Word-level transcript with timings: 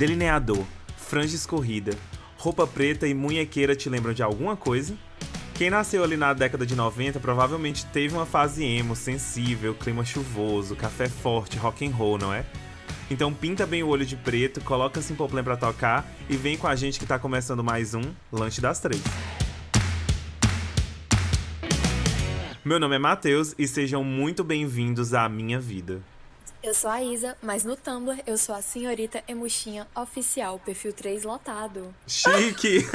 Delineador, 0.00 0.64
franja 0.96 1.36
escorrida, 1.36 1.92
roupa 2.38 2.66
preta 2.66 3.06
e 3.06 3.12
munhequeira 3.12 3.76
te 3.76 3.86
lembram 3.90 4.14
de 4.14 4.22
alguma 4.22 4.56
coisa? 4.56 4.96
Quem 5.54 5.68
nasceu 5.68 6.02
ali 6.02 6.16
na 6.16 6.32
década 6.32 6.64
de 6.64 6.74
90 6.74 7.20
provavelmente 7.20 7.84
teve 7.84 8.14
uma 8.14 8.24
fase 8.24 8.64
emo, 8.64 8.96
sensível, 8.96 9.74
clima 9.74 10.02
chuvoso, 10.02 10.74
café 10.74 11.06
forte, 11.06 11.58
rock 11.58 11.86
and 11.86 11.90
roll, 11.90 12.16
não 12.16 12.32
é? 12.32 12.46
Então 13.10 13.30
pinta 13.30 13.66
bem 13.66 13.82
o 13.82 13.88
olho 13.88 14.06
de 14.06 14.16
preto, 14.16 14.62
coloca 14.62 15.02
Simple 15.02 15.28
Plan 15.28 15.44
pra 15.44 15.58
tocar 15.58 16.10
e 16.30 16.34
vem 16.34 16.56
com 16.56 16.66
a 16.66 16.74
gente 16.74 16.98
que 16.98 17.04
tá 17.04 17.18
começando 17.18 17.62
mais 17.62 17.92
um 17.92 18.00
Lanche 18.32 18.62
das 18.62 18.80
Três. 18.80 19.02
Meu 22.64 22.80
nome 22.80 22.96
é 22.96 22.98
Matheus 22.98 23.54
e 23.58 23.68
sejam 23.68 24.02
muito 24.02 24.42
bem-vindos 24.42 25.12
à 25.12 25.28
minha 25.28 25.60
vida. 25.60 26.00
Eu 26.62 26.74
sou 26.74 26.90
a 26.90 27.02
Isa, 27.02 27.38
mas 27.42 27.64
no 27.64 27.74
Tumblr 27.74 28.22
eu 28.26 28.36
sou 28.36 28.54
a 28.54 28.60
senhorita 28.60 29.24
Emuxinha 29.26 29.88
oficial, 29.96 30.58
perfil 30.58 30.92
3 30.92 31.24
lotado. 31.24 31.94
Chique! 32.06 32.84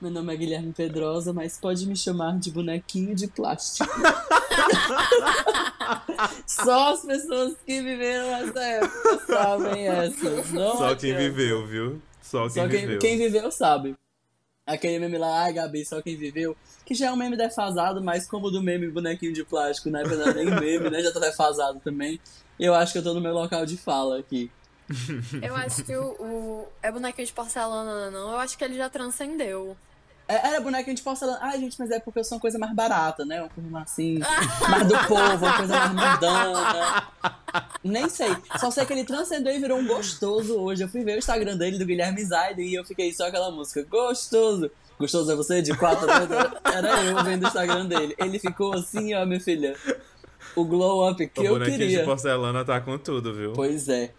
Meu 0.00 0.10
nome 0.10 0.32
é 0.32 0.36
Guilherme 0.38 0.72
Pedrosa, 0.72 1.34
mas 1.34 1.58
pode 1.58 1.86
me 1.86 1.94
chamar 1.94 2.38
de 2.38 2.50
bonequinho 2.50 3.14
de 3.14 3.28
plástico. 3.28 3.90
Só 6.46 6.94
as 6.94 7.02
pessoas 7.04 7.54
que 7.66 7.82
viveram 7.82 8.34
essa 8.36 8.62
época 8.62 9.26
sabem 9.26 9.86
essas. 9.86 10.50
Não 10.50 10.78
Só 10.78 10.94
quem 10.96 11.14
viveu, 11.14 11.66
viu? 11.66 12.00
Só 12.22 12.48
quem 12.48 12.62
Só 12.62 12.68
quem, 12.68 12.80
viveu. 12.80 12.98
quem 12.98 13.18
viveu 13.18 13.50
sabe. 13.50 13.94
Aquele 14.66 14.98
meme 14.98 15.18
lá, 15.18 15.42
ai 15.42 15.52
Gabi, 15.52 15.84
só 15.84 16.00
quem 16.00 16.16
viveu. 16.16 16.56
Que 16.84 16.94
já 16.94 17.06
é 17.08 17.12
um 17.12 17.16
meme 17.16 17.36
defasado, 17.36 18.02
mas 18.02 18.26
como 18.26 18.46
o 18.46 18.50
do 18.50 18.62
meme 18.62 18.88
bonequinho 18.90 19.32
de 19.32 19.44
plástico, 19.44 19.90
né? 19.90 20.02
Não 20.02 20.22
é 20.22 20.34
nem 20.34 20.46
meme, 20.46 20.90
né? 20.90 21.02
Já 21.02 21.12
tá 21.12 21.20
defasado 21.20 21.80
também. 21.80 22.20
Eu 22.58 22.74
acho 22.74 22.92
que 22.92 22.98
eu 22.98 23.02
tô 23.02 23.14
no 23.14 23.20
meu 23.20 23.32
local 23.32 23.64
de 23.64 23.76
fala 23.76 24.18
aqui. 24.18 24.50
Eu 25.40 25.54
acho 25.54 25.84
que 25.84 25.96
o, 25.96 26.10
o. 26.20 26.68
É 26.82 26.90
bonequinho 26.90 27.26
de 27.26 27.32
porcelana, 27.32 28.10
não. 28.10 28.32
Eu 28.32 28.38
acho 28.38 28.58
que 28.58 28.64
ele 28.64 28.76
já 28.76 28.90
transcendeu. 28.90 29.76
É, 30.30 30.46
Era 30.46 30.60
bonequinho 30.60 30.94
de 30.94 31.02
porcelana. 31.02 31.40
Ai, 31.42 31.58
gente, 31.58 31.76
mas 31.76 31.90
é 31.90 31.98
porque 31.98 32.20
eu 32.20 32.24
sou 32.24 32.36
uma 32.36 32.40
coisa 32.40 32.56
mais 32.56 32.72
barata, 32.72 33.24
né? 33.24 33.40
Uma 33.40 33.48
coisa 33.48 33.68
mais 33.68 33.90
assim, 33.90 34.20
mais 34.68 34.86
do 34.86 34.96
povo, 35.08 35.44
uma 35.44 35.56
coisa 35.56 35.76
mais 35.76 35.90
mundana. 35.90 37.08
Nem 37.82 38.08
sei. 38.08 38.36
Só 38.60 38.70
sei 38.70 38.86
que 38.86 38.92
ele 38.92 39.02
transcendeu 39.04 39.52
e 39.52 39.58
virou 39.58 39.78
um 39.78 39.86
gostoso 39.88 40.56
hoje. 40.60 40.84
Eu 40.84 40.88
fui 40.88 41.02
ver 41.02 41.16
o 41.16 41.18
Instagram 41.18 41.56
dele, 41.56 41.78
do 41.78 41.84
Guilherme 41.84 42.24
Zaid, 42.24 42.62
e 42.62 42.74
eu 42.74 42.84
fiquei 42.84 43.12
só 43.12 43.26
aquela 43.26 43.50
música, 43.50 43.84
gostoso. 43.90 44.70
Gostoso 45.00 45.32
é 45.32 45.34
você? 45.34 45.60
De 45.62 45.76
quatro 45.76 46.06
Era 46.08 47.02
eu 47.02 47.24
vendo 47.24 47.42
o 47.42 47.48
Instagram 47.48 47.86
dele. 47.86 48.14
Ele 48.16 48.38
ficou 48.38 48.74
assim, 48.74 49.12
ó, 49.14 49.26
minha 49.26 49.40
filha. 49.40 49.74
O 50.54 50.64
glow 50.64 51.10
up 51.10 51.26
que 51.26 51.40
o 51.40 51.44
eu 51.44 51.52
bonequinho 51.54 51.78
queria. 51.78 51.98
de 52.00 52.04
porcelana 52.04 52.64
tá 52.64 52.80
com 52.80 52.96
tudo, 52.98 53.34
viu? 53.34 53.52
Pois 53.52 53.88
é. 53.88 54.12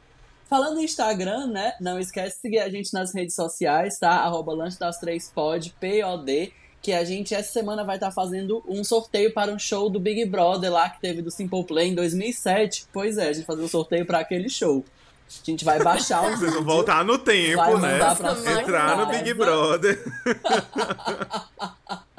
Falando 0.51 0.81
em 0.81 0.83
Instagram, 0.83 1.47
né? 1.47 1.71
Não 1.79 1.97
esquece 1.97 2.35
de 2.35 2.41
seguir 2.41 2.59
a 2.59 2.67
gente 2.67 2.93
nas 2.93 3.15
redes 3.15 3.33
sociais, 3.35 3.97
tá? 3.97 4.09
Arroba 4.09 4.51
Lanche 4.51 4.77
das 4.77 4.99
Três 4.99 5.31
Pod, 5.33 5.73
P-O-D. 5.79 6.51
Que 6.81 6.91
a 6.91 7.05
gente 7.05 7.33
essa 7.33 7.53
semana 7.53 7.85
vai 7.85 7.95
estar 7.95 8.11
fazendo 8.11 8.61
um 8.67 8.83
sorteio 8.83 9.33
para 9.33 9.49
um 9.49 9.57
show 9.57 9.89
do 9.89 9.97
Big 9.97 10.25
Brother 10.25 10.69
lá 10.69 10.89
que 10.89 10.99
teve 10.99 11.21
do 11.21 11.31
Simple 11.31 11.63
Play 11.63 11.91
em 11.91 11.95
2007. 11.95 12.87
Pois 12.91 13.17
é, 13.17 13.29
a 13.29 13.33
gente 13.33 13.45
fazer 13.45 13.61
um 13.61 13.67
sorteio 13.69 14.05
para 14.05 14.19
aquele 14.19 14.49
show. 14.49 14.83
A 15.29 15.45
gente 15.45 15.63
vai 15.63 15.81
baixar 15.81 16.21
o 16.21 16.35
Vocês 16.35 16.53
vão 16.53 16.65
voltar 16.65 17.05
no 17.05 17.17
tempo, 17.17 17.77
né? 17.77 17.97
pra 17.97 18.61
Entrar 18.61 18.97
no. 18.97 19.05
Big 19.05 19.33
Brother. 19.33 20.03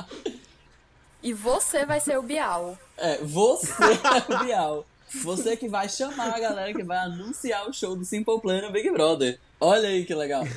E 1.24 1.32
você 1.32 1.86
vai 1.86 2.00
ser 2.00 2.18
o 2.18 2.22
Bial. 2.22 2.76
É, 2.98 3.18
você 3.18 3.70
é 3.80 4.34
o 4.34 4.44
Bial. 4.44 4.86
Você 5.22 5.56
que 5.56 5.68
vai 5.68 5.88
chamar 5.88 6.34
a 6.34 6.40
galera 6.40 6.72
que 6.72 6.82
vai 6.82 6.98
anunciar 6.98 7.68
o 7.68 7.72
show 7.72 7.94
do 7.94 8.04
Simple 8.04 8.40
Plan 8.40 8.62
no 8.62 8.72
Big 8.72 8.90
Brother. 8.90 9.38
Olha 9.60 9.88
aí 9.88 10.04
que 10.04 10.14
legal. 10.14 10.44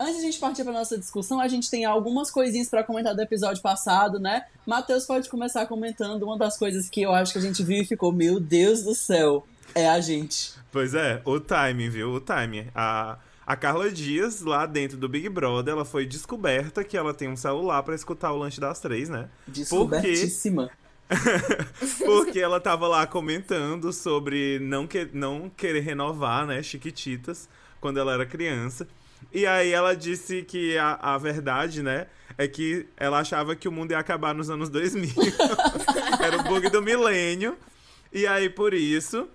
Antes 0.00 0.14
de 0.14 0.20
a 0.20 0.24
gente 0.24 0.38
partir 0.38 0.64
para 0.64 0.72
nossa 0.72 0.96
discussão, 0.96 1.38
a 1.38 1.46
gente 1.46 1.70
tem 1.70 1.84
algumas 1.84 2.30
coisinhas 2.30 2.70
para 2.70 2.82
comentar 2.82 3.14
do 3.14 3.20
episódio 3.20 3.60
passado, 3.62 4.18
né? 4.18 4.46
Matheus 4.66 5.04
pode 5.04 5.28
começar 5.28 5.66
comentando 5.66 6.22
uma 6.22 6.38
das 6.38 6.56
coisas 6.56 6.88
que 6.88 7.02
eu 7.02 7.12
acho 7.12 7.34
que 7.34 7.38
a 7.38 7.42
gente 7.42 7.62
viu 7.62 7.82
e 7.82 7.84
ficou, 7.84 8.10
meu 8.10 8.40
Deus 8.40 8.82
do 8.82 8.94
céu, 8.94 9.46
é 9.74 9.86
a 9.86 10.00
gente. 10.00 10.54
Pois 10.72 10.94
é, 10.94 11.20
o 11.26 11.38
timing, 11.38 11.90
viu? 11.90 12.12
O 12.12 12.20
timing. 12.20 12.68
A, 12.74 13.18
a 13.46 13.56
Carla 13.56 13.90
Dias, 13.90 14.40
lá 14.40 14.64
dentro 14.64 14.96
do 14.96 15.06
Big 15.06 15.28
Brother, 15.28 15.74
ela 15.74 15.84
foi 15.84 16.06
descoberta 16.06 16.82
que 16.82 16.96
ela 16.96 17.12
tem 17.12 17.28
um 17.28 17.36
celular 17.36 17.82
pra 17.82 17.94
escutar 17.94 18.32
o 18.32 18.38
lanche 18.38 18.58
das 18.58 18.80
três, 18.80 19.10
né? 19.10 19.28
Descobertíssima. 19.46 20.68
Porque 20.68 20.79
ela 22.40 22.60
tava 22.60 22.86
lá 22.86 23.06
comentando 23.06 23.92
sobre 23.92 24.58
não, 24.60 24.86
que, 24.86 25.08
não 25.12 25.50
querer 25.50 25.80
renovar, 25.80 26.46
né, 26.46 26.62
Chiquititas, 26.62 27.48
quando 27.80 27.98
ela 27.98 28.12
era 28.12 28.26
criança. 28.26 28.86
E 29.32 29.46
aí 29.46 29.72
ela 29.72 29.94
disse 29.94 30.42
que 30.42 30.78
a, 30.78 30.94
a 30.94 31.18
verdade, 31.18 31.82
né, 31.82 32.06
é 32.38 32.48
que 32.48 32.86
ela 32.96 33.18
achava 33.18 33.54
que 33.54 33.68
o 33.68 33.72
mundo 33.72 33.90
ia 33.92 33.98
acabar 33.98 34.34
nos 34.34 34.50
anos 34.50 34.68
2000. 34.68 35.10
era 36.24 36.38
o 36.38 36.42
bug 36.44 36.70
do 36.70 36.82
milênio. 36.82 37.56
E 38.12 38.26
aí, 38.26 38.48
por 38.48 38.74
isso, 38.74 39.28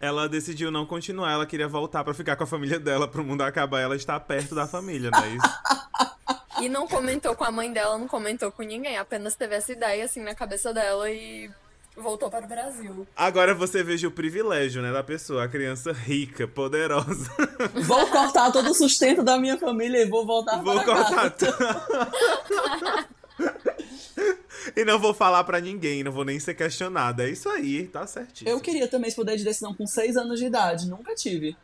ela 0.00 0.28
decidiu 0.28 0.70
não 0.70 0.84
continuar. 0.84 1.32
Ela 1.32 1.46
queria 1.46 1.68
voltar 1.68 2.04
pra 2.04 2.12
ficar 2.12 2.36
com 2.36 2.44
a 2.44 2.46
família 2.46 2.78
dela, 2.78 3.08
pro 3.08 3.24
mundo 3.24 3.42
acabar. 3.42 3.80
Ela 3.80 3.96
está 3.96 4.18
perto 4.18 4.54
da 4.54 4.66
família, 4.66 5.10
não 5.10 5.24
é 5.24 5.28
isso? 5.28 6.13
E 6.60 6.68
não 6.68 6.86
comentou 6.86 7.34
com 7.34 7.44
a 7.44 7.50
mãe 7.50 7.72
dela, 7.72 7.98
não 7.98 8.08
comentou 8.08 8.50
com 8.50 8.62
ninguém. 8.62 8.96
Apenas 8.96 9.34
teve 9.34 9.54
essa 9.54 9.72
ideia 9.72 10.04
assim 10.04 10.20
na 10.20 10.34
cabeça 10.34 10.72
dela 10.72 11.10
e 11.10 11.50
voltou 11.96 12.30
para 12.30 12.44
o 12.44 12.48
Brasil. 12.48 13.06
Agora 13.16 13.54
você 13.54 13.82
veja 13.82 14.08
o 14.08 14.10
privilégio, 14.10 14.82
né, 14.82 14.92
da 14.92 15.02
pessoa. 15.02 15.44
A 15.44 15.48
criança 15.48 15.92
rica, 15.92 16.46
poderosa. 16.46 17.30
Vou 17.74 18.06
cortar 18.08 18.50
todo 18.50 18.70
o 18.70 18.74
sustento 18.74 19.22
da 19.22 19.38
minha 19.38 19.58
família 19.58 20.02
e 20.02 20.08
vou 20.08 20.26
voltar 20.26 20.62
Vou 20.62 20.74
para 20.74 20.84
cortar 20.84 21.30
casa. 21.30 23.08
E 24.76 24.84
não 24.84 24.98
vou 24.98 25.12
falar 25.12 25.44
pra 25.44 25.60
ninguém, 25.60 26.02
não 26.02 26.10
vou 26.10 26.24
nem 26.24 26.40
ser 26.40 26.54
questionado. 26.54 27.22
É 27.22 27.28
isso 27.28 27.48
aí, 27.48 27.86
tá 27.86 28.06
certíssimo. 28.06 28.48
Eu 28.48 28.60
queria 28.60 28.88
também 28.88 29.08
esse 29.08 29.16
poder 29.16 29.36
de 29.36 29.44
decisão 29.44 29.74
com 29.74 29.86
6 29.86 30.16
anos 30.16 30.40
de 30.40 30.46
idade, 30.46 30.88
nunca 30.88 31.14
tive. 31.14 31.56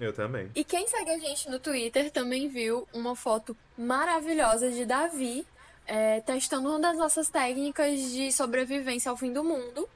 Eu 0.00 0.12
também. 0.12 0.50
E 0.54 0.62
quem 0.64 0.86
segue 0.86 1.10
a 1.10 1.18
gente 1.18 1.50
no 1.50 1.58
Twitter 1.58 2.10
também 2.10 2.48
viu 2.48 2.86
uma 2.92 3.16
foto 3.16 3.56
maravilhosa 3.76 4.70
de 4.70 4.84
Davi 4.84 5.46
é, 5.88 6.20
testando 6.20 6.68
uma 6.68 6.78
das 6.78 6.98
nossas 6.98 7.30
técnicas 7.30 7.98
de 8.12 8.30
sobrevivência 8.30 9.10
ao 9.10 9.16
fim 9.16 9.32
do 9.32 9.42
mundo. 9.42 9.88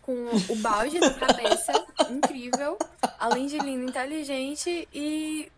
Com 0.00 0.12
o 0.48 0.56
balde 0.56 0.98
na 0.98 1.12
cabeça, 1.12 1.72
incrível. 2.10 2.78
Além 3.18 3.46
de 3.46 3.58
lindo, 3.58 3.88
inteligente 3.88 4.88
e 4.94 5.50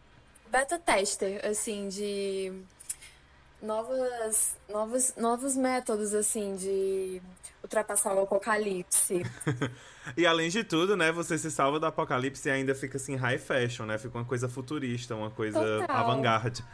beta 0.50 0.78
tester, 0.78 1.46
assim, 1.46 1.88
de 1.88 2.52
novas, 3.62 4.56
novos, 4.68 5.14
novos 5.16 5.56
métodos, 5.56 6.14
assim, 6.14 6.56
de 6.56 7.20
ultrapassar 7.62 8.14
o 8.14 8.22
apocalipse. 8.22 9.22
E 10.16 10.26
além 10.26 10.48
de 10.48 10.64
tudo, 10.64 10.96
né, 10.96 11.12
você 11.12 11.36
se 11.36 11.50
salva 11.50 11.78
do 11.78 11.86
apocalipse 11.86 12.48
e 12.48 12.52
ainda 12.52 12.74
fica 12.74 12.96
assim 12.96 13.16
high 13.16 13.38
fashion, 13.38 13.84
né? 13.84 13.98
Fica 13.98 14.16
uma 14.16 14.24
coisa 14.24 14.48
futurista, 14.48 15.14
uma 15.14 15.30
coisa 15.30 15.84
avant-garde. 15.88 16.64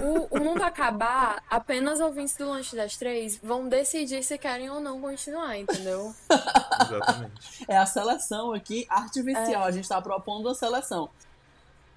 O, 0.00 0.36
o 0.36 0.40
mundo 0.40 0.62
acabar, 0.62 1.42
apenas 1.50 2.00
ouvintes 2.00 2.36
do 2.36 2.48
Lanche 2.48 2.76
das 2.76 2.96
Três 2.96 3.36
vão 3.42 3.68
decidir 3.68 4.22
se 4.22 4.38
querem 4.38 4.70
ou 4.70 4.80
não 4.80 5.00
continuar, 5.00 5.58
entendeu? 5.58 6.14
Exatamente. 6.80 7.64
É 7.68 7.76
a 7.76 7.86
seleção 7.86 8.52
aqui 8.52 8.86
artificial. 8.88 9.64
É. 9.64 9.68
A 9.68 9.70
gente 9.70 9.88
tá 9.88 10.00
propondo 10.00 10.48
a 10.48 10.54
seleção. 10.54 11.10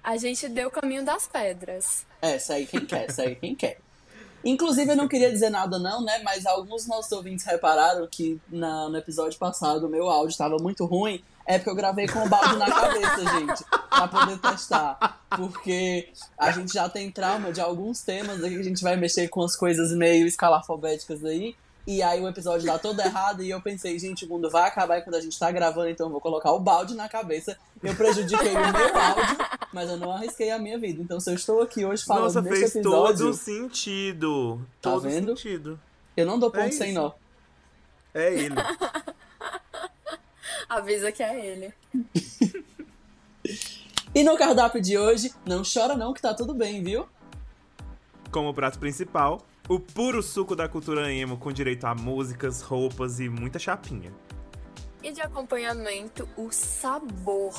A 0.02 0.16
gente 0.16 0.48
deu 0.48 0.68
o 0.68 0.70
caminho 0.70 1.04
das 1.04 1.28
pedras. 1.28 2.04
É, 2.20 2.38
segue 2.38 2.66
quem 2.66 2.84
quer, 2.84 3.10
segue 3.10 3.36
quem 3.36 3.54
quer. 3.54 3.78
Inclusive, 4.44 4.90
eu 4.90 4.96
não 4.96 5.08
queria 5.08 5.30
dizer 5.30 5.50
nada 5.50 5.78
não, 5.78 6.02
né? 6.02 6.20
Mas 6.24 6.46
alguns 6.46 6.86
nossos 6.86 7.10
ouvintes 7.12 7.44
repararam 7.44 8.06
que 8.10 8.40
na, 8.50 8.88
no 8.88 8.96
episódio 8.96 9.38
passado 9.38 9.86
o 9.86 9.88
meu 9.88 10.08
áudio 10.08 10.30
estava 10.30 10.56
muito 10.60 10.84
ruim. 10.84 11.22
É 11.44 11.58
porque 11.58 11.70
eu 11.70 11.74
gravei 11.74 12.06
com 12.06 12.24
o 12.24 12.28
balde 12.28 12.56
na 12.56 12.70
cabeça, 12.70 13.38
gente. 13.38 13.64
Pra 13.88 14.08
poder 14.08 14.38
testar. 14.38 15.20
Porque 15.36 16.08
a 16.38 16.50
gente 16.52 16.72
já 16.72 16.88
tem 16.88 17.10
trauma 17.10 17.52
de 17.52 17.60
alguns 17.60 18.00
temas 18.02 18.42
aqui 18.42 18.56
a 18.56 18.62
gente 18.62 18.82
vai 18.82 18.96
mexer 18.96 19.28
com 19.28 19.42
as 19.42 19.56
coisas 19.56 19.92
meio 19.92 20.26
escalafobéticas 20.26 21.24
aí. 21.24 21.56
E 21.86 22.02
aí 22.02 22.20
o 22.20 22.28
episódio 22.28 22.66
dá 22.66 22.78
todo 22.78 23.00
errado 23.00 23.42
e 23.42 23.50
eu 23.50 23.60
pensei, 23.60 23.98
gente, 23.98 24.24
o 24.24 24.28
mundo 24.28 24.48
vai 24.48 24.68
acabar 24.68 25.02
quando 25.02 25.16
a 25.16 25.20
gente 25.20 25.38
tá 25.38 25.50
gravando, 25.50 25.88
então 25.88 26.06
eu 26.06 26.12
vou 26.12 26.20
colocar 26.20 26.52
o 26.52 26.60
balde 26.60 26.94
na 26.94 27.08
cabeça. 27.08 27.58
Eu 27.82 27.94
prejudiquei 27.96 28.52
o 28.52 28.72
meu 28.72 28.96
áudio, 28.96 29.36
mas 29.72 29.90
eu 29.90 29.96
não 29.96 30.12
arrisquei 30.12 30.50
a 30.50 30.58
minha 30.58 30.78
vida. 30.78 31.02
Então 31.02 31.18
se 31.18 31.30
eu 31.30 31.34
estou 31.34 31.60
aqui 31.60 31.84
hoje 31.84 32.04
falando 32.04 32.24
Nossa, 32.24 32.42
nesse 32.42 32.56
fez 32.56 32.76
episódio, 32.76 33.26
todo 33.26 33.34
sentido. 33.34 34.66
Tá 34.80 34.92
todo 34.92 35.02
vendo? 35.02 35.36
sentido. 35.36 35.80
eu 36.16 36.24
não 36.24 36.38
dou 36.38 36.50
ponto 36.50 36.64
É 36.64 36.70
sem 36.70 36.92
nó. 36.92 37.12
É 38.14 38.32
ele. 38.32 38.54
Avisa 40.68 41.10
que 41.10 41.22
é 41.22 41.46
ele. 41.46 41.74
E 44.14 44.22
no 44.22 44.36
cardápio 44.36 44.78
de 44.78 44.98
hoje, 44.98 45.32
não 45.46 45.62
chora 45.62 45.96
não 45.96 46.12
que 46.12 46.20
tá 46.20 46.34
tudo 46.34 46.52
bem, 46.52 46.82
viu? 46.82 47.08
como 48.32 48.52
prato 48.54 48.78
principal, 48.78 49.42
o 49.68 49.78
puro 49.78 50.22
suco 50.22 50.56
da 50.56 50.68
cultura 50.68 51.12
emo 51.12 51.36
com 51.36 51.52
direito 51.52 51.86
a 51.86 51.94
músicas, 51.94 52.60
roupas 52.60 53.20
e 53.20 53.28
muita 53.28 53.58
chapinha. 53.58 54.12
E 55.02 55.12
de 55.12 55.20
acompanhamento, 55.20 56.28
o 56.36 56.50
sabor 56.50 57.54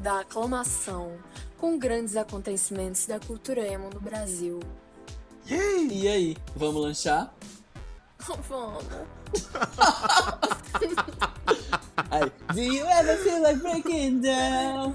da 0.00 0.20
aclamação 0.20 1.16
com 1.58 1.78
grandes 1.78 2.16
acontecimentos 2.16 3.06
da 3.06 3.18
cultura 3.18 3.66
emo 3.66 3.90
no 3.92 4.00
Brasil. 4.00 4.60
E 5.48 6.08
aí, 6.08 6.36
vamos 6.54 6.82
lanchar? 6.82 7.32
Vamos. 8.48 8.84
Aí, 12.10 12.30
do 12.52 12.60
you 12.60 12.84
ever 12.86 13.16
feel 13.18 13.42
like 13.42 13.60
breaking 13.60 14.20
down? 14.20 14.94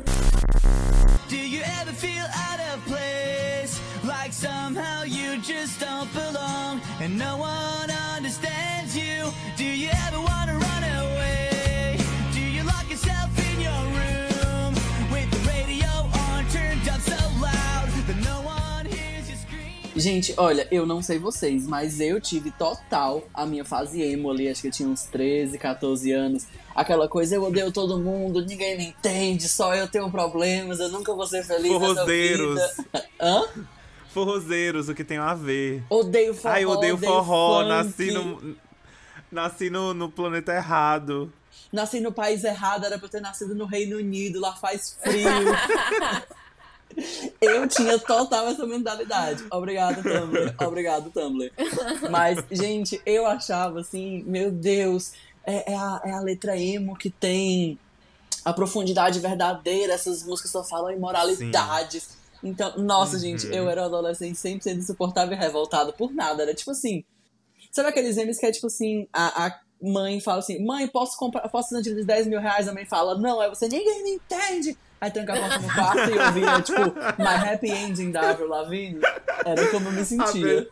Do 1.30 1.38
you 1.38 1.62
ever 1.82 1.94
feel 1.94 2.26
out 2.26 2.60
of 2.60 2.82
place? 2.88 3.31
Like 4.12 4.34
somehow 4.34 5.04
you 5.04 5.42
just 5.42 5.80
don't 5.80 6.12
belong 6.14 6.82
and 7.00 7.18
no 7.18 7.38
one 7.38 7.90
understands 8.16 8.96
you? 8.96 9.32
Do 9.56 9.64
you 9.64 9.90
ever 10.08 10.20
wanna 10.20 10.56
run 10.60 10.84
away? 10.84 11.98
Do 12.34 12.42
you 12.42 12.64
lock 12.64 12.90
yourself 12.90 13.30
in 13.40 13.62
your 13.62 13.84
room 13.98 14.74
with 15.14 15.32
the 15.32 15.40
radio 15.50 15.88
on 16.28 16.46
turned 16.52 16.88
up 16.90 17.00
so 17.00 17.16
loud 17.40 17.88
that 18.08 18.20
no 18.24 18.42
one 18.42 18.86
hears 18.86 19.30
you 19.30 19.38
scream? 19.38 19.94
Gente, 19.96 20.34
olha, 20.38 20.68
eu 20.70 20.86
não 20.86 21.02
sei 21.02 21.18
vocês, 21.18 21.66
mas 21.66 22.02
eu 22.02 22.20
tive 22.20 22.52
total 22.52 23.24
a 23.34 23.46
minha 23.46 23.64
fase 23.64 24.02
emo 24.02 24.30
ali, 24.30 24.50
acho 24.50 24.62
que 24.62 24.68
eu 24.68 24.72
tinha 24.72 24.90
uns 24.90 25.04
13, 25.04 25.58
14 25.58 26.12
anos. 26.12 26.48
Aquela 26.76 27.08
coisa, 27.08 27.36
eu 27.36 27.44
odeio 27.44 27.72
todo 27.72 27.98
mundo, 27.98 28.46
ninguém 28.46 28.78
me 28.78 28.88
entende, 28.88 29.48
só 29.48 29.74
eu 29.74 29.88
tenho 29.88 30.12
problemas, 30.12 30.82
eu 30.82 30.90
nunca 30.90 31.14
vou 31.14 31.26
ser 31.26 31.44
feliz 31.46 31.72
Forrozeiros. 31.72 32.60
Hã? 33.20 33.46
Forrozeiros, 34.14 34.90
o 34.90 34.96
que 34.96 35.04
tem 35.04 35.18
a 35.18 35.34
ver? 35.34 35.84
Odeio 35.90 36.34
forró, 36.34 36.54
Ai, 36.54 36.64
eu 36.64 36.70
odeio 36.70 36.98
forró, 36.98 37.60
funk. 37.60 37.70
nasci 37.70 38.12
no. 38.12 38.56
Nasci 39.32 39.70
no, 39.70 39.94
no 39.94 40.10
planeta 40.10 40.54
errado. 40.54 41.32
Nasci 41.72 42.02
no 42.02 42.12
país 42.12 42.44
errado, 42.44 42.86
era 42.86 42.98
pra 42.98 43.08
eu 43.08 43.12
ter 43.12 43.22
nascido 43.22 43.56
no 43.56 43.66
Reino 43.66 43.98
Unido, 43.98 44.42
lá 44.42 44.54
faz 44.54 44.98
frio. 45.02 45.30
eu 47.40 47.68
tinha 47.68 47.98
total 47.98 48.48
essa 48.48 48.66
mentalidade. 48.66 49.46
Obrigado, 49.50 50.04
Tumblr. 50.04 50.56
Obrigado, 50.68 51.10
Tumblr. 51.12 51.52
Mas, 52.10 52.44
gente, 52.52 53.02
eu 53.06 53.26
achava 53.26 53.80
assim, 53.80 54.24
meu 54.24 54.52
Deus, 54.52 55.14
é, 55.46 55.72
é 55.72 55.76
a, 55.76 56.02
é 56.04 56.12
a 56.12 56.20
letra 56.20 56.58
emo 56.58 56.98
que 56.98 57.10
tem 57.10 57.80
a 58.44 58.52
profundidade 58.52 59.20
verdadeira, 59.20 59.94
essas 59.94 60.24
músicas 60.24 60.52
só 60.52 60.64
falam 60.64 60.92
imoralidades. 60.92 62.18
Então, 62.44 62.78
nossa, 62.78 63.20
gente, 63.20 63.48
eu 63.48 63.70
era 63.70 63.84
um 63.84 63.86
adolescente 63.86 64.36
100% 64.36 64.78
insuportável 64.78 65.34
e 65.36 65.40
revoltado 65.40 65.94
por 65.94 66.14
nada. 66.14 66.44
Era 66.44 66.54
tipo 66.54 66.72
assim. 66.72 67.04
Sabe 67.72 67.90
aqueles 67.90 68.18
memes 68.18 68.40
que 68.40 68.46
é 68.46 68.52
tipo 68.52 68.68
assim, 68.68 69.08
a, 69.14 69.46
a 69.46 69.60
mãe 69.82 70.20
fala 70.20 70.40
assim, 70.40 70.64
mãe, 70.64 70.88
posso 70.88 71.18
comprar, 71.18 71.48
posso 71.50 71.70
fazer 71.70 71.76
uma 71.78 71.82
dívida 71.82 72.02
de 72.02 72.08
10 72.08 72.28
mil 72.28 72.40
reais? 72.40 72.68
A 72.68 72.74
mãe 72.74 72.86
fala, 72.86 73.18
não, 73.18 73.40
aí 73.40 73.50
você, 73.50 73.68
ninguém 73.68 74.04
me 74.04 74.12
entende. 74.12 74.78
Aí 75.00 75.10
tranca 75.10 75.34
a 75.34 75.40
porta 75.40 75.60
no 75.60 75.74
quarto 75.74 76.12
e 76.12 76.16
eu 76.16 76.32
via, 76.34 76.62
tipo, 76.62 76.82
My 77.18 77.54
Happy 77.54 77.72
Ending 77.72 78.12
da 78.12 78.30
Avril 78.30 78.48
Lavigne. 78.48 79.00
Era 79.44 79.68
como 79.72 79.88
eu 79.88 79.94
me 79.94 80.06
sentia. 80.06 80.68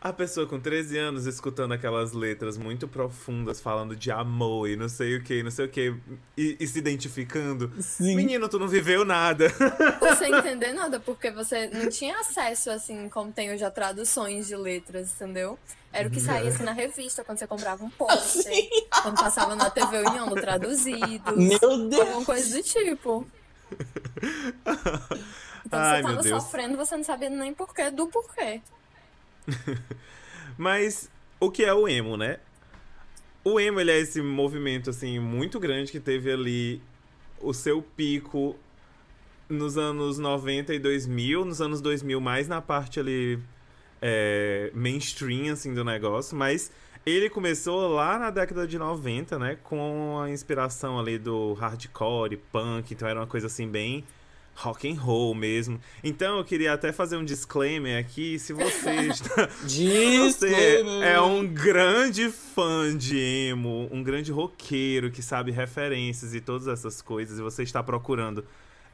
A 0.00 0.12
pessoa 0.12 0.46
com 0.46 0.60
13 0.60 0.96
anos 0.96 1.26
escutando 1.26 1.72
aquelas 1.72 2.12
letras 2.12 2.56
muito 2.56 2.86
profundas, 2.86 3.60
falando 3.60 3.96
de 3.96 4.12
amor 4.12 4.68
e 4.68 4.76
não 4.76 4.88
sei 4.88 5.16
o 5.16 5.22
que, 5.24 5.42
não 5.42 5.50
sei 5.50 5.66
o 5.66 5.68
que, 5.68 5.92
e, 6.36 6.64
se 6.68 6.78
identificando. 6.78 7.72
Sim. 7.80 8.14
Menino, 8.14 8.48
tu 8.48 8.60
não 8.60 8.68
viveu 8.68 9.04
nada. 9.04 9.48
Você 9.98 10.26
entender 10.30 10.72
nada, 10.72 11.00
porque 11.00 11.32
você 11.32 11.68
não 11.68 11.88
tinha 11.90 12.16
acesso, 12.20 12.70
assim, 12.70 13.08
como 13.08 13.32
tem 13.32 13.52
hoje 13.52 13.64
a 13.64 13.70
traduções 13.70 14.46
de 14.46 14.54
letras, 14.54 15.12
entendeu? 15.14 15.58
Era 15.92 16.06
o 16.06 16.10
que 16.10 16.20
saía 16.20 16.50
assim, 16.50 16.62
na 16.62 16.72
revista, 16.72 17.24
quando 17.24 17.38
você 17.38 17.46
comprava 17.46 17.84
um 17.84 17.90
pôster, 17.90 18.68
quando 19.02 19.18
passava 19.18 19.56
na 19.56 19.68
TV 19.68 19.98
União, 19.98 20.26
no 20.26 20.36
traduzido. 20.36 21.36
Meu 21.36 21.88
Deus! 21.88 22.00
Alguma 22.00 22.24
coisa 22.24 22.56
do 22.56 22.62
tipo. 22.62 23.26
Então 25.66 25.78
Ai, 25.78 25.96
você 26.00 26.02
meu 26.02 26.16
tava 26.16 26.22
Deus. 26.22 26.42
sofrendo, 26.42 26.76
você 26.78 26.96
não 26.96 27.04
sabia 27.04 27.28
nem 27.28 27.52
porquê 27.52 27.90
do 27.90 28.06
porquê. 28.06 28.62
Mas 30.56 31.10
o 31.40 31.50
que 31.50 31.64
é 31.64 31.72
o 31.72 31.88
emo, 31.88 32.16
né? 32.16 32.38
O 33.44 33.58
emo, 33.58 33.80
ele 33.80 33.90
é 33.90 33.98
esse 33.98 34.20
movimento, 34.20 34.90
assim, 34.90 35.18
muito 35.18 35.58
grande 35.58 35.90
que 35.92 36.00
teve 36.00 36.30
ali 36.32 36.82
o 37.40 37.54
seu 37.54 37.80
pico 37.80 38.56
nos 39.48 39.78
anos 39.78 40.18
90 40.18 40.74
e 40.74 40.78
2000, 40.78 41.44
nos 41.44 41.60
anos 41.60 41.80
2000 41.80 42.20
mais 42.20 42.48
na 42.48 42.60
parte 42.60 43.00
ali 43.00 43.38
é, 44.02 44.70
mainstream, 44.74 45.52
assim, 45.52 45.72
do 45.72 45.84
negócio, 45.84 46.36
mas 46.36 46.70
ele 47.06 47.30
começou 47.30 47.88
lá 47.88 48.18
na 48.18 48.30
década 48.30 48.66
de 48.66 48.78
90, 48.78 49.38
né, 49.38 49.56
com 49.62 50.20
a 50.20 50.30
inspiração 50.30 50.98
ali 50.98 51.18
do 51.18 51.54
hardcore, 51.54 52.36
punk, 52.52 52.92
então 52.92 53.08
era 53.08 53.20
uma 53.20 53.26
coisa 53.26 53.46
assim 53.46 53.66
bem 53.66 54.04
rock 54.58 54.90
and 54.90 55.00
roll 55.00 55.34
mesmo. 55.34 55.80
Então 56.02 56.38
eu 56.38 56.44
queria 56.44 56.72
até 56.72 56.92
fazer 56.92 57.16
um 57.16 57.24
disclaimer 57.24 57.98
aqui, 57.98 58.38
se 58.38 58.52
você 58.52 58.90
está 59.06 59.46
você 59.46 60.84
é 61.02 61.20
um 61.20 61.46
grande 61.46 62.28
fã 62.28 62.96
de 62.96 63.16
emo, 63.18 63.88
um 63.92 64.02
grande 64.02 64.32
roqueiro 64.32 65.10
que 65.10 65.22
sabe 65.22 65.52
referências 65.52 66.34
e 66.34 66.40
todas 66.40 66.66
essas 66.66 67.00
coisas, 67.00 67.38
e 67.38 67.42
você 67.42 67.62
está 67.62 67.82
procurando 67.82 68.44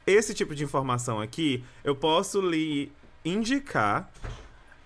esse 0.05 0.35
tipo 0.35 0.53
de 0.53 0.63
informação 0.63 1.19
aqui, 1.19 1.63
eu 1.83 1.95
posso 1.95 2.39
lhe 2.39 2.91
indicar 3.23 4.11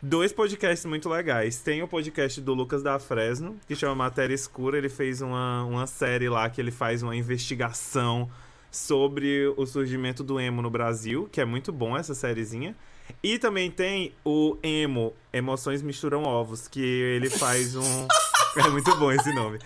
dois 0.02 0.32
podcasts 0.32 0.86
muito 0.86 1.10
legais. 1.10 1.60
Tem 1.60 1.84
o 1.84 1.88
podcast 1.90 2.40
do 2.40 2.54
Lucas 2.54 2.82
da 2.82 2.98
Fresno, 3.00 3.60
que 3.68 3.76
chama 3.76 3.96
Matéria 3.96 4.34
Escura. 4.34 4.78
Ele 4.78 4.88
fez 4.88 5.22
uma, 5.22 5.66
uma 5.66 5.86
série 5.86 6.30
lá 6.30 6.50
que 6.50 6.62
ele 6.62 6.72
faz 6.72 7.04
uma 7.04 7.18
investigação 7.18 8.32
sobre 8.72 9.48
o 9.58 9.66
surgimento 9.66 10.24
do 10.24 10.40
emo 10.40 10.62
no 10.62 10.70
Brasil, 10.70 11.28
que 11.32 11.42
é 11.42 11.46
muito 11.46 11.72
bom 11.72 11.98
essa 11.98 12.14
sériezinha. 12.14 12.76
E 13.24 13.40
também 13.40 13.72
tem 13.72 14.14
o 14.24 14.58
Emo, 14.62 15.14
Emoções 15.34 15.82
Misturam 15.82 16.24
Ovos, 16.24 16.68
que 16.68 16.82
ele 16.82 17.30
faz 17.30 17.76
um. 17.76 18.08
é 18.56 18.70
muito 18.70 18.96
bom 18.98 19.12
esse 19.12 19.34
nome. 19.34 19.60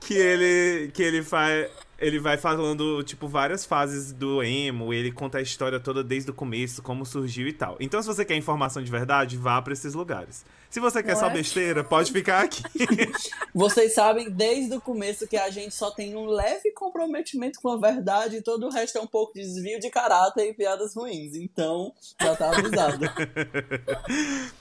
Que 0.00 0.14
ele, 0.14 0.90
que 0.92 1.02
ele 1.02 1.22
faz. 1.22 1.68
Ele 1.98 2.20
vai 2.20 2.36
falando, 2.36 3.02
tipo, 3.02 3.26
várias 3.26 3.66
fases 3.66 4.12
do 4.12 4.40
emo, 4.40 4.94
ele 4.94 5.10
conta 5.10 5.38
a 5.38 5.42
história 5.42 5.80
toda 5.80 6.04
desde 6.04 6.30
o 6.30 6.34
começo, 6.34 6.80
como 6.80 7.04
surgiu 7.04 7.48
e 7.48 7.52
tal. 7.52 7.76
Então, 7.80 8.00
se 8.00 8.06
você 8.06 8.24
quer 8.24 8.36
informação 8.36 8.80
de 8.80 8.88
verdade, 8.88 9.36
vá 9.36 9.60
pra 9.60 9.72
esses 9.72 9.94
lugares. 9.94 10.44
Se 10.70 10.80
você 10.80 11.02
quer 11.02 11.16
só 11.16 11.26
What? 11.26 11.36
besteira, 11.36 11.82
pode 11.82 12.12
ficar 12.12 12.44
aqui. 12.44 12.62
Vocês 13.54 13.94
sabem 13.94 14.30
desde 14.30 14.76
o 14.76 14.80
começo 14.80 15.26
que 15.26 15.36
a 15.36 15.48
gente 15.48 15.74
só 15.74 15.90
tem 15.90 16.14
um 16.14 16.26
leve 16.26 16.70
comprometimento 16.72 17.60
com 17.60 17.70
a 17.70 17.76
verdade 17.76 18.36
e 18.36 18.42
todo 18.42 18.66
o 18.66 18.70
resto 18.70 18.98
é 18.98 19.00
um 19.00 19.06
pouco 19.06 19.32
de 19.32 19.40
desvio 19.40 19.80
de 19.80 19.88
caráter 19.88 20.50
e 20.50 20.54
piadas 20.54 20.94
ruins. 20.94 21.34
Então, 21.34 21.92
já 22.20 22.36
tá 22.36 22.50
avisado. 22.50 23.06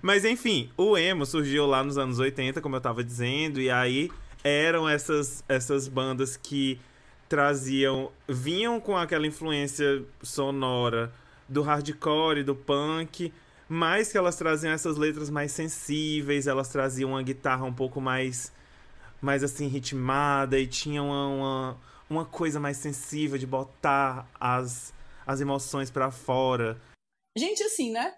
Mas 0.00 0.24
enfim, 0.24 0.70
o 0.76 0.96
emo 0.96 1.26
surgiu 1.26 1.66
lá 1.66 1.82
nos 1.82 1.98
anos 1.98 2.18
80, 2.18 2.60
como 2.60 2.76
eu 2.76 2.80
tava 2.80 3.02
dizendo, 3.02 3.60
e 3.60 3.70
aí 3.70 4.10
eram 4.44 4.88
essas, 4.88 5.42
essas 5.48 5.88
bandas 5.88 6.36
que 6.36 6.78
traziam, 7.28 8.10
vinham 8.28 8.80
com 8.80 8.96
aquela 8.96 9.26
influência 9.26 10.04
sonora 10.22 11.12
do 11.48 11.62
hardcore, 11.62 12.42
do 12.42 12.54
punk, 12.54 13.32
mas 13.68 14.10
que 14.10 14.16
elas 14.16 14.36
traziam 14.36 14.72
essas 14.72 14.96
letras 14.96 15.28
mais 15.28 15.52
sensíveis, 15.52 16.46
elas 16.46 16.68
traziam 16.68 17.10
uma 17.10 17.22
guitarra 17.22 17.64
um 17.64 17.72
pouco 17.72 18.00
mais, 18.00 18.52
mais 19.20 19.44
assim, 19.44 19.66
ritmada, 19.66 20.58
e 20.58 20.66
tinham 20.66 21.08
uma, 21.08 21.26
uma, 21.28 21.80
uma 22.08 22.24
coisa 22.24 22.58
mais 22.58 22.78
sensível 22.78 23.36
de 23.36 23.46
botar 23.46 24.26
as, 24.40 24.94
as 25.26 25.40
emoções 25.40 25.90
pra 25.90 26.10
fora. 26.10 26.80
Gente, 27.36 27.62
assim, 27.62 27.92
né? 27.92 28.14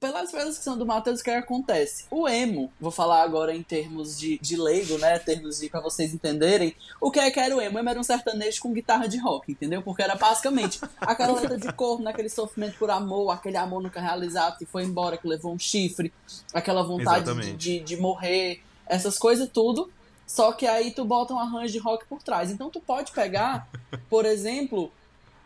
Pela 0.00 0.26
pela 0.26 0.46
descrição 0.46 0.78
do 0.78 0.86
Matheus, 0.86 1.20
o 1.20 1.22
que 1.24 1.28
acontece? 1.28 2.06
O 2.10 2.26
emo, 2.26 2.72
vou 2.80 2.90
falar 2.90 3.22
agora 3.22 3.54
em 3.54 3.62
termos 3.62 4.18
de, 4.18 4.38
de 4.38 4.56
leigo, 4.56 4.96
né? 4.96 5.18
Termos 5.18 5.60
de 5.60 5.68
pra 5.68 5.78
vocês 5.78 6.14
entenderem. 6.14 6.74
O 6.98 7.10
que 7.10 7.20
é 7.20 7.30
que 7.30 7.38
era 7.38 7.54
o 7.54 7.60
emo? 7.60 7.76
O 7.76 7.80
emo 7.80 7.90
era 7.90 8.00
um 8.00 8.02
sertanejo 8.02 8.62
com 8.62 8.72
guitarra 8.72 9.06
de 9.06 9.18
rock, 9.18 9.52
entendeu? 9.52 9.82
Porque 9.82 10.02
era 10.02 10.14
basicamente 10.14 10.80
aquela 10.98 11.38
letra 11.38 11.58
de 11.58 11.70
corpo, 11.74 12.02
naquele 12.02 12.30
sofrimento 12.30 12.78
por 12.78 12.90
amor, 12.90 13.30
aquele 13.30 13.58
amor 13.58 13.82
nunca 13.82 14.00
realizado 14.00 14.56
que 14.56 14.64
foi 14.64 14.84
embora, 14.84 15.18
que 15.18 15.28
levou 15.28 15.52
um 15.52 15.58
chifre, 15.58 16.10
aquela 16.54 16.82
vontade 16.82 17.34
de, 17.34 17.52
de, 17.52 17.80
de 17.80 17.96
morrer, 17.98 18.62
essas 18.86 19.18
coisas 19.18 19.50
tudo. 19.52 19.92
Só 20.26 20.52
que 20.52 20.66
aí 20.66 20.92
tu 20.92 21.04
bota 21.04 21.34
um 21.34 21.38
arranjo 21.38 21.74
de 21.74 21.78
rock 21.78 22.06
por 22.06 22.22
trás. 22.22 22.50
Então 22.50 22.70
tu 22.70 22.80
pode 22.80 23.12
pegar, 23.12 23.68
por 24.08 24.24
exemplo, 24.24 24.90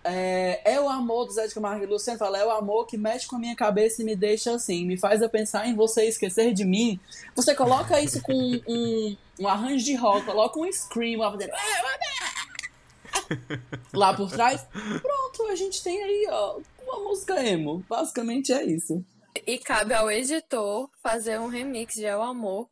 é, 0.05 0.61
é 0.65 0.81
o 0.81 0.89
amor 0.89 1.27
do 1.27 1.33
Zé 1.33 1.47
de 1.47 1.55
Camargo 1.55 1.83
e 1.83 1.87
Luciano 1.87 2.19
fala, 2.19 2.39
é 2.39 2.45
o 2.45 2.51
amor 2.51 2.87
que 2.87 2.97
mexe 2.97 3.27
com 3.27 3.37
a 3.37 3.39
minha 3.39 3.57
cabeça 3.57 4.03
e 4.03 4.05
me 4.05 4.15
deixa 4.15 4.55
assim, 4.55 4.87
me 4.87 4.99
faz 4.99 5.23
eu 5.23 5.29
pensar 5.29 5.67
em 5.67 5.75
você 5.75 6.05
esquecer 6.05 6.53
de 6.53 6.65
mim. 6.65 7.01
Você 7.35 7.55
coloca 7.55 8.01
isso 8.01 8.21
com 8.23 8.33
um, 8.33 8.61
um, 8.69 9.17
um 9.41 9.49
arranjo 9.49 9.85
de 9.85 9.95
rock, 9.95 10.27
coloca 10.27 10.61
um 10.61 10.71
scream 10.71 11.21
lá 11.21 11.33
fazendo, 11.33 11.53
lá 13.93 14.15
por 14.15 14.31
trás, 14.31 14.67
pronto, 14.71 15.51
a 15.51 15.57
gente 15.57 15.83
tem 15.83 16.03
aí, 16.03 16.27
ó, 16.31 16.61
uma 16.83 17.09
música 17.09 17.43
emo. 17.43 17.83
Basicamente 17.89 18.53
é 18.53 18.63
isso. 18.63 19.03
E 19.47 19.59
cabe 19.59 19.95
ao 19.95 20.11
editor 20.11 20.91
fazer 21.03 21.41
um 21.41 21.49
remix 21.49 21.95
de 21.95 22.05
El 22.05 22.23
Amor 22.23 22.69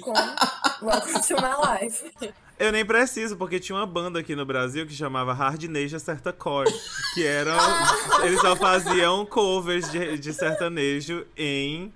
com 0.00 0.12
Welcome 0.82 1.22
to 1.22 1.36
My 1.36 1.82
Life. 1.82 2.12
Eu 2.58 2.70
nem 2.70 2.84
preciso, 2.84 3.36
porque 3.36 3.58
tinha 3.58 3.76
uma 3.76 3.86
banda 3.86 4.20
aqui 4.20 4.36
no 4.36 4.46
Brasil 4.46 4.86
que 4.86 4.94
chamava 4.94 5.32
Hard 5.32 5.64
Neja 5.64 5.98
Certa 5.98 6.32
Core, 6.32 6.72
que 7.12 7.26
eram. 7.26 7.56
eles 8.22 8.40
só 8.40 8.54
faziam 8.54 9.26
covers 9.26 9.90
de, 9.90 10.16
de 10.18 10.32
sertanejo 10.32 11.26
em, 11.36 11.92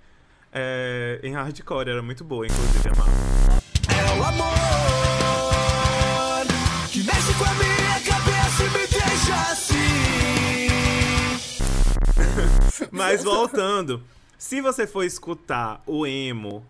é, 0.53 1.21
em 1.23 1.33
hardcore. 1.33 1.91
Era 1.91 2.03
muito 2.03 2.25
boa, 2.25 2.45
inclusive, 2.45 2.89
amava. 2.89 3.09
É 3.89 4.19
o 4.19 4.25
amor 4.25 4.59
que 6.91 7.05
mexe 7.05 7.35
com 7.35 7.45
a 7.45 7.55
minha 7.55 8.01
cabeça 8.05 8.65
e 8.65 8.71
me 8.71 8.87
deixa 8.89 9.35
assim. 9.53 9.79
Mas 12.91 13.23
voltando, 13.23 14.03
se 14.37 14.61
você 14.61 14.89
for 14.89 15.05
escutar 15.05 15.81
o 15.87 16.05
emo 16.05 16.67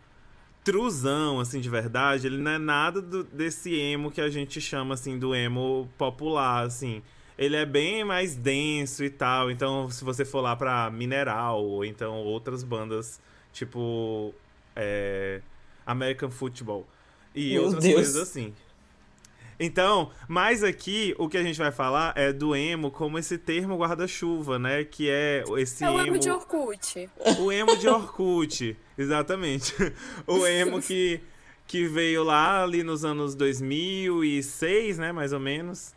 truzão, 0.72 1.40
assim, 1.40 1.60
de 1.60 1.68
verdade, 1.70 2.26
ele 2.26 2.36
não 2.36 2.50
é 2.50 2.58
nada 2.58 3.00
do- 3.00 3.24
desse 3.24 3.74
emo 3.74 4.10
que 4.10 4.20
a 4.20 4.28
gente 4.28 4.60
chama, 4.60 4.92
assim, 4.94 5.18
do 5.18 5.34
emo 5.34 5.88
popular, 5.96 6.66
assim. 6.66 7.02
Ele 7.38 7.56
é 7.56 7.64
bem 7.64 8.04
mais 8.04 8.34
denso 8.36 9.02
e 9.02 9.08
tal. 9.08 9.50
Então, 9.50 9.90
se 9.90 10.04
você 10.04 10.24
for 10.26 10.40
lá 10.42 10.54
pra 10.54 10.90
Mineral, 10.90 11.64
ou 11.64 11.84
então 11.86 12.16
outras 12.16 12.62
bandas, 12.62 13.18
tipo 13.52 14.34
é, 14.76 15.40
American 15.86 16.30
Football 16.30 16.86
e 17.34 17.54
Meu 17.54 17.64
outras 17.64 17.82
Deus. 17.84 17.94
coisas 17.94 18.16
assim. 18.16 18.52
Então, 19.60 20.10
mas 20.28 20.62
aqui 20.62 21.14
o 21.18 21.28
que 21.28 21.36
a 21.36 21.42
gente 21.42 21.58
vai 21.58 21.72
falar 21.72 22.12
é 22.16 22.32
do 22.32 22.54
emo 22.54 22.90
como 22.90 23.18
esse 23.18 23.36
termo 23.36 23.76
guarda-chuva, 23.76 24.58
né? 24.58 24.84
Que 24.84 25.10
é 25.10 25.42
esse 25.56 25.82
É 25.82 25.90
o 25.90 25.98
emo 25.98 26.08
emo 26.08 26.18
de 26.18 26.30
Orkut. 26.30 27.10
o 27.40 27.50
emo 27.50 27.76
de 27.76 27.88
Orkut, 27.88 28.76
exatamente. 28.96 29.74
O 30.26 30.46
emo 30.46 30.80
que, 30.80 31.20
que 31.66 31.88
veio 31.88 32.22
lá 32.22 32.62
ali 32.62 32.82
nos 32.84 33.04
anos 33.04 33.34
2006, 33.34 34.98
né, 34.98 35.12
mais 35.12 35.32
ou 35.32 35.40
menos. 35.40 35.92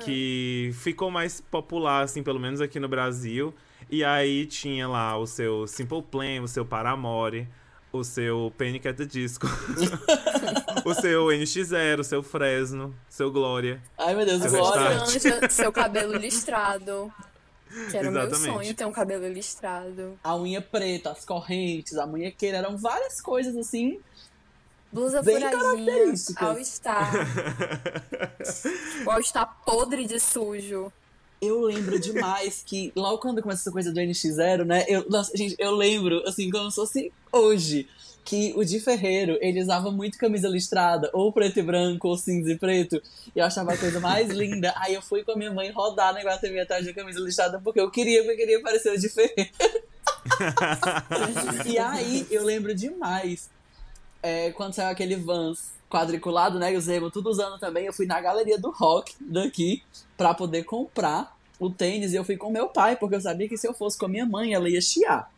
Que 0.00 0.70
ficou 0.74 1.08
mais 1.08 1.40
popular, 1.40 2.02
assim, 2.02 2.22
pelo 2.22 2.40
menos 2.40 2.60
aqui 2.60 2.80
no 2.80 2.88
Brasil. 2.88 3.54
E 3.88 4.02
aí 4.02 4.44
tinha 4.44 4.88
lá 4.88 5.16
o 5.16 5.26
seu 5.26 5.66
Simple 5.66 6.02
Plan, 6.02 6.42
o 6.42 6.48
seu 6.48 6.64
Paramore, 6.64 7.46
o 7.92 8.02
seu 8.02 8.52
Panic! 8.58 8.88
at 8.88 8.96
the 8.96 9.04
Disco, 9.04 9.46
o 10.88 10.94
seu 10.94 11.26
NX0, 11.26 12.00
o 12.00 12.04
seu 12.04 12.22
Fresno, 12.22 12.94
seu 13.08 13.30
Glória. 13.30 13.82
Ai, 13.96 14.14
meu 14.14 14.24
Deus, 14.24 14.44
Glória. 14.46 15.02
Anja, 15.02 15.50
seu 15.50 15.72
cabelo 15.72 16.16
listrado. 16.16 17.12
Que 17.90 17.96
era 17.98 18.08
o 18.08 18.12
meu 18.12 18.22
Exatamente. 18.22 18.54
sonho, 18.54 18.74
ter 18.74 18.86
um 18.86 18.92
cabelo 18.92 19.28
listrado. 19.28 20.18
A 20.24 20.34
unha 20.36 20.60
preta, 20.60 21.10
as 21.10 21.24
correntes, 21.24 21.98
a 21.98 22.06
munhequeira, 22.06 22.58
eram 22.58 22.78
várias 22.78 23.20
coisas 23.20 23.54
assim. 23.56 24.00
Blusa 24.90 25.22
Bem 25.22 25.36
furadinha, 25.36 25.62
características. 25.62 26.48
All-Star. 26.48 27.12
o 29.06 29.10
All-Star 29.12 29.56
podre 29.66 30.06
de 30.06 30.18
sujo. 30.18 30.90
Eu 31.40 31.60
lembro 31.60 32.00
demais 32.00 32.62
que 32.66 32.90
logo 32.96 33.18
quando 33.18 33.42
começou 33.42 33.60
essa 33.60 33.70
coisa 33.70 33.92
do 33.92 34.00
NX0, 34.00 34.64
né? 34.64 34.84
Eu, 34.88 35.08
nossa, 35.08 35.36
gente, 35.36 35.54
eu 35.58 35.72
lembro, 35.72 36.22
assim, 36.26 36.50
como 36.50 36.70
se 36.70 36.76
fosse 36.76 37.12
hoje, 37.30 37.86
que 38.28 38.52
o 38.54 38.62
Di 38.62 38.78
Ferreiro, 38.78 39.38
ele 39.40 39.62
usava 39.62 39.90
muito 39.90 40.18
camisa 40.18 40.48
listrada, 40.48 41.08
ou 41.14 41.32
preto 41.32 41.60
e 41.60 41.62
branco, 41.62 42.08
ou 42.08 42.18
cinza 42.18 42.52
e 42.52 42.58
preto. 42.58 43.00
E 43.34 43.38
eu 43.38 43.44
achava 43.46 43.72
a 43.72 43.78
coisa 43.78 43.98
mais 44.00 44.28
linda. 44.28 44.74
Aí 44.76 44.92
eu 44.92 45.00
fui 45.00 45.24
com 45.24 45.32
a 45.32 45.36
minha 45.36 45.50
mãe 45.50 45.70
rodar 45.70 46.12
na 46.12 46.20
Guatemi 46.20 46.60
atrás 46.60 46.84
de 46.84 46.92
camisa 46.92 47.18
listrada, 47.20 47.58
porque 47.58 47.80
eu 47.80 47.90
queria, 47.90 48.22
porque 48.22 48.32
eu 48.32 48.36
queria 48.36 48.62
parecer 48.62 48.92
o 48.92 48.98
Di 48.98 49.08
Ferreiro. 49.08 49.50
E 51.64 51.78
aí 51.78 52.26
eu 52.30 52.44
lembro 52.44 52.74
demais 52.74 53.48
é, 54.22 54.50
quando 54.50 54.74
saiu 54.74 54.90
aquele 54.90 55.16
Vans 55.16 55.70
quadriculado, 55.88 56.58
né? 56.58 56.74
E 56.74 56.76
os 56.76 56.86
emo 56.86 57.10
tudo 57.10 57.30
usando 57.30 57.58
também. 57.58 57.86
Eu 57.86 57.94
fui 57.94 58.04
na 58.04 58.20
galeria 58.20 58.58
do 58.58 58.70
rock 58.70 59.14
daqui 59.20 59.82
pra 60.18 60.34
poder 60.34 60.64
comprar 60.64 61.34
o 61.58 61.70
tênis. 61.70 62.12
E 62.12 62.16
eu 62.16 62.24
fui 62.24 62.36
com 62.36 62.50
meu 62.50 62.68
pai, 62.68 62.94
porque 62.94 63.14
eu 63.14 63.20
sabia 63.22 63.48
que 63.48 63.56
se 63.56 63.66
eu 63.66 63.72
fosse 63.72 63.96
com 63.96 64.04
a 64.04 64.08
minha 64.08 64.26
mãe, 64.26 64.52
ela 64.52 64.68
ia 64.68 64.82
chiar. 64.82 65.30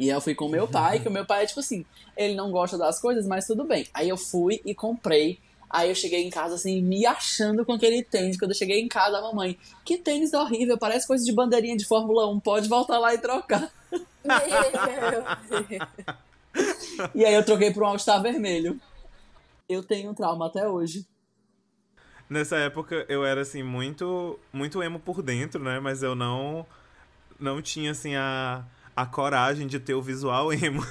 E 0.00 0.08
eu 0.08 0.18
fui 0.18 0.34
com 0.34 0.48
meu 0.48 0.66
pai, 0.66 0.98
que 0.98 1.08
o 1.08 1.10
meu 1.10 1.26
pai 1.26 1.42
é 1.42 1.46
tipo 1.46 1.60
assim, 1.60 1.84
ele 2.16 2.34
não 2.34 2.50
gosta 2.50 2.78
das 2.78 2.98
coisas, 2.98 3.26
mas 3.26 3.46
tudo 3.46 3.64
bem. 3.64 3.86
Aí 3.92 4.08
eu 4.08 4.16
fui 4.16 4.58
e 4.64 4.74
comprei. 4.74 5.38
Aí 5.68 5.90
eu 5.90 5.94
cheguei 5.94 6.26
em 6.26 6.30
casa, 6.30 6.54
assim, 6.54 6.80
me 6.80 7.04
achando 7.04 7.66
com 7.66 7.74
aquele 7.74 8.02
tênis. 8.02 8.38
Quando 8.38 8.52
eu 8.52 8.56
cheguei 8.56 8.80
em 8.80 8.88
casa, 8.88 9.18
a 9.18 9.20
mamãe, 9.20 9.58
que 9.84 9.98
tênis 9.98 10.32
horrível, 10.32 10.78
parece 10.78 11.06
coisa 11.06 11.22
de 11.22 11.30
bandeirinha 11.30 11.76
de 11.76 11.84
Fórmula 11.84 12.26
1, 12.30 12.40
pode 12.40 12.66
voltar 12.66 12.98
lá 12.98 13.12
e 13.12 13.18
trocar. 13.18 13.70
E 17.14 17.24
aí 17.24 17.32
eu 17.32 17.44
troquei 17.44 17.72
por 17.72 17.84
um 17.84 17.86
All-Star 17.86 18.20
vermelho. 18.20 18.80
Eu 19.68 19.84
tenho 19.84 20.10
um 20.10 20.14
trauma 20.14 20.46
até 20.46 20.66
hoje. 20.66 21.06
Nessa 22.28 22.56
época 22.56 23.06
eu 23.08 23.24
era 23.24 23.42
assim 23.42 23.62
muito 23.62 24.36
muito 24.52 24.82
emo 24.82 24.98
por 24.98 25.22
dentro, 25.22 25.62
né? 25.62 25.78
Mas 25.78 26.02
eu 26.02 26.16
não 26.16 26.66
não 27.38 27.62
tinha 27.62 27.92
assim 27.92 28.16
a, 28.16 28.64
a 28.94 29.06
coragem 29.06 29.66
de 29.66 29.78
ter 29.78 29.94
o 29.94 30.02
visual 30.02 30.52
emo. 30.54 30.84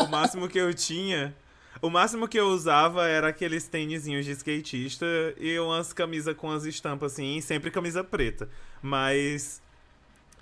o 0.00 0.06
máximo 0.08 0.48
que 0.48 0.58
eu 0.58 0.72
tinha, 0.72 1.34
o 1.80 1.90
máximo 1.90 2.28
que 2.28 2.38
eu 2.38 2.46
usava 2.46 3.08
era 3.08 3.28
aqueles 3.28 3.66
tênisinhos 3.66 4.24
de 4.24 4.32
skatista 4.32 5.06
e 5.38 5.58
umas 5.58 5.92
camisas 5.92 6.36
com 6.36 6.50
as 6.50 6.64
estampas 6.64 7.14
assim, 7.14 7.40
sempre 7.40 7.70
camisa 7.70 8.04
preta. 8.04 8.48
Mas 8.80 9.60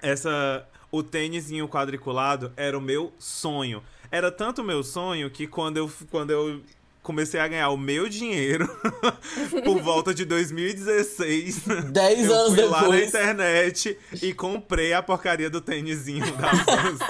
essa 0.02 0.66
o 0.92 1.02
tênisinho 1.02 1.68
quadriculado 1.68 2.52
era 2.56 2.76
o 2.76 2.80
meu 2.80 3.12
sonho. 3.18 3.82
Era 4.10 4.30
tanto 4.30 4.64
meu 4.64 4.82
sonho 4.82 5.30
que 5.30 5.46
quando 5.46 5.76
eu 5.76 5.90
quando 6.10 6.30
eu 6.30 6.60
comecei 7.02 7.40
a 7.40 7.48
ganhar 7.48 7.70
o 7.70 7.76
meu 7.76 8.08
dinheiro 8.08 8.68
por 9.64 9.80
volta 9.80 10.12
de 10.14 10.24
2016, 10.24 11.64
Dez 11.90 12.26
eu 12.26 12.34
anos 12.34 12.54
fui 12.54 12.64
lá 12.64 12.88
na 12.88 13.00
internet 13.00 13.98
e 14.22 14.32
comprei 14.34 14.92
a 14.92 15.02
porcaria 15.02 15.50
do 15.50 15.60
tênisinho 15.60 16.36
da 16.36 16.52
Vans 16.64 17.00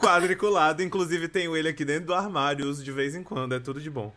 quadriculado, 0.00 0.82
inclusive 0.82 1.28
tenho 1.28 1.56
ele 1.56 1.68
aqui 1.68 1.84
dentro 1.84 2.06
do 2.06 2.14
armário, 2.14 2.68
uso 2.68 2.82
de 2.82 2.92
vez 2.92 3.14
em 3.14 3.22
quando, 3.22 3.54
é 3.54 3.60
tudo 3.60 3.80
de 3.80 3.90
bom. 3.90 4.12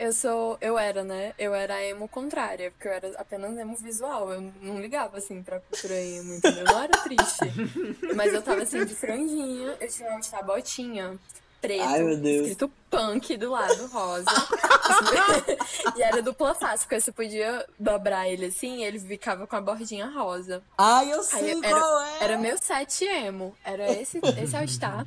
Eu 0.00 0.14
sou. 0.14 0.56
Eu 0.62 0.78
era, 0.78 1.04
né? 1.04 1.34
Eu 1.38 1.54
era 1.54 1.84
emo 1.84 2.08
contrária, 2.08 2.70
porque 2.70 2.88
eu 2.88 2.92
era 2.92 3.12
apenas 3.18 3.54
emo 3.58 3.76
visual. 3.76 4.32
Eu 4.32 4.50
não 4.62 4.80
ligava 4.80 5.18
assim 5.18 5.42
pra 5.42 5.60
cultura 5.60 5.94
emo, 5.94 6.36
entendeu? 6.36 6.64
Eu 6.64 6.72
não 6.72 6.82
era 6.82 6.92
triste. 7.02 7.52
Mas 8.16 8.32
eu 8.32 8.40
tava 8.40 8.62
assim 8.62 8.82
de 8.86 8.94
franjinha, 8.94 9.76
eu 9.78 9.88
tinha 9.90 10.08
uma 10.08 10.42
botinha 10.42 11.18
preto, 11.60 11.82
Ai, 11.82 12.02
meu 12.02 12.16
Deus. 12.16 12.48
escrito 12.48 12.72
punk 12.90 13.36
do 13.36 13.50
lado, 13.50 13.86
rosa. 13.86 14.24
e 15.96 16.02
era 16.02 16.22
dupla 16.22 16.54
face, 16.54 16.84
porque 16.84 17.00
você 17.00 17.12
podia 17.12 17.66
dobrar 17.78 18.28
ele 18.28 18.46
assim 18.46 18.84
ele 18.84 18.98
ficava 18.98 19.46
com 19.46 19.56
a 19.56 19.60
bordinha 19.60 20.06
rosa. 20.06 20.62
Ai, 20.76 21.12
eu 21.12 21.20
Aí 21.20 21.24
sei 21.24 21.50
era, 21.50 21.68
qual 21.68 22.02
é. 22.02 22.24
era 22.24 22.38
meu 22.38 22.58
set 22.58 23.04
emo. 23.04 23.54
Era 23.64 23.90
esse, 23.92 24.20
esse 24.42 24.56
All-Star. 24.56 25.06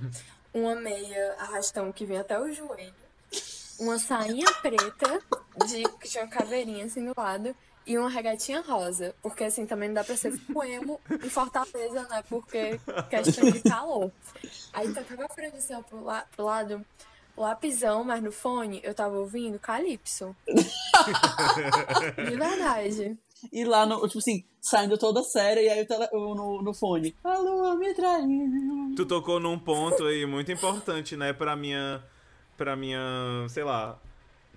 Uma 0.54 0.76
meia 0.76 1.36
arrastão 1.40 1.92
que 1.92 2.06
vinha 2.06 2.22
até 2.22 2.40
o 2.40 2.52
joelho. 2.52 2.94
Uma 3.80 3.98
sainha 3.98 4.46
preta, 4.62 5.20
de, 5.66 5.84
que 6.00 6.08
tinha 6.08 6.24
uma 6.24 6.30
caveirinha 6.30 6.86
assim 6.86 7.06
do 7.06 7.14
lado. 7.20 7.56
E 7.86 7.98
uma 7.98 8.10
regatinha 8.10 8.62
rosa. 8.62 9.14
Porque 9.22 9.44
assim, 9.44 9.66
também 9.66 9.90
não 9.90 9.96
dá 9.96 10.04
pra 10.04 10.16
ser 10.16 10.32
full 10.32 10.64
emo 10.64 11.00
em 11.12 11.30
Fortaleza, 11.30 12.08
né? 12.10 12.24
Porque 12.30 12.80
questão 13.10 13.50
de 13.52 13.62
calor. 13.62 14.12
Aí 14.72 14.92
tacava 14.94 15.26
a 15.26 15.30
ó, 15.78 15.82
pro, 15.82 16.04
la, 16.04 16.26
pro 16.36 16.46
lado. 16.46 16.86
Lapisão, 17.36 18.04
mas 18.04 18.22
no 18.22 18.32
fone 18.32 18.80
eu 18.84 18.94
tava 18.94 19.18
ouvindo 19.18 19.58
Calypso. 19.58 20.36
De 22.16 22.36
verdade. 22.38 23.18
E 23.52 23.66
lá 23.66 23.86
no, 23.86 23.98
tipo 24.08 24.20
assim, 24.20 24.46
saindo 24.62 24.98
toda 24.98 25.22
séria, 25.24 25.62
e 25.62 25.70
aí 25.70 25.86
o- 26.14 26.36
no, 26.36 26.62
no 26.62 26.74
fone. 26.74 27.16
A 27.24 27.38
lua 27.38 27.76
me 27.76 27.94
traiu. 27.94 28.94
Tu 28.96 29.06
tocou 29.06 29.40
num 29.40 29.58
ponto 29.60 30.06
aí 30.06 30.26
muito 30.26 30.52
importante, 30.52 31.18
né, 31.18 31.34
pra 31.34 31.56
minha. 31.56 32.04
Pra 32.56 32.76
minha. 32.76 33.00
sei 33.50 33.64
lá. 33.64 34.00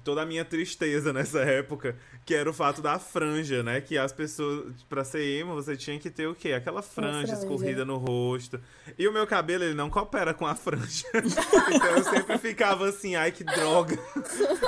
Toda 0.07 0.23
a 0.23 0.25
minha 0.25 0.45
tristeza 0.45 1.13
nessa 1.13 1.41
época, 1.41 1.97
que 2.25 2.33
era 2.33 2.49
o 2.49 2.53
fato 2.53 2.81
da 2.81 2.97
franja, 2.97 3.65
né? 3.65 3.81
Que 3.81 3.99
as 3.99 4.13
pessoas, 4.13 4.73
pra 4.89 5.03
ser 5.03 5.21
emo, 5.41 5.53
você 5.53 5.77
tinha 5.77 5.99
que 5.99 6.09
ter 6.09 6.29
o 6.29 6.35
quê? 6.35 6.53
Aquela 6.53 6.81
franja, 6.81 7.27
franja. 7.27 7.43
escorrida 7.43 7.85
no 7.85 7.97
rosto. 7.97 8.61
E 8.97 9.09
o 9.09 9.13
meu 9.13 9.27
cabelo, 9.27 9.65
ele 9.65 9.75
não 9.75 9.91
coopera 9.91 10.33
com 10.33 10.47
a 10.47 10.55
franja. 10.55 11.05
então 11.75 11.97
eu 11.97 12.05
sempre 12.05 12.39
ficava 12.39 12.89
assim, 12.89 13.17
ai 13.17 13.33
que 13.33 13.43
droga. 13.43 13.99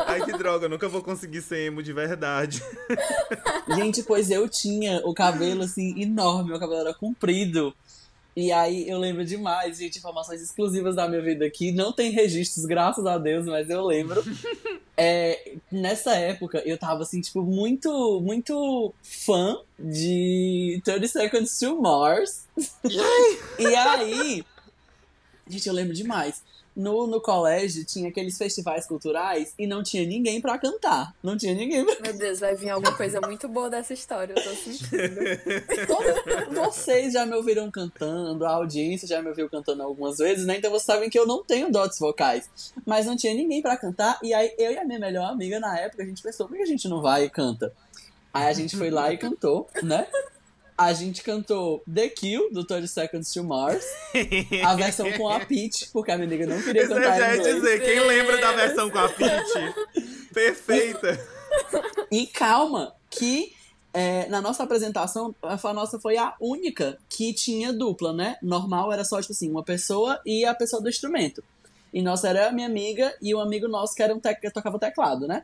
ai 0.09 0.25
que 0.25 0.33
droga, 0.33 0.65
eu 0.65 0.71
nunca 0.71 0.89
vou 0.89 1.05
conseguir 1.05 1.41
ser 1.41 1.67
emo 1.67 1.85
de 1.85 1.93
verdade. 1.93 2.61
Gente, 3.77 4.03
pois 4.03 4.33
eu 4.33 4.49
tinha 4.49 5.03
o 5.05 5.15
cabelo 5.15 5.63
assim 5.63 6.03
enorme, 6.03 6.51
meu 6.51 6.59
cabelo 6.59 6.81
era 6.81 6.95
comprido. 6.95 7.73
E 8.37 8.51
aí 8.51 8.89
eu 8.89 8.99
lembro 8.99 9.25
demais, 9.25 9.79
gente, 9.79 9.99
informações 9.99 10.43
exclusivas 10.43 10.97
da 10.97 11.09
minha 11.09 11.23
vida 11.23 11.47
aqui. 11.47 11.71
Não 11.71 11.93
tem 11.93 12.11
registros, 12.11 12.65
graças 12.65 13.07
a 13.07 13.19
Deus, 13.19 13.47
mas 13.47 13.71
eu 13.71 13.87
lembro. 13.87 14.21
É, 15.01 15.53
nessa 15.71 16.17
época 16.17 16.61
eu 16.67 16.77
tava 16.77 17.03
assim, 17.03 17.21
tipo, 17.21 17.41
muito, 17.43 18.21
muito 18.21 18.93
fã 19.01 19.61
de 19.79 20.81
30 20.85 21.07
Seconds 21.07 21.59
to 21.59 21.81
Mars. 21.81 22.49
e 23.59 23.77
aí 23.77 24.45
Gente, 25.49 25.67
eu 25.67 25.75
lembro 25.75 25.95
demais. 25.95 26.43
No, 26.79 27.09
no 27.09 27.21
colégio 27.21 27.85
tinha 27.85 28.09
aqueles 28.09 28.39
festivais 28.39 28.87
culturais 28.87 29.53
e 29.59 29.67
não 29.67 29.83
tinha 29.83 30.07
ninguém 30.07 30.41
pra 30.41 30.57
cantar. 30.57 31.13
Não 31.21 31.37
tinha 31.37 31.53
ninguém 31.53 31.85
pra 31.85 31.97
Meu 32.01 32.17
Deus, 32.17 32.39
vai 32.39 32.55
vir 32.55 32.71
alguma 32.71 32.97
coisa 32.97 33.21
muito 33.21 33.49
boa 33.49 33.69
dessa 33.69 33.93
história, 33.93 34.33
eu 34.33 34.45
tô 34.45 34.51
sentindo. 34.51 35.19
Vocês 36.55 37.15
já 37.15 37.27
me 37.27 37.35
ouviram 37.35 37.69
cantando, 37.69 38.47
a 38.47 38.51
audiência 38.51 39.09
já 39.09 39.21
me 39.21 39.29
ouviu 39.29 39.51
cantando 39.51 39.83
algumas 39.83 40.19
vezes, 40.19 40.47
né? 40.47 40.59
Então 40.59 40.71
vocês 40.71 40.85
sabem 40.85 41.11
que 41.11 41.19
eu 41.19 41.27
não 41.27 41.43
tenho 41.43 41.69
dotes 41.73 41.99
vocais. 41.99 42.49
Mas 42.87 43.07
não 43.07 43.17
tinha 43.17 43.35
ninguém 43.35 43.61
pra 43.61 43.77
cantar, 43.77 44.17
e 44.23 44.33
aí 44.33 44.55
eu 44.57 44.71
e 44.71 44.79
a 44.79 44.85
minha 44.85 45.01
melhor 45.01 45.29
amiga 45.33 45.59
na 45.59 45.77
época, 45.81 46.05
a 46.05 46.07
gente 46.07 46.23
pensou, 46.23 46.47
por 46.47 46.57
que 46.57 46.63
a 46.63 46.67
gente 46.67 46.87
não 46.87 47.03
vai 47.03 47.25
e 47.25 47.31
canta? 47.31 47.73
Aí 48.33 48.47
a 48.47 48.53
gente 48.53 48.77
foi 48.77 48.89
lá 48.89 49.13
e 49.13 49.19
cantou, 49.19 49.69
né? 49.83 50.07
A 50.79 50.93
gente 50.93 51.23
cantou 51.25 51.83
The 51.93 52.09
Kill, 52.09 52.53
do 52.53 52.65
30 52.65 52.87
Seconds 52.87 53.33
to 53.33 53.43
Mars, 53.43 53.85
a 54.65 54.77
versão 54.77 55.11
com 55.13 55.29
a 55.29 55.41
Peach, 55.45 55.89
porque 55.93 56.13
a 56.13 56.17
minha 56.17 56.29
amiga 56.29 56.47
não 56.47 56.63
queria 56.63 56.85
Isso 56.85 56.93
eu 56.93 56.97
cantar 57.03 57.19
já 57.19 57.29
ia 57.31 57.37
inglês. 57.37 57.55
dizer, 57.57 57.81
quem 57.85 58.01
lembra 58.07 58.39
da 58.41 58.53
versão 58.53 58.89
com 58.89 58.99
a 58.99 59.09
Peach? 59.09 59.75
Perfeita. 60.33 61.19
E 62.11 62.27
calma, 62.29 62.95
que 63.11 63.53
é, 63.93 64.29
na 64.29 64.41
nossa 64.41 64.63
apresentação, 64.63 65.35
a 65.43 65.73
nossa 65.73 65.99
foi 65.99 66.17
a 66.17 66.35
única 66.41 66.97
que 67.09 67.33
tinha 67.33 67.73
dupla, 67.73 68.13
né? 68.13 68.37
Normal 68.43 68.93
era 68.93 69.05
só, 69.05 69.21
tipo 69.21 69.33
assim, 69.33 69.51
uma 69.51 69.65
pessoa 69.65 70.21
e 70.25 70.45
a 70.45 70.55
pessoa 70.55 70.81
do 70.81 70.89
instrumento. 70.89 71.43
E 71.93 72.03
nossa 72.03 72.29
era 72.29 72.49
a 72.49 72.53
minha 72.53 72.67
amiga 72.69 73.13
e 73.21 73.35
um 73.35 73.41
amigo 73.41 73.67
nosso 73.67 73.95
que, 73.95 74.03
era 74.03 74.15
um 74.15 74.21
tec- 74.21 74.53
tocava 74.53 74.79
teclado, 74.79 75.27
né? 75.27 75.43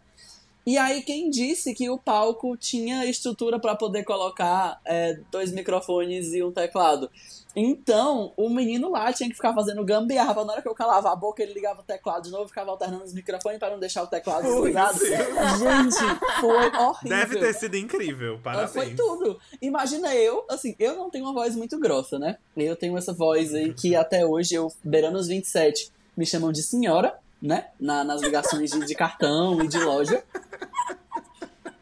E 0.66 0.78
aí, 0.78 1.02
quem 1.02 1.28
disse 1.28 1.74
que 1.74 1.90
o 1.90 1.98
palco 1.98 2.56
tinha 2.56 3.04
estrutura 3.04 3.58
para 3.58 3.74
poder 3.74 4.02
colocar 4.04 4.80
é, 4.84 5.18
dois 5.30 5.52
microfones 5.52 6.32
e 6.32 6.42
um 6.42 6.50
teclado? 6.50 7.10
Então, 7.56 8.32
o 8.36 8.48
menino 8.48 8.90
lá 8.90 9.12
tinha 9.12 9.28
que 9.28 9.36
ficar 9.36 9.54
fazendo 9.54 9.84
gambiarra. 9.84 10.44
Na 10.44 10.54
hora 10.54 10.62
que 10.62 10.68
eu 10.68 10.74
calava 10.74 11.12
a 11.12 11.16
boca, 11.16 11.42
ele 11.42 11.52
ligava 11.52 11.82
o 11.82 11.84
teclado 11.84 12.24
de 12.24 12.30
novo, 12.30 12.48
ficava 12.48 12.70
alternando 12.70 13.04
os 13.04 13.12
microfones 13.12 13.58
para 13.58 13.70
não 13.70 13.78
deixar 13.78 14.02
o 14.02 14.06
teclado 14.06 14.42
desligado. 14.42 14.98
Gente, 14.98 16.40
foi 16.40 16.66
horrível. 16.66 17.16
Deve 17.16 17.38
ter 17.38 17.54
sido 17.54 17.76
incrível. 17.76 18.40
Ela 18.44 18.66
foi 18.66 18.86
Parabéns. 18.86 18.96
tudo. 18.96 19.38
Imagina 19.62 20.14
eu, 20.14 20.44
assim, 20.50 20.74
eu 20.78 20.96
não 20.96 21.10
tenho 21.10 21.24
uma 21.24 21.32
voz 21.32 21.54
muito 21.54 21.78
grossa, 21.78 22.18
né? 22.18 22.38
Eu 22.56 22.74
tenho 22.74 22.98
essa 22.98 23.12
voz 23.12 23.54
aí 23.54 23.72
que 23.72 23.94
até 23.94 24.26
hoje, 24.26 24.54
eu, 24.54 24.72
beirando 24.82 25.18
os 25.18 25.28
27, 25.28 25.92
me 26.16 26.26
chamam 26.26 26.50
de 26.50 26.62
senhora, 26.62 27.16
né? 27.44 27.66
Na- 27.78 28.02
nas 28.02 28.22
ligações 28.22 28.70
de, 28.70 28.86
de 28.86 28.94
cartão 28.94 29.62
e 29.62 29.68
de 29.68 29.78
loja. 29.78 30.24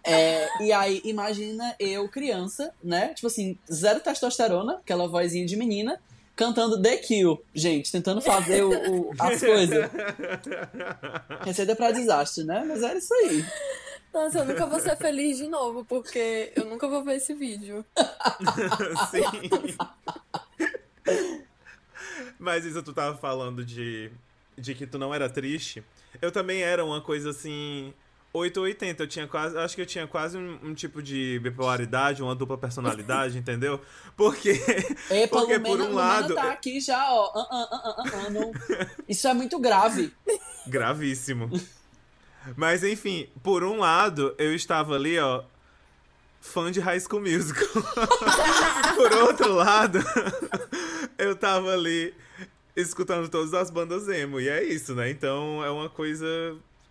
É, 0.05 0.49
e 0.61 0.73
aí, 0.73 1.01
imagina 1.05 1.77
eu, 1.79 2.09
criança, 2.09 2.75
né? 2.83 3.15
Tipo 3.15 3.29
assim, 3.29 3.57
zero 3.73 4.01
testosterona, 4.01 4.75
aquela 4.79 5.07
vozinha 5.07 5.47
de 5.47 5.57
menina, 5.57 6.01
cantando 6.35 6.83
The 6.83 6.97
Kill, 6.97 7.41
gente, 7.55 7.93
tentando 7.93 8.21
fazer 8.21 8.65
o, 8.65 8.71
o- 8.71 9.13
as 9.19 9.41
coisas. 9.41 9.89
Receita 11.45 11.77
pra 11.77 11.93
desastre, 11.93 12.43
né? 12.43 12.65
Mas 12.67 12.83
era 12.83 12.99
isso 12.99 13.15
aí. 13.15 13.45
Nossa, 14.13 14.41
eu 14.41 14.45
nunca 14.45 14.67
vou 14.67 14.81
ser 14.81 14.97
feliz 14.97 15.39
de 15.39 15.47
novo, 15.47 15.85
porque 15.85 16.53
eu 16.57 16.65
nunca 16.67 16.89
vou 16.89 17.05
ver 17.05 17.17
esse 17.17 17.33
vídeo. 17.33 17.85
Sim. 19.11 19.23
Mas 22.39 22.65
isso 22.65 22.83
tu 22.83 22.93
tava 22.93 23.17
falando 23.17 23.65
de, 23.65 24.11
de 24.57 24.75
que 24.75 24.87
tu 24.87 24.99
não 24.99 25.15
era 25.15 25.29
triste. 25.29 25.83
Eu 26.21 26.31
também 26.31 26.63
era 26.63 26.85
uma 26.85 27.01
coisa 27.01 27.31
assim. 27.31 27.93
8 28.35 28.57
ou 28.57 28.65
80, 28.65 29.03
eu 29.03 29.07
tinha 29.07 29.27
quase. 29.27 29.59
Acho 29.59 29.75
que 29.75 29.83
eu 29.83 29.87
tinha 29.87 30.07
quase 30.07 30.39
um, 30.39 30.59
um 30.63 30.75
tipo 30.75 31.03
de 31.03 31.39
bipolaridade, 31.43 32.23
uma 32.23 32.35
dupla 32.35 32.57
personalidade, 32.57 33.37
entendeu? 33.39 33.81
Porque. 34.17 34.51
Epa, 35.11 35.39
Porque 35.39 35.59
Lumena, 35.59 35.69
por 35.69 35.81
um 35.81 35.89
Lumena 35.89 35.95
lado. 35.95 36.35
tá 36.35 36.51
aqui 36.53 36.81
já, 36.81 37.11
ó. 37.11 37.31
Ah, 37.35 37.69
ah, 37.71 38.03
ah, 38.27 38.31
não. 38.31 38.53
Isso 39.09 39.29
é 39.29 39.35
muito 39.35 39.59
grave. 39.59 40.13
Gravíssimo. 40.67 41.51
Mas 42.57 42.83
enfim, 42.83 43.29
por 43.43 43.63
um 43.63 43.79
lado, 43.79 44.35
eu 44.39 44.55
estava 44.55 44.95
ali, 44.95 45.19
ó, 45.19 45.45
fã 46.41 46.73
de 46.73 46.81
High 46.81 47.01
School 47.01 47.23
Musical. 47.23 47.69
por 48.97 49.13
outro 49.13 49.53
lado, 49.55 49.99
eu 51.19 51.37
tava 51.37 51.73
ali 51.73 52.13
escutando 52.77 53.29
todas 53.29 53.53
as 53.55 53.71
bandas 53.71 54.09
emo. 54.09 54.41
E 54.41 54.49
é 54.49 54.63
isso, 54.63 54.95
né? 54.95 55.11
Então 55.11 55.63
é 55.65 55.71
uma 55.71 55.89
coisa 55.91 56.27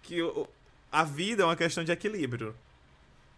que. 0.02 0.18
eu- 0.20 0.48
a 0.92 1.04
vida 1.06 1.44
é 1.44 1.46
uma 1.46 1.56
questão 1.56 1.84
de 1.84 1.92
equilíbrio. 1.92 2.54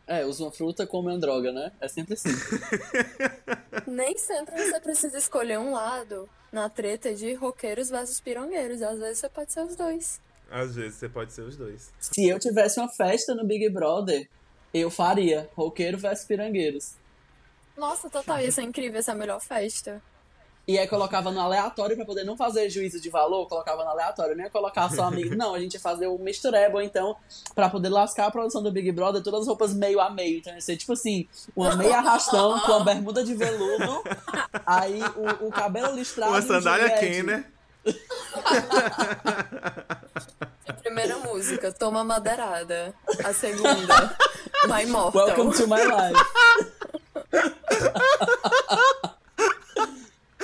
É, 0.08 0.26
usa 0.26 0.44
uma 0.44 0.52
fruta 0.52 0.86
como 0.88 1.08
uma 1.10 1.18
droga, 1.18 1.52
né? 1.52 1.72
É 1.80 1.88
sempre 1.88 2.16
assim. 2.16 2.30
Nem 3.88 4.18
sempre 4.18 4.56
você 4.62 4.80
precisa 4.80 5.18
escolher 5.18 5.58
um 5.60 5.72
lado 5.74 6.28
na 6.52 6.68
treta 6.70 7.14
de 7.14 7.34
roqueiros 7.34 7.90
versus 7.90 8.20
pirangueiros. 8.20 8.82
Às 8.82 9.00
vezes 9.00 9.20
você 9.20 9.30
pode 9.30 9.54
ser 9.54 9.62
os 9.62 9.76
dois. 9.76 10.22
Às 10.52 10.76
vezes 10.76 10.96
você 10.96 11.08
pode 11.10 11.32
ser 11.34 11.42
os 11.42 11.56
dois. 11.56 11.92
Se 12.00 12.28
eu 12.28 12.38
tivesse 12.40 12.80
uma 12.80 12.90
festa 12.90 13.34
no 13.34 13.46
Big 13.46 13.70
Brother, 13.70 14.28
eu 14.74 14.90
faria 14.90 15.50
roqueiro 15.56 15.98
versus 15.98 16.26
pirangueiros. 16.26 16.96
Nossa, 17.78 18.10
total, 18.10 18.40
ia 18.42 18.52
ser 18.52 18.62
incrível 18.64 19.00
essa 19.00 19.16
melhor 19.16 19.40
festa. 19.42 20.02
E 20.66 20.80
aí 20.80 20.88
colocava 20.88 21.30
no 21.30 21.42
aleatório 21.42 21.94
pra 21.96 22.06
poder 22.06 22.24
não 22.24 22.38
fazer 22.38 22.70
juízo 22.70 23.02
de 23.02 23.10
valor, 23.10 23.48
colocava 23.48 23.84
no 23.84 23.90
aleatório, 23.90 24.34
nem 24.34 24.46
ia 24.46 24.50
colocar 24.50 24.90
só 24.90 25.04
amigo. 25.04 25.36
Não, 25.36 25.54
a 25.54 25.60
gente 25.60 25.74
ia 25.74 25.80
fazer 25.80 26.08
o 26.08 26.18
misturebo, 26.18 26.80
então, 26.80 27.18
pra 27.54 27.70
poder 27.70 27.90
lascar 27.90 28.28
a 28.28 28.32
produção 28.32 28.64
do 28.64 28.72
Big 28.72 28.90
Brother, 28.94 29.22
todas 29.22 29.42
as 29.42 29.48
roupas 29.48 29.74
meio 29.74 30.00
a 30.00 30.10
meio. 30.10 30.38
Então 30.38 30.54
ia 30.54 30.62
ser 30.62 30.78
tipo 30.78 30.94
assim, 30.94 31.28
uma 31.54 31.76
meia 31.76 31.98
arrastão 31.98 32.58
com 32.62 32.72
a 32.74 32.80
bermuda 32.80 33.26
de 33.26 33.36
veludo, 33.36 34.04
aí 34.66 35.02
o, 35.18 35.48
o 35.48 35.52
cabelo 35.52 35.94
listrado. 35.96 36.32
Uma 36.32 36.42
sandália. 36.42 36.92
Ken, 36.98 37.24
né? 37.24 37.46
A 40.66 40.74
primeira 40.74 41.18
música, 41.18 41.72
Toma 41.74 42.04
Madeirada. 42.04 42.94
A 43.24 43.34
segunda, 43.34 44.16
My 44.68 44.86
Mortal. 44.86 45.28
Welcome 45.28 45.52
to 45.58 45.68
my 45.68 45.84
life. 45.84 46.16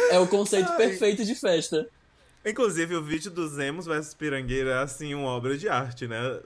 É 0.10 0.20
o 0.20 0.28
conceito 0.28 0.70
Ai. 0.72 0.78
perfeito 0.78 1.26
de 1.26 1.36
festa. 1.36 1.88
Inclusive, 2.46 2.96
o 2.96 3.04
vídeo 3.04 3.30
dos 3.30 3.58
Emos 3.58 3.86
versus 3.86 4.14
Pirangueira 4.14 4.72
é, 4.72 4.80
assim, 4.80 5.14
uma 5.14 5.30
obra 5.30 5.58
de 5.58 5.68
arte, 5.68 6.08
né? 6.08 6.40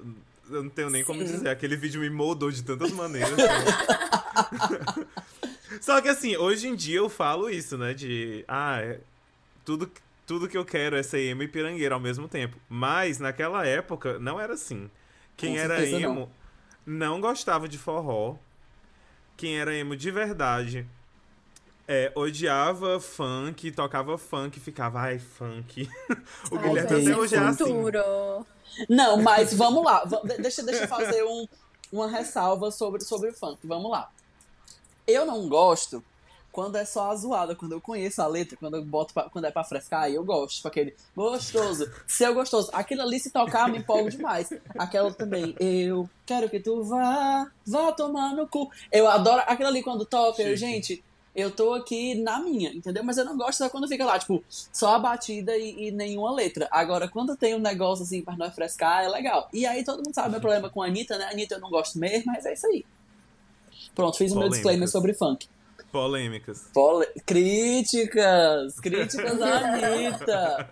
Eu 0.49 0.63
não 0.63 0.69
tenho 0.69 0.89
nem 0.89 1.03
como 1.03 1.19
Sim. 1.25 1.33
dizer. 1.33 1.49
Aquele 1.49 1.75
vídeo 1.75 2.01
me 2.01 2.09
moldou 2.09 2.51
de 2.51 2.63
tantas 2.63 2.91
maneiras. 2.91 3.37
né? 3.37 3.45
Só 5.81 6.01
que, 6.01 6.07
assim, 6.07 6.35
hoje 6.35 6.67
em 6.67 6.75
dia 6.75 6.97
eu 6.97 7.09
falo 7.09 7.49
isso, 7.49 7.77
né? 7.77 7.93
De, 7.93 8.43
ah, 8.47 8.79
é- 8.81 8.99
tudo, 9.65 9.89
tudo 10.25 10.47
que 10.47 10.57
eu 10.57 10.65
quero 10.65 10.95
é 10.95 11.03
ser 11.03 11.19
emo 11.21 11.43
e 11.43 11.47
pirangueiro 11.47 11.93
ao 11.95 12.01
mesmo 12.01 12.27
tempo. 12.27 12.57
Mas, 12.69 13.19
naquela 13.19 13.65
época, 13.65 14.19
não 14.19 14.39
era 14.39 14.53
assim. 14.53 14.89
Quem 15.37 15.53
Com 15.53 15.59
era 15.59 15.77
certeza 15.77 15.99
não. 15.99 16.11
emo 16.11 16.31
não 16.85 17.21
gostava 17.21 17.67
de 17.67 17.77
forró. 17.77 18.35
Quem 19.37 19.57
era 19.59 19.73
emo 19.75 19.95
de 19.95 20.11
verdade 20.11 20.85
é, 21.87 22.11
odiava 22.15 22.99
funk, 22.99 23.71
tocava 23.71 24.17
funk, 24.17 24.59
ficava, 24.59 24.99
ai, 24.99 25.19
funk. 25.19 25.89
o 26.51 26.55
Ai, 26.57 26.63
Guilherme 26.69 26.95
gente, 26.97 27.11
até 27.11 27.17
hoje 27.21 27.35
é 27.35 27.39
assim. 27.39 27.57
futuro. 27.65 28.45
Não, 28.89 29.21
mas 29.21 29.53
vamos 29.53 29.83
lá. 29.83 30.03
Deixa, 30.39 30.63
deixa 30.63 30.83
eu 30.83 30.87
fazer 30.87 31.23
um- 31.23 31.47
uma 31.91 32.07
ressalva 32.07 32.71
sobre, 32.71 33.03
sobre 33.03 33.29
o 33.29 33.33
funk. 33.33 33.59
Vamos 33.67 33.91
lá. 33.91 34.09
Eu 35.05 35.25
não 35.25 35.47
gosto 35.47 36.03
quando 36.51 36.75
é 36.77 36.85
só 36.85 37.11
a 37.11 37.15
zoada. 37.15 37.55
Quando 37.55 37.73
eu 37.73 37.81
conheço 37.81 38.21
a 38.21 38.27
letra, 38.27 38.57
quando 38.57 38.77
eu 38.77 38.83
boto 38.85 39.13
pra- 39.13 39.29
quando 39.29 39.45
é 39.45 39.51
pra 39.51 39.63
frescar, 39.63 40.03
aí 40.03 40.15
eu 40.15 40.23
gosto. 40.23 40.55
Tipo 40.55 40.67
aquele 40.69 40.95
gostoso, 41.15 41.91
seu 42.07 42.33
gostoso. 42.33 42.69
Aquilo 42.73 43.01
ali, 43.03 43.19
se 43.19 43.29
tocar, 43.31 43.67
me 43.69 43.77
empolgo 43.79 44.09
demais. 44.09 44.49
Aquela 44.79 45.11
também. 45.13 45.55
Eu 45.59 46.09
quero 46.25 46.49
que 46.49 46.59
tu 46.59 46.81
vá, 46.83 47.51
vá 47.67 47.91
tomar 47.91 48.33
no 48.33 48.47
cu. 48.47 48.71
Eu 48.91 49.07
adoro 49.07 49.43
aquilo 49.45 49.67
ali 49.69 49.83
quando 49.83 50.05
toca. 50.05 50.41
Eu, 50.41 50.55
gente, 50.55 51.03
eu 51.35 51.49
tô 51.49 51.73
aqui 51.73 52.15
na 52.15 52.39
minha, 52.39 52.71
entendeu? 52.71 53.03
Mas 53.03 53.17
eu 53.17 53.25
não 53.25 53.35
gosto 53.35 53.57
só 53.57 53.69
quando 53.69 53.87
fica 53.87 54.05
lá, 54.05 54.19
tipo, 54.19 54.43
só 54.47 54.95
a 54.95 54.99
batida 54.99 55.57
e, 55.57 55.87
e 55.87 55.91
nenhuma 55.91 56.31
letra. 56.31 56.67
Agora, 56.71 57.07
quando 57.07 57.35
tem 57.35 57.55
um 57.55 57.59
negócio 57.59 58.03
assim 58.03 58.21
pra 58.21 58.37
nós 58.37 58.53
frescar, 58.53 59.03
é 59.03 59.09
legal. 59.09 59.49
E 59.51 59.65
aí 59.65 59.83
todo 59.83 59.97
mundo 59.97 60.13
sabe 60.13 60.29
meu 60.29 60.39
problema 60.39 60.69
com 60.69 60.81
a 60.81 60.87
Anitta, 60.87 61.17
né? 61.17 61.25
A 61.25 61.31
Anitta 61.31 61.55
eu 61.55 61.59
não 61.59 61.69
gosto 61.69 61.97
mesmo, 61.97 62.31
mas 62.31 62.45
é 62.45 62.53
isso 62.53 62.67
aí. 62.67 62.85
Pronto, 63.95 64.17
fiz 64.17 64.31
o 64.31 64.39
meu 64.39 64.49
disclaimer 64.49 64.87
sobre 64.87 65.13
funk. 65.13 65.47
Polêmicas. 65.91 66.69
Pole... 66.73 67.05
Críticas! 67.25 68.79
Críticas 68.79 69.41
à 69.41 69.57
Anitta! 69.57 70.69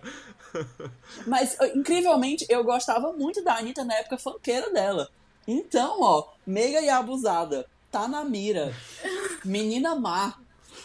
Mas, 1.26 1.56
incrivelmente, 1.74 2.44
eu 2.48 2.62
gostava 2.64 3.12
muito 3.12 3.42
da 3.42 3.56
Anitta 3.56 3.84
na 3.84 3.94
época 3.94 4.18
funkeira 4.18 4.70
dela. 4.70 5.08
Então, 5.46 5.98
ó, 6.00 6.28
Meiga 6.44 6.80
e 6.80 6.90
Abusada, 6.90 7.66
Tá 7.92 8.08
na 8.08 8.24
Mira, 8.24 8.74
Menina 9.44 9.94
Má, 9.94 10.34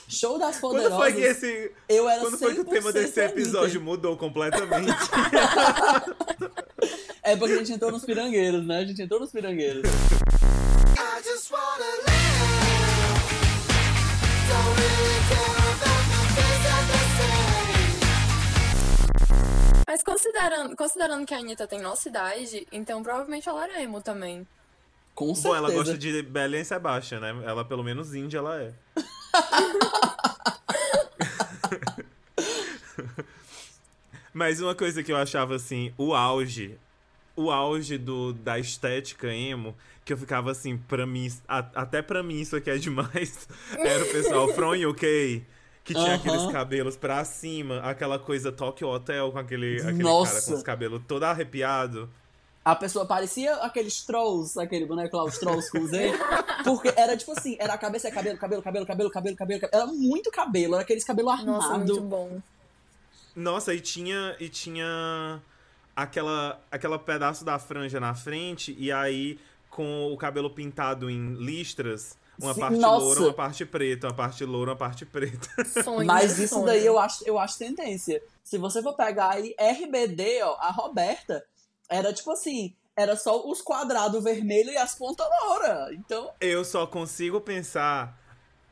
Show 0.08 0.38
das 0.39 0.58
Quando 0.62 0.78
Poderosas. 0.78 0.98
foi 0.98 1.13
que 1.13 1.22
esse. 1.22 1.72
Eu 1.89 2.08
era 2.10 2.22
Quando 2.22 2.38
foi 2.38 2.54
que 2.54 2.62
o 2.62 2.65
tema 2.65 2.89
100% 2.89 2.93
desse 2.93 3.20
Anitta. 3.22 3.39
episódio 3.39 3.82
mudou 3.82 4.17
completamente? 4.17 4.91
É 7.24 7.36
porque 7.36 7.56
a 7.56 7.58
gente 7.58 7.74
entrou 7.74 7.91
nos 7.91 8.06
pirangueiros, 8.06 8.65
né? 8.65 8.78
A 8.78 8.86
gente 8.86 9.02
entrou 9.02 9.20
nos 9.20 9.32
pirangueiros. 9.34 9.84
I 10.96 11.22
just 11.22 11.52
wanna 11.52 11.84
live. 11.84 12.08
Don't 14.48 14.80
really 14.80 15.20
care 15.28 15.58
say. 19.98 20.04
considerando, 20.06 20.76
considerando 20.78 21.26
que 21.26 21.34
a 21.34 21.39
Anitta 21.39 21.67
tem 21.67 21.82
nossa 21.82 22.08
idade, 22.08 22.65
então 22.72 23.04
provavelmente 23.04 23.50
ela 23.50 23.65
era 23.65 23.82
emo 23.82 24.02
também. 24.02 24.48
Com 25.13 25.28
Bom, 25.28 25.36
certeza. 25.36 25.58
ela 25.58 25.72
gosta 25.72 25.98
de 25.98 26.22
Belen 26.22 26.63
Sebastian, 26.63 27.20
né? 27.20 27.43
Ela, 27.46 27.65
pelo 27.65 27.84
menos, 27.84 28.13
índia, 28.15 28.38
ela 28.38 28.62
é. 28.62 28.74
Mas 34.34 34.62
uma 34.62 34.76
coisa 34.76 35.02
que 35.04 35.12
eu 35.12 35.17
achava, 35.17 35.56
assim, 35.56 35.91
o 35.97 36.13
auge, 36.13 36.78
o 37.36 37.50
auge 37.52 37.97
do, 37.97 38.34
da 38.34 38.60
estética 38.60 39.34
emo, 39.34 39.76
que 40.06 40.13
eu 40.13 40.17
ficava 40.17 40.52
assim, 40.52 40.78
pra 40.78 41.06
mim, 41.08 41.28
a- 41.47 41.65
até 41.76 42.02
pra 42.02 42.21
mim 42.21 42.39
isso 42.39 42.56
aqui 42.56 42.69
é 42.69 42.78
demais, 42.78 43.47
era 43.78 44.04
o 44.04 44.08
pessoal 44.12 44.47
from 44.54 44.73
UK, 44.89 45.43
que 45.84 45.93
tinha 45.93 46.15
aqueles 46.15 46.45
cabelos 46.52 46.95
pra 46.95 47.23
cima, 47.26 47.80
aquela 47.80 48.19
coisa 48.19 48.52
Tokyo 48.52 48.88
Hotel 48.89 49.32
com 49.32 49.39
aquele, 49.39 49.82
aquele 49.82 50.04
cara 50.04 50.41
com 50.45 50.54
os 50.54 50.63
cabelos 50.63 51.02
todo 51.08 51.23
arrepiado. 51.23 52.10
A 52.67 52.75
pessoa 52.75 53.06
parecia 53.06 53.56
aqueles 53.58 54.01
trolls, 54.03 54.60
aquele 54.60 54.86
boneco 54.86 55.15
lá, 55.15 55.23
os 55.23 55.38
trolls 55.38 55.71
com 55.71 55.88
Z. 55.88 56.12
Porque 56.65 56.93
era 56.97 57.15
tipo 57.15 57.32
assim, 57.32 57.56
era 57.62 57.73
a 57.73 57.77
cabeça, 57.77 58.10
é 58.10 58.12
cabelo, 58.12 58.38
cabelo, 58.38 58.62
cabelo, 58.62 58.86
cabelo, 58.86 59.10
cabelo, 59.10 59.38
cabelo, 59.38 59.62
cabelo. 59.62 59.84
Era 59.84 59.86
muito 59.86 60.30
cabelo, 60.30 60.73
era 60.73 60.84
aqueles 60.84 61.06
cabelo 61.06 61.30
Nossa, 61.30 61.77
muito 61.77 61.93
armado. 61.93 62.01
bom. 62.01 62.41
Nossa, 63.34 63.73
e 63.73 63.80
tinha, 63.80 64.36
e 64.38 64.49
tinha 64.49 65.41
aquela, 65.95 66.62
aquela 66.69 66.99
pedaço 66.99 67.45
da 67.45 67.58
franja 67.58 68.01
na 68.01 68.13
frente, 68.13 68.75
e 68.77 68.91
aí 68.91 69.39
com 69.69 70.12
o 70.12 70.17
cabelo 70.17 70.49
pintado 70.49 71.10
em 71.10 71.36
listras, 71.36 72.17
uma 72.38 72.53
Sim, 72.53 72.60
parte 72.60 72.80
nossa. 72.80 73.06
loura, 73.06 73.21
uma 73.21 73.34
parte 73.34 73.65
preta, 73.65 74.08
uma 74.08 74.13
parte 74.13 74.43
loura, 74.43 74.71
uma 74.71 74.77
parte 74.77 75.06
preta. 75.06 75.47
Sonho, 75.84 76.06
Mas 76.06 76.38
isso 76.38 76.56
sonho. 76.56 76.65
daí 76.65 76.86
eu 76.86 76.99
acho, 76.99 77.23
eu 77.25 77.39
acho 77.39 77.58
tendência. 77.58 78.21
Se 78.43 78.58
você 78.58 78.82
for 78.84 78.93
pegar 78.93 79.36
aí, 79.36 79.56
RBD, 79.58 80.41
ó, 80.43 80.58
a 80.60 80.69
Roberta, 80.71 81.45
era 81.89 82.13
tipo 82.13 82.32
assim, 82.32 82.73
era 82.95 83.15
só 83.15 83.47
os 83.47 83.62
quadrados 83.62 84.23
vermelhos 84.23 84.73
e 84.73 84.78
as 84.78 84.95
pontas 84.95 85.28
loura. 85.43 85.89
Então, 85.93 86.32
Eu 86.41 86.65
só 86.65 86.88
consigo 86.88 87.39
pensar 87.39 88.17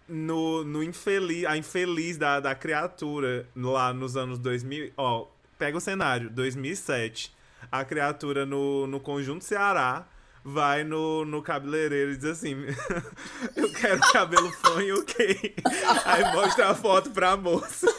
no, 0.08 0.64
no 0.64 0.84
infeliz, 0.84 1.46
a 1.46 1.58
infeliz 1.58 2.18
da, 2.18 2.40
da 2.40 2.56
criatura 2.56 3.48
lá 3.56 3.94
nos 3.94 4.18
anos 4.18 4.40
2000. 4.40 4.94
Ó, 4.98 5.28
pega 5.58 5.78
o 5.78 5.82
cenário, 5.82 6.30
2007. 6.30 7.34
A 7.72 7.84
criatura 7.86 8.46
no, 8.46 8.86
no 8.88 9.00
Conjunto 9.00 9.44
Ceará 9.44 10.08
vai 10.44 10.84
no, 10.84 11.26
no 11.26 11.42
cabeleireiro 11.42 12.12
e 12.12 12.18
diz 12.18 12.26
assim: 12.26 12.56
Eu 13.56 13.72
quero 13.74 14.00
cabelo 14.12 14.52
fã 14.52 14.84
e 14.84 14.94
ok. 14.94 15.56
Aí 16.06 16.24
mostra 16.34 16.70
a 16.70 16.76
foto 16.76 17.10
pra 17.12 17.36
moça. 17.36 17.88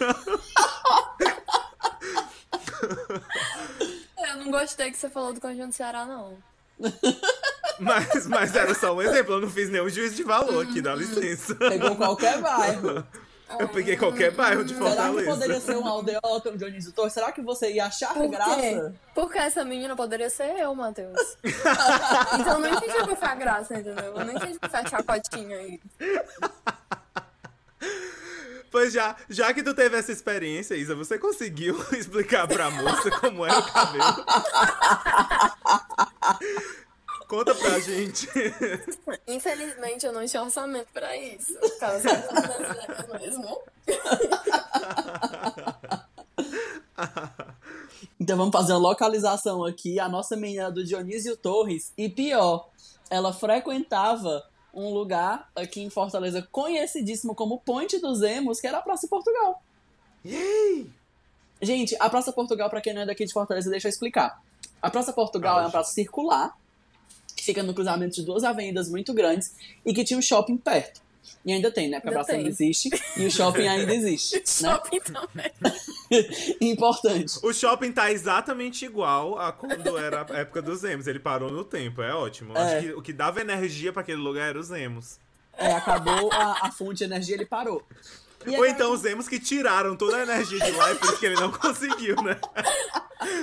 Eu 4.37 4.45
não 4.45 4.51
gostei 4.51 4.91
que 4.91 4.99
você 4.99 5.09
falou 5.09 5.33
do 5.33 5.41
Conjunto 5.41 5.75
Ceará, 5.75 6.05
não. 6.05 6.37
Mas, 7.79 8.27
mas 8.27 8.57
era 8.57 8.75
só 8.75 8.95
um 8.95 9.03
exemplo, 9.03 9.35
eu 9.35 9.41
não 9.43 9.51
fiz 9.51 9.69
nenhum 9.69 9.87
juízo 9.87 10.15
de 10.17 10.23
valor 10.23 10.65
aqui, 10.65 10.81
dá 10.81 10.95
licença. 10.95 11.55
pegou 11.57 11.95
qualquer 11.95 12.41
bairro. 12.41 13.07
Eu 13.59 13.69
peguei 13.69 13.99
qualquer 13.99 14.33
bairro 14.33 14.65
de 14.65 14.73
Será 14.73 14.87
que 14.87 14.97
Fortaleza. 14.97 15.31
poderia 15.31 15.61
ser 15.61 15.77
um 15.77 15.87
aldeota, 15.87 16.51
um 16.51 16.57
Dionísio 16.57 16.93
Torres? 16.93 17.13
Será 17.13 17.31
que 17.33 17.43
você 17.43 17.71
ia 17.73 17.85
achar 17.85 18.15
Por 18.15 18.23
quê? 18.23 18.29
graça? 18.29 18.95
Porque 19.15 19.39
essa 19.39 19.63
menina 19.63 19.95
poderia 19.95 20.31
ser 20.31 20.59
eu, 20.59 20.75
Matheus. 20.75 21.37
então 22.41 22.55
eu 22.55 22.61
não 22.61 22.69
entendi 22.71 22.97
o 22.97 23.09
que 23.09 23.17
foi 23.17 23.29
a 23.29 23.35
graça, 23.35 23.75
entendeu? 23.75 24.05
Eu 24.05 24.25
não 24.25 24.33
entendi 24.33 24.57
o 24.57 24.61
que 24.61 24.69
foi 24.71 24.81
a 24.81 24.87
chacotinha 24.89 25.59
aí. 25.59 25.81
Pois 28.77 28.93
já, 28.93 29.17
já 29.31 29.55
que 29.55 29.63
tu 29.63 29.73
teve 29.73 29.97
essa 29.97 30.13
experiência, 30.13 30.75
Isa, 30.75 30.95
você 30.95 31.19
conseguiu 31.19 31.83
explicar 31.97 32.47
pra 32.47 32.71
moça 32.71 33.11
como 33.21 33.47
era 33.47 33.59
o 33.59 33.73
cabelo? 33.73 34.27
Conta 37.27 37.55
pra 37.55 37.79
gente. 37.81 38.29
Infelizmente 39.27 40.05
eu 40.05 40.13
não 40.13 40.27
tinha 40.27 40.43
orçamento 40.43 40.89
pra 40.93 41.17
isso. 41.17 41.55
Só 41.81 41.89
financeiro 41.99 43.19
mesmo. 43.19 43.63
Então 48.21 48.37
vamos 48.37 48.53
fazer 48.53 48.75
uma 48.75 48.79
localização 48.91 49.65
aqui. 49.65 49.99
A 49.99 50.07
nossa 50.07 50.37
menina 50.37 50.71
do 50.71 50.85
Dionísio 50.85 51.35
Torres. 51.35 51.95
E 51.97 52.11
pior, 52.11 52.69
ela 53.09 53.33
frequentava 53.33 54.45
um 54.77 54.93
lugar 54.93 55.51
aqui 55.57 55.81
em 55.81 55.89
Fortaleza 55.89 56.47
conhecidíssimo 56.53 57.35
como 57.35 57.59
Ponte 57.59 57.99
dos 57.99 58.21
Emos, 58.23 58.61
que 58.61 58.67
era 58.67 58.79
a 58.79 58.83
Praça 58.83 59.09
Portugal. 59.09 59.63
Yay! 60.25 60.91
Gente, 61.63 61.97
a 61.99 62.11
Praça 62.11 62.31
Portugal, 62.31 62.69
pra 62.69 62.83
quem 62.83 62.93
não 62.93 63.03
é 63.03 63.07
daqui 63.07 63.25
de 63.25 63.33
Fortaleza, 63.33 63.71
deixa 63.71 63.89
eu 63.89 63.91
explicar. 63.91 64.41
A 64.83 64.91
Praça 64.91 65.13
Portugal 65.13 65.59
é 65.59 65.63
uma 65.63 65.71
praça 65.71 65.95
circular, 65.95 66.55
que 67.35 67.43
fica 67.43 67.63
no 67.63 67.73
cruzamento 67.73 68.17
de 68.17 68.23
duas 68.23 68.45
avenidas 68.45 68.91
muito 68.91 69.15
grandes 69.15 69.55
e 69.85 69.95
que 69.95 70.05
tinha 70.05 70.19
um 70.19 70.23
shopping 70.23 70.59
perto. 70.59 71.01
E 71.45 71.53
ainda 71.53 71.71
tem, 71.71 71.89
né? 71.89 72.01
Porque 72.01 72.09
a 72.09 72.11
Ainda 72.11 72.25
praça 72.25 72.39
ainda 72.39 72.49
existe 72.49 72.91
e 73.17 73.27
o 73.27 73.31
shopping 73.31 73.69
ainda 73.69 73.95
existe. 73.95 74.37
né? 74.63 74.71
Shopping 74.71 75.01
também. 75.01 75.53
Importante. 76.61 77.39
O 77.43 77.53
shopping 77.53 77.93
tá 77.93 78.11
exatamente 78.11 78.85
igual 78.85 79.39
a 79.39 79.53
quando 79.53 79.97
era 79.97 80.27
a 80.29 80.39
época 80.39 80.61
dos 80.61 80.83
Emos. 80.85 81.07
Ele 81.07 81.19
parou 81.19 81.51
no 81.51 81.65
tempo, 81.65 82.03
é 82.03 82.13
ótimo. 82.15 82.57
É. 82.57 82.61
Acho 82.61 82.87
que 82.87 82.93
o 82.95 83.03
que 83.03 83.13
dava 83.13 83.41
energia 83.41 83.93
pra 83.93 84.03
aquele 84.03 84.21
lugar 84.21 84.49
era 84.49 84.59
os 84.59 84.71
Emos. 84.71 85.19
É, 85.57 85.73
acabou 85.73 86.33
a, 86.33 86.67
a 86.67 86.73
fonte 86.73 86.99
de 86.99 87.05
energia, 87.05 87.35
ele 87.35 87.47
parou. 87.47 87.83
E 88.45 88.57
Ou 88.57 88.67
então 88.67 88.93
os 88.93 89.05
Emos 89.05 89.29
que 89.29 89.41
tiraram 89.41 89.97
toda 89.97 90.19
a 90.19 90.23
energia 90.23 90.61
de 90.61 90.71
lá 90.73 90.93
e 90.93 90.95
por 90.97 91.09
isso 91.09 91.19
que 91.19 91.27
ele 91.27 91.37
não 91.37 91.51
conseguiu, 91.53 92.17
né? 92.23 92.39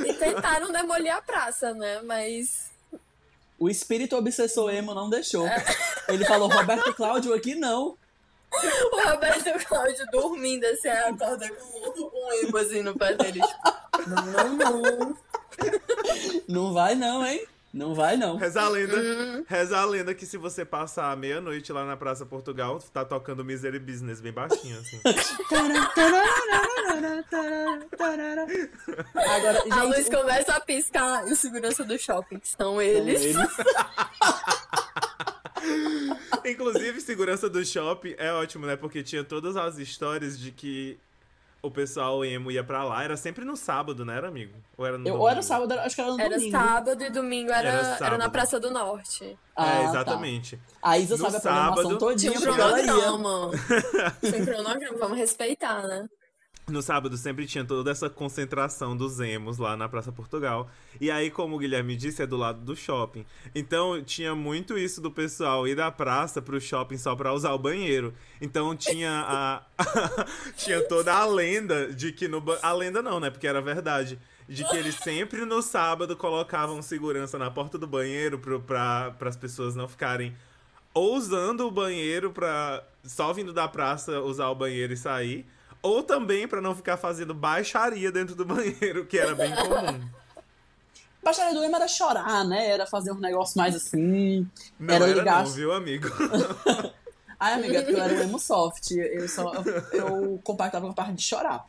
E 0.07 0.13
tentaram 0.13 0.71
demolir 0.71 1.13
a 1.13 1.21
praça, 1.21 1.73
né? 1.73 2.01
Mas. 2.03 2.71
O 3.57 3.69
espírito 3.69 4.15
obsessor 4.15 4.73
emo 4.73 4.93
não 4.93 5.09
deixou. 5.09 5.47
Ele 6.07 6.25
falou, 6.25 6.49
Roberto 6.49 6.93
Cláudio, 6.93 7.33
aqui 7.33 7.55
não. 7.55 7.97
O 8.91 9.09
Roberto 9.09 9.67
Cláudio 9.67 10.05
dormindo 10.11 10.65
assim, 10.65 10.89
acorda 10.89 11.49
com 11.49 12.01
um 12.01 12.33
emo 12.33 12.57
assim 12.57 12.81
no 12.83 12.97
pé 12.97 13.15
dele. 13.15 13.41
Tipo, 13.41 14.09
não, 14.09 14.49
não, 14.55 14.81
não. 14.81 15.17
Não 16.47 16.73
vai 16.73 16.95
não, 16.95 17.25
hein? 17.25 17.47
Não 17.73 17.95
vai 17.95 18.15
não. 18.15 18.37
Reza 18.37 18.61
a 18.61 18.69
lenda, 18.69 18.95
Uhum. 18.95 19.43
reza 19.47 19.79
a 19.79 19.85
lenda 19.85 20.13
que 20.13 20.27
se 20.27 20.37
você 20.37 20.63
passar 20.63 21.11
a 21.11 21.15
meia-noite 21.15 21.73
lá 21.73 21.83
na 21.83 21.97
Praça 21.97 22.23
Portugal, 22.23 22.79
tá 22.93 23.03
tocando 23.03 23.43
Misery 23.43 23.79
Business 23.79 24.21
bem 24.21 24.31
baixinho, 24.31 24.77
assim. 24.79 25.01
Agora, 29.15 29.59
gente, 29.61 29.71
A 29.71 29.83
luz 29.83 30.09
começa 30.09 30.55
a 30.55 30.59
piscar 30.59 31.27
e 31.27 31.33
o 31.33 31.35
segurança 31.35 31.83
do 31.83 31.97
shopping, 31.97 32.39
que 32.39 32.47
são 32.47 32.81
eles. 32.81 33.21
eles. 33.21 33.47
Inclusive, 36.45 36.99
segurança 37.01 37.49
do 37.49 37.65
shopping 37.65 38.15
é 38.17 38.31
ótimo, 38.33 38.65
né? 38.65 38.75
Porque 38.75 39.01
tinha 39.01 39.23
todas 39.23 39.55
as 39.55 39.77
histórias 39.77 40.37
de 40.37 40.51
que 40.51 40.99
o 41.63 41.71
pessoal 41.71 42.23
emo 42.25 42.51
ia 42.51 42.63
pra 42.63 42.83
lá. 42.83 43.03
Era 43.03 43.15
sempre 43.15 43.45
no 43.45 43.55
sábado, 43.55 44.03
né, 44.05 44.17
era, 44.17 44.27
amigo? 44.27 44.53
Ou 44.77 44.85
era 44.85 44.97
no 44.97 45.07
Eu, 45.07 45.13
ou 45.13 45.19
domingo? 45.19 45.31
era 45.31 45.41
sábado, 45.41 45.71
acho 45.79 45.95
que 45.95 46.01
era 46.01 46.11
no 46.11 46.19
Era 46.21 46.35
domingo. 46.35 46.51
sábado 46.51 47.03
e 47.03 47.09
domingo 47.09 47.51
era, 47.51 47.69
Era 47.69 47.97
era, 48.05 48.17
na 48.17 48.29
Praça 48.29 48.59
do 48.59 48.69
Norte. 48.69 49.37
Ah, 49.55 49.65
É, 49.67 49.75
tá. 49.83 49.89
exatamente. 49.89 50.59
A 50.81 50.97
Isa 50.97 51.15
No 51.15 51.23
sabe 51.23 51.37
a 51.37 51.39
programação 51.39 51.83
sábado- 51.83 51.97
todinha, 51.99 52.31
Tinha 52.33 52.51
um 52.51 52.55
cronograma. 52.55 53.51
Tinha 54.21 54.41
um 54.41 54.45
cronograma, 54.45 54.97
vamos 54.99 55.17
respeitar, 55.17 55.83
né? 55.87 56.09
No 56.65 56.81
sábado 56.81 57.17
sempre 57.17 57.45
tinha 57.45 57.65
toda 57.65 57.91
essa 57.91 58.09
concentração 58.09 58.95
dos 58.95 59.19
emos 59.19 59.57
lá 59.57 59.75
na 59.75 59.89
Praça 59.89 60.13
Portugal. 60.13 60.69
E 61.01 61.11
aí, 61.11 61.29
como 61.29 61.57
o 61.57 61.59
Guilherme 61.59 61.93
disse, 61.97 62.21
é 62.23 62.25
do 62.25 62.37
lado 62.37 62.61
do 62.61 62.73
shopping. 62.73 63.25
Então 63.53 64.01
tinha 64.01 64.33
muito 64.33 64.77
isso 64.77 65.01
do 65.01 65.11
pessoal 65.11 65.67
ir 65.67 65.75
da 65.75 65.91
praça 65.91 66.41
pro 66.41 66.61
shopping 66.61 66.97
só 66.97 67.17
pra 67.17 67.33
usar 67.33 67.51
o 67.51 67.59
banheiro. 67.59 68.13
Então 68.39 68.73
tinha 68.77 69.11
a. 69.27 69.61
tinha 70.55 70.81
toda 70.87 71.13
a 71.13 71.25
lenda 71.25 71.91
de 71.93 72.13
que 72.13 72.29
no. 72.29 72.39
ba- 72.39 72.59
A 72.61 72.71
lenda 72.71 73.01
não, 73.01 73.19
né? 73.19 73.29
Porque 73.29 73.45
era 73.47 73.61
verdade. 73.61 74.17
De 74.47 74.63
que 74.63 74.75
eles 74.77 74.95
sempre 74.95 75.43
no 75.45 75.61
sábado 75.61 76.15
colocavam 76.15 76.81
segurança 76.81 77.37
na 77.37 77.51
porta 77.51 77.77
do 77.77 77.87
banheiro 77.87 78.39
pro, 78.39 78.61
pra, 78.61 79.13
as 79.19 79.35
pessoas 79.37 79.75
não 79.75 79.87
ficarem 79.87 80.33
ou 80.93 81.15
usando 81.17 81.61
o 81.67 81.71
banheiro 81.71 82.31
pra. 82.31 82.83
só 83.03 83.33
vindo 83.33 83.51
da 83.51 83.67
praça 83.67 84.21
usar 84.21 84.47
o 84.49 84.55
banheiro 84.55 84.93
e 84.93 84.97
sair. 84.97 85.45
Ou 85.83 86.01
também 86.01 86.47
pra 86.47 86.61
não 86.61 86.73
ficar 86.73 86.95
fazendo 86.95 87.33
baixaria 87.33 88.09
dentro 88.09 88.35
do 88.35 88.45
banheiro, 88.45 89.05
que 89.05 89.19
era 89.19 89.35
bem 89.35 89.53
comum. 89.53 90.09
Baixaria 91.21 91.53
do 91.53 91.63
emo 91.63 91.75
era 91.75 91.87
chorar, 91.87 92.45
né? 92.45 92.67
Era 92.67 92.87
fazer 92.87 93.11
um 93.11 93.19
negócio 93.19 93.57
mais 93.57 93.75
assim. 93.75 94.47
Não 94.79 94.95
era 94.95 95.05
era, 95.09 95.19
ligar. 95.19 95.43
não, 95.43 95.51
viu, 95.51 95.73
amigo? 95.73 96.07
Ai, 97.39 97.55
amiga, 97.55 97.81
eu 97.81 98.01
era 98.01 98.13
um 98.13 98.21
emo 98.23 98.39
soft. 98.39 98.91
Eu 98.91 99.27
só. 99.27 99.51
Eu 99.91 100.39
compactava 100.43 100.85
com 100.85 100.91
a 100.91 100.95
parte 100.95 101.13
de 101.13 101.21
chorar. 101.21 101.65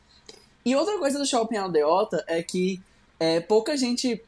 E 0.64 0.74
outra 0.76 0.96
coisa 0.98 1.18
do 1.18 1.26
Shopping 1.26 1.56
Aldeota 1.56 2.24
é 2.28 2.42
que 2.42 2.80
é, 3.18 3.40
pouca 3.40 3.76
gente 3.76 4.22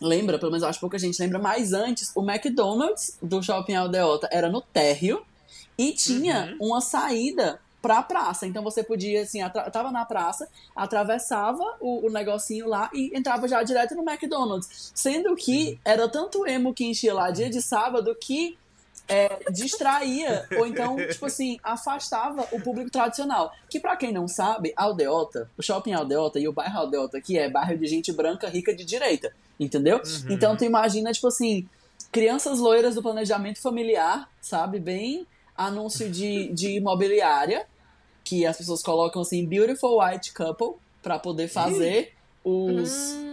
lembra, 0.00 0.38
pelo 0.38 0.50
menos 0.50 0.62
eu 0.62 0.68
acho 0.68 0.80
pouca 0.80 0.98
gente 0.98 1.20
lembra, 1.20 1.38
mas 1.38 1.72
antes 1.72 2.12
o 2.14 2.28
McDonald's 2.28 3.16
do 3.22 3.42
Shopping 3.42 3.74
Aldeota 3.74 4.28
era 4.30 4.50
no 4.50 4.60
térreo 4.60 5.24
e 5.78 5.92
tinha 5.92 6.56
uma 6.60 6.80
saída 6.80 7.60
pra 7.84 8.02
praça. 8.02 8.46
Então 8.46 8.64
você 8.64 8.82
podia, 8.82 9.20
assim, 9.20 9.40
tava 9.70 9.92
na 9.92 10.06
praça, 10.06 10.48
atravessava 10.74 11.62
o, 11.78 12.06
o 12.06 12.10
negocinho 12.10 12.66
lá 12.66 12.88
e 12.94 13.14
entrava 13.14 13.46
já 13.46 13.62
direto 13.62 13.94
no 13.94 14.02
McDonald's. 14.08 14.90
Sendo 14.94 15.36
que 15.36 15.78
era 15.84 16.08
tanto 16.08 16.46
emo 16.46 16.72
que 16.72 16.86
enchia 16.86 17.12
lá 17.12 17.30
dia 17.30 17.50
de 17.50 17.60
sábado 17.60 18.16
que 18.18 18.56
é, 19.06 19.50
distraía, 19.50 20.48
ou 20.58 20.66
então, 20.66 20.96
tipo 21.12 21.26
assim, 21.26 21.58
afastava 21.62 22.48
o 22.52 22.60
público 22.62 22.90
tradicional. 22.90 23.52
Que 23.68 23.78
pra 23.78 23.98
quem 23.98 24.14
não 24.14 24.26
sabe, 24.26 24.72
Aldeota, 24.74 25.50
o 25.58 25.62
shopping 25.62 25.92
Aldeota 25.92 26.40
e 26.40 26.48
o 26.48 26.54
bairro 26.54 26.78
Aldeota 26.78 27.18
aqui 27.18 27.38
é 27.38 27.50
bairro 27.50 27.76
de 27.76 27.86
gente 27.86 28.10
branca 28.14 28.48
rica 28.48 28.74
de 28.74 28.82
direita, 28.82 29.30
entendeu? 29.60 30.00
Então 30.30 30.56
tu 30.56 30.64
imagina, 30.64 31.12
tipo 31.12 31.26
assim, 31.26 31.68
crianças 32.10 32.58
loiras 32.58 32.94
do 32.94 33.02
planejamento 33.02 33.60
familiar, 33.60 34.26
sabe? 34.40 34.80
Bem 34.80 35.26
anúncio 35.54 36.10
de, 36.10 36.48
de 36.48 36.70
imobiliária, 36.70 37.66
que 38.24 38.46
as 38.46 38.56
pessoas 38.56 38.82
colocam 38.82 39.22
assim, 39.22 39.44
beautiful 39.44 40.00
white 40.02 40.32
couple, 40.32 40.76
pra 41.02 41.18
poder 41.18 41.48
fazer 41.48 42.14
os 42.42 43.12
Hum, 43.12 43.24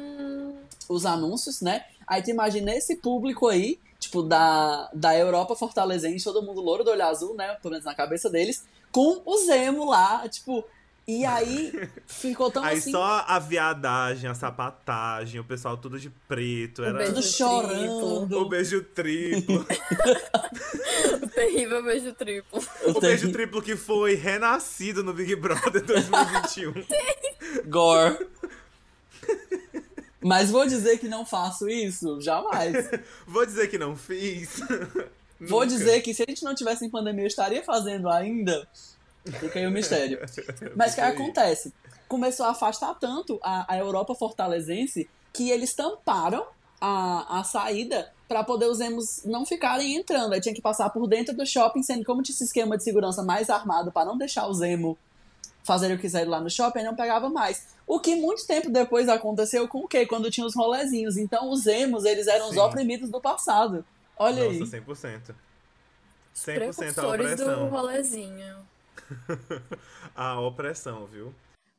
os 0.89 1.06
anúncios, 1.06 1.62
né? 1.62 1.86
Aí 2.06 2.21
tu 2.21 2.30
imagina 2.30 2.73
esse 2.75 2.97
público 2.97 3.47
aí, 3.47 3.80
tipo, 3.99 4.21
da, 4.21 4.89
da 4.93 5.17
Europa 5.17 5.56
fortalezense, 5.56 6.25
todo 6.25 6.43
mundo 6.43 6.60
louro 6.62 6.84
do 6.84 6.91
olho 6.91 7.06
azul, 7.06 7.34
né? 7.34 7.56
Pelo 7.62 7.71
menos 7.71 7.86
na 7.86 7.95
cabeça 7.95 8.30
deles, 8.30 8.65
com 8.91 9.21
o 9.25 9.38
Zemo 9.38 9.86
lá, 9.86 10.27
tipo. 10.27 10.63
E 11.12 11.26
aí 11.26 11.74
ficou 12.08 12.50
tão 12.50 12.63
Aí 12.63 12.78
assim. 12.78 12.91
só 12.91 13.26
a 13.28 13.38
viadagem, 13.38 14.30
a 14.30 14.34
sapatagem, 14.34 15.41
o 15.41 15.43
pessoal 15.43 15.76
tudo 15.76 16.00
de 16.00 16.10
preto. 16.10 16.84
O 16.84 16.86
Era 16.86 17.00
beijo 17.00 17.15
Tudo 17.15 17.24
chorando. 17.26 18.38
o 18.39 18.47
beijo 18.47 18.82
triplo. 18.82 19.65
o 21.21 21.28
terrível 21.28 21.84
beijo 21.84 22.13
triplo. 22.13 22.63
o 22.86 23.02
beijo 23.02 23.30
triplo 23.30 23.62
que 23.62 23.76
foi 23.76 24.15
renascido 24.15 25.04
no 25.04 25.13
Big 25.13 25.36
Brother 25.36 25.84
2021. 25.84 26.74
Gore. 27.67 28.26
Mas 30.24 30.50
vou 30.50 30.65
dizer 30.65 30.97
que 30.97 31.10
não 31.10 31.26
faço 31.26 31.67
isso? 31.67 32.21
Jamais. 32.21 32.89
Vou 33.28 33.45
dizer 33.45 33.67
que 33.69 33.78
não 33.78 33.95
fiz. 33.97 34.60
Vou 35.41 35.62
Nunca. 35.62 35.67
dizer 35.67 36.02
que 36.02 36.13
se 36.13 36.21
a 36.21 36.26
gente 36.30 36.43
não 36.43 36.54
tivesse 36.56 36.86
em 36.86 36.89
pandemia, 36.89 37.24
eu 37.24 37.28
estaria 37.28 37.63
fazendo 37.63 38.08
ainda. 38.08 38.65
Fica 39.25 39.60
aí 39.60 39.67
o 39.67 39.71
mistério. 39.71 40.19
Mas 40.75 40.93
o 40.93 40.95
que 40.95 41.01
aí. 41.01 41.13
acontece? 41.13 41.73
Começou 42.07 42.45
a 42.45 42.51
afastar 42.51 42.93
tanto 42.95 43.39
a, 43.43 43.73
a 43.73 43.77
Europa 43.77 44.15
fortalezense 44.15 45.10
que 45.31 45.49
eles 45.49 45.73
tamparam 45.73 46.45
a, 46.79 47.39
a 47.39 47.43
saída 47.43 48.12
para 48.27 48.43
poder 48.43 48.65
os 48.65 48.79
emos 48.79 49.23
não 49.25 49.45
ficarem 49.45 49.95
entrando. 49.95 50.34
Aí 50.34 50.41
tinha 50.41 50.55
que 50.55 50.62
passar 50.62 50.89
por 50.89 51.07
dentro 51.07 51.36
do 51.36 51.45
shopping, 51.45 51.84
sendo 51.84 52.03
como 52.03 52.23
tinha 52.23 52.34
esse 52.34 52.43
esquema 52.43 52.77
de 52.77 52.84
segurança 52.84 53.23
mais 53.23 53.49
armado 53.49 53.91
para 53.91 54.05
não 54.05 54.17
deixar 54.17 54.47
os 54.47 54.62
emo 54.62 54.97
fazerem 55.63 55.95
o 55.95 55.97
que 55.99 56.03
quiserem 56.03 56.27
lá 56.27 56.41
no 56.41 56.49
shopping, 56.49 56.79
aí 56.79 56.86
não 56.86 56.95
pegava 56.95 57.29
mais. 57.29 57.67
O 57.86 57.99
que 57.99 58.15
muito 58.15 58.45
tempo 58.47 58.69
depois 58.69 59.07
aconteceu 59.07 59.67
com 59.67 59.79
o 59.79 59.88
quê? 59.88 60.05
Quando 60.05 60.31
tinha 60.31 60.45
os 60.45 60.55
rolezinhos. 60.55 61.17
Então 61.17 61.51
os 61.51 61.67
emos, 61.67 62.03
eles 62.05 62.27
eram 62.27 62.47
os 62.47 62.53
Sim. 62.53 62.60
oprimidos 62.60 63.10
do 63.10 63.21
passado. 63.21 63.86
Olha 64.17 64.43
aí. 64.43 64.60
Nossa, 64.60 64.77
100%. 64.77 65.36
100% 66.36 66.51
a 66.51 66.53
Precursores 66.53 67.36
do 67.36 67.43
opressão. 67.43 67.69
rolezinho. 67.69 68.55
A 70.15 70.39
opressão, 70.39 71.06
viu? 71.06 71.34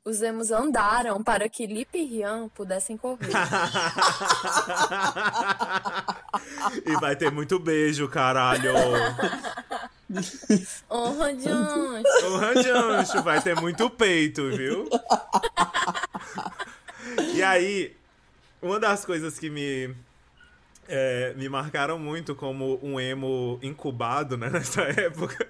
Os 0.04 0.20
emos 0.20 0.50
andaram 0.50 1.22
para 1.22 1.48
que 1.48 1.64
Lip 1.64 1.96
e 1.96 2.04
Rian 2.04 2.48
pudessem 2.48 2.96
correr. 2.96 3.30
e 6.84 7.00
vai 7.00 7.14
ter 7.14 7.30
muito 7.30 7.60
beijo, 7.60 8.08
caralho. 8.08 8.72
Honra 10.90 11.34
de 11.34 11.48
anjo. 11.48 12.26
O 12.26 12.36
ranjancho 12.36 13.22
vai 13.22 13.40
ter 13.40 13.54
muito 13.60 13.88
peito, 13.88 14.50
viu? 14.50 14.88
E 17.34 17.42
aí, 17.42 17.96
uma 18.60 18.78
das 18.78 19.04
coisas 19.04 19.38
que 19.38 19.50
me 19.50 19.94
é, 20.88 21.34
me 21.36 21.48
marcaram 21.48 21.98
muito 21.98 22.34
como 22.34 22.78
um 22.82 23.00
emo 23.00 23.58
incubado 23.62 24.36
né, 24.36 24.48
nessa 24.50 24.82
época 24.82 25.46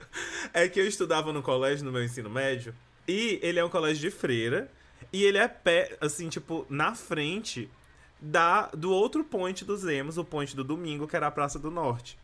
é 0.52 0.68
que 0.68 0.80
eu 0.80 0.86
estudava 0.86 1.32
no 1.32 1.42
colégio, 1.42 1.84
no 1.84 1.92
meu 1.92 2.04
ensino 2.04 2.30
médio, 2.30 2.74
e 3.06 3.38
ele 3.42 3.58
é 3.58 3.64
um 3.64 3.68
colégio 3.68 4.00
de 4.00 4.10
freira, 4.10 4.70
e 5.12 5.24
ele 5.24 5.38
é 5.38 5.48
pé, 5.48 5.96
assim, 6.00 6.28
tipo, 6.28 6.64
na 6.68 6.94
frente 6.94 7.68
da, 8.20 8.68
do 8.68 8.92
outro 8.92 9.24
point 9.24 9.64
dos 9.64 9.84
emos, 9.84 10.16
o 10.16 10.24
point 10.24 10.54
do 10.54 10.62
domingo, 10.62 11.08
que 11.08 11.16
era 11.16 11.26
a 11.26 11.30
Praça 11.30 11.58
do 11.58 11.70
Norte. 11.70 12.16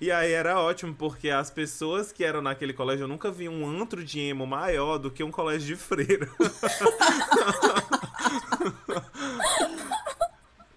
E 0.00 0.10
aí 0.10 0.32
era 0.32 0.60
ótimo, 0.60 0.92
porque 0.94 1.30
as 1.30 1.48
pessoas 1.48 2.10
que 2.10 2.24
eram 2.24 2.42
naquele 2.42 2.72
colégio, 2.72 3.04
eu 3.04 3.08
nunca 3.08 3.30
vi 3.30 3.48
um 3.48 3.80
antro 3.80 4.02
de 4.02 4.18
emo 4.18 4.44
maior 4.44 4.98
do 4.98 5.12
que 5.12 5.22
um 5.22 5.30
colégio 5.30 5.68
de 5.68 5.76
freira. 5.76 6.28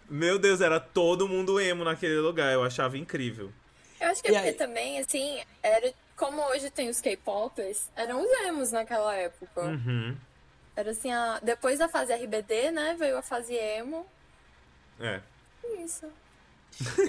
Meu 0.10 0.40
Deus, 0.40 0.60
era 0.62 0.80
todo 0.80 1.28
mundo 1.28 1.60
emo 1.60 1.84
naquele 1.84 2.18
lugar, 2.18 2.52
eu 2.54 2.64
achava 2.64 2.98
incrível. 2.98 3.52
Eu 4.00 4.10
acho 4.10 4.22
que 4.22 4.30
é 4.30 4.34
porque 4.34 4.48
aí? 4.50 4.54
também, 4.56 5.00
assim, 5.00 5.40
era 5.62 5.94
como 6.16 6.42
hoje 6.50 6.70
tem 6.70 6.90
os 6.90 7.00
K-popers, 7.00 7.90
eram 7.96 8.22
os 8.22 8.32
emos 8.48 8.72
naquela 8.72 9.14
época. 9.16 9.62
Uhum. 9.62 10.16
Era 10.76 10.92
assim, 10.92 11.12
a... 11.12 11.40
depois 11.44 11.80
da 11.80 11.88
fase 11.88 12.14
RBD, 12.14 12.72
né, 12.72 12.96
veio 12.98 13.18
a 13.18 13.22
fase 13.22 13.54
emo. 13.54 14.06
É. 15.00 15.20
Isso. 15.84 16.06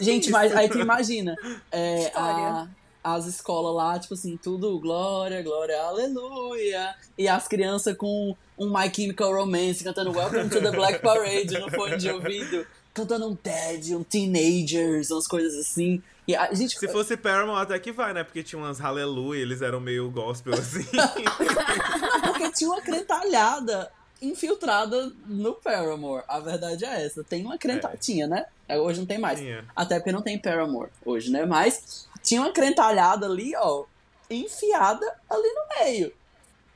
Gente, 0.01 0.31
mas 0.31 0.55
aí 0.55 0.69
tu 0.69 0.79
imagina, 0.79 1.37
é, 1.71 2.11
a- 2.15 2.67
as 3.03 3.27
escolas 3.27 3.75
lá, 3.75 3.99
tipo 3.99 4.15
assim, 4.15 4.37
tudo 4.37 4.79
glória, 4.79 5.43
glória, 5.43 5.81
aleluia. 5.81 6.95
E 7.17 7.29
as 7.29 7.49
crianças 7.49 7.97
com 7.97 8.37
um 8.59 8.69
My 8.69 8.93
Chemical 8.95 9.33
Romance 9.33 9.83
cantando 9.83 10.13
Welcome 10.13 10.51
to 10.51 10.61
the 10.61 10.71
Black 10.71 10.99
Parade 11.01 11.59
no 11.59 11.71
fone 11.71 11.97
de 11.97 12.11
ouvido, 12.11 12.67
cantando 13.01 13.29
um 13.29 13.35
TED, 13.37 13.95
um 13.97 14.03
Teenagers, 14.05 15.11
umas 15.11 15.27
coisas 15.27 15.55
assim. 15.59 16.03
E 16.29 16.35
a 16.37 16.53
gente. 16.55 16.79
Se 16.79 16.89
fosse 16.89 17.17
Paramore 17.17 17.63
até 17.63 17.79
que 17.79 17.91
vai, 17.93 18.13
né? 18.13 18.23
Porque 18.23 18.43
tinha 18.43 18.61
umas 18.61 18.79
Hallelujah, 18.79 19.41
eles 19.43 19.63
eram 19.63 19.81
meio 19.81 20.11
gospel 20.11 20.55
assim. 20.55 20.87
Porque 22.25 22.51
tinha 22.53 22.71
uma 22.71 22.81
crentalhada 22.81 23.91
infiltrada 24.23 25.13
no 25.27 25.55
Paramore. 25.55 26.25
A 26.29 26.39
verdade 26.41 26.85
é 26.85 27.05
essa. 27.07 27.25
Tem 27.25 27.45
uma 27.45 27.57
crentalhada. 27.59 27.97
É. 27.97 28.01
Tinha, 28.01 28.27
né? 28.27 28.47
Aí 28.69 28.79
Hoje 28.79 29.01
não 29.01 29.07
tem 29.07 29.19
mais. 29.19 29.39
Tinha. 29.41 29.65
Até 29.75 29.97
porque 29.97 30.13
não 30.13 30.23
tem 30.23 30.39
Paramore 30.39 30.91
hoje, 31.05 31.31
né? 31.31 31.45
Mas 31.47 32.07
tinha 32.23 32.41
uma 32.43 32.53
crentalhada 32.53 33.27
ali, 33.27 33.53
ó, 33.57 33.85
enfiada 34.31 35.07
ali 35.29 35.49
no 35.49 35.85
meio. 35.85 36.13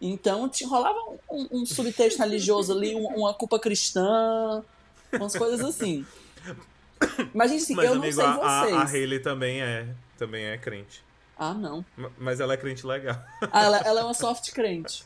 Então 0.01 0.49
tinha, 0.49 0.69
rolava 0.69 0.99
um, 1.31 1.49
um 1.53 1.67
subtexto 1.67 2.19
religioso 2.21 2.73
ali, 2.73 2.95
um- 2.97 3.07
uma 3.21 3.33
culpa 3.33 3.59
cristã, 3.59 4.63
umas 5.19 5.37
coisas 5.37 5.61
assim. 5.65 6.05
Mas, 7.35 7.51
gente, 7.51 7.63
assim, 7.65 7.75
Mas, 7.75 7.87
eu 7.87 7.95
não 7.95 8.03
amigo, 8.03 8.17
sei 8.17 8.25
a, 8.25 8.31
a, 8.33 8.61
vocês. 8.63 8.77
a 8.77 8.85
Hailey 8.85 9.19
também 9.21 9.61
é, 9.63 9.87
também 10.19 10.45
é 10.47 10.57
crente. 10.59 11.03
Ah, 11.37 11.53
não. 11.53 11.85
Ma- 11.97 12.11
Mas 12.19 12.41
ela 12.41 12.55
é 12.55 12.57
crente 12.57 12.87
legal. 12.87 13.21
Ah, 13.53 13.65
ela, 13.65 13.79
ela 13.79 14.01
é 14.01 14.05
uma 14.05 14.15
soft 14.15 14.53
crente. 14.53 15.05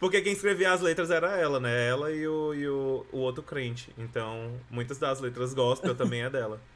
Porque 0.00 0.20
quem 0.22 0.32
escrevia 0.32 0.72
as 0.72 0.80
letras 0.80 1.10
era 1.10 1.36
ela, 1.38 1.60
né? 1.60 1.88
Ela 1.88 2.10
e 2.10 2.26
o, 2.26 2.54
e 2.54 2.66
o, 2.68 3.06
o 3.12 3.18
outro 3.18 3.42
crente. 3.42 3.90
Então, 3.96 4.52
muitas 4.70 4.98
das 4.98 5.20
letras 5.20 5.54
gospel 5.54 5.94
também 5.94 6.22
é 6.22 6.30
dela. 6.30 6.60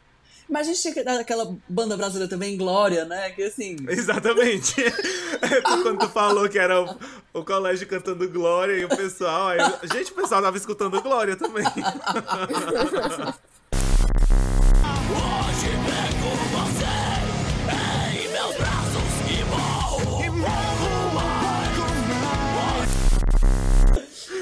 Mas 0.49 0.67
a 0.67 0.71
gente 0.71 0.81
tinha 0.81 0.95
que 0.95 1.05
dar 1.05 1.21
aquela 1.21 1.55
banda 1.69 1.97
brasileira 1.97 2.29
também, 2.29 2.57
Glória, 2.57 3.05
né? 3.05 3.31
Que 3.31 3.43
assim. 3.43 3.77
Exatamente. 3.87 4.75
Quando 5.63 5.99
tu 5.99 6.09
falou 6.09 6.49
que 6.49 6.59
era 6.59 6.81
o, 6.81 6.97
o 7.35 7.45
colégio 7.45 7.87
cantando 7.87 8.29
Glória 8.31 8.73
e 8.73 8.85
o 8.85 8.89
pessoal. 8.89 9.49
Aí, 9.49 9.59
gente, 9.93 10.11
o 10.11 10.15
pessoal 10.15 10.41
tava 10.41 10.57
escutando 10.57 11.03
Glória 11.03 11.37
também. 11.37 11.65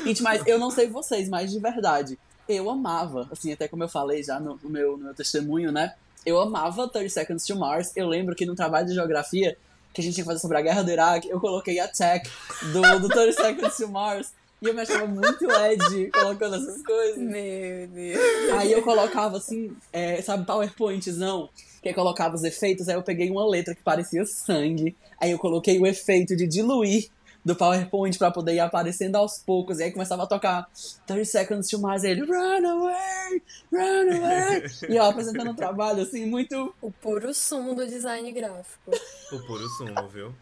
Gente, 0.04 0.22
mas 0.22 0.46
eu 0.46 0.56
não 0.56 0.70
sei 0.70 0.88
vocês, 0.88 1.28
mas 1.28 1.50
de 1.50 1.58
verdade, 1.58 2.16
eu 2.48 2.70
amava, 2.70 3.28
assim, 3.30 3.52
até 3.52 3.68
como 3.68 3.84
eu 3.84 3.88
falei 3.88 4.22
já 4.22 4.38
no, 4.38 4.58
no 4.62 4.70
meu, 4.70 4.96
no 4.96 5.04
meu 5.04 5.14
testemunho, 5.14 5.72
né? 5.72 5.94
Eu 6.24 6.40
amava 6.40 6.88
30 6.88 7.08
Seconds 7.08 7.46
to 7.46 7.56
Mars. 7.56 7.92
Eu 7.94 8.08
lembro 8.08 8.34
que 8.34 8.44
no 8.44 8.54
trabalho 8.54 8.86
de 8.86 8.94
geografia 8.94 9.56
que 9.92 10.00
a 10.00 10.04
gente 10.04 10.14
tinha 10.14 10.24
que 10.24 10.28
fazer 10.28 10.40
sobre 10.40 10.58
a 10.58 10.60
guerra 10.60 10.82
do 10.82 10.90
Iraque, 10.90 11.28
eu 11.28 11.40
coloquei 11.40 11.78
Attack 11.78 12.28
do, 12.72 13.00
do 13.00 13.08
30 13.08 13.32
Seconds 13.32 13.76
to 13.76 13.88
Mars. 13.88 14.32
E 14.60 14.66
eu 14.66 14.74
me 14.74 14.80
achava 14.80 15.06
muito 15.06 15.44
Ed 15.50 16.10
colocando 16.10 16.56
essas 16.56 16.82
coisas. 16.82 17.18
Meu 17.18 17.88
Deus. 17.88 18.52
Aí 18.54 18.72
eu 18.72 18.82
colocava 18.82 19.36
assim, 19.36 19.76
é, 19.92 20.20
sabe, 20.22 20.46
PowerPointzão, 20.46 21.48
que 21.82 21.92
colocava 21.92 22.34
os 22.34 22.42
efeitos, 22.42 22.88
aí 22.88 22.94
eu 22.94 23.02
peguei 23.02 23.30
uma 23.30 23.46
letra 23.46 23.74
que 23.74 23.82
parecia 23.82 24.24
sangue, 24.24 24.96
aí 25.20 25.30
eu 25.30 25.38
coloquei 25.38 25.78
o 25.78 25.86
efeito 25.86 26.34
de 26.34 26.46
diluir 26.46 27.08
do 27.46 27.54
PowerPoint 27.54 28.18
pra 28.18 28.32
poder 28.32 28.54
ir 28.54 28.58
aparecendo 28.58 29.14
aos 29.14 29.38
poucos, 29.38 29.78
e 29.78 29.84
aí 29.84 29.92
começava 29.92 30.24
a 30.24 30.26
tocar 30.26 30.68
30 31.06 31.24
Seconds 31.24 31.70
to 31.70 31.78
Mars, 31.78 32.02
ele, 32.02 32.22
run 32.22 32.66
away, 32.66 33.42
run 33.72 34.16
away, 34.16 34.64
e 34.90 34.96
eu 34.96 35.04
apresentando 35.04 35.52
um 35.52 35.54
trabalho, 35.54 36.02
assim, 36.02 36.26
muito... 36.26 36.74
O 36.82 36.90
puro 36.90 37.32
sumo 37.32 37.72
do 37.76 37.86
design 37.86 38.30
gráfico. 38.32 38.90
O 39.32 39.40
puro 39.40 39.68
sumo, 39.68 40.08
viu? 40.08 40.32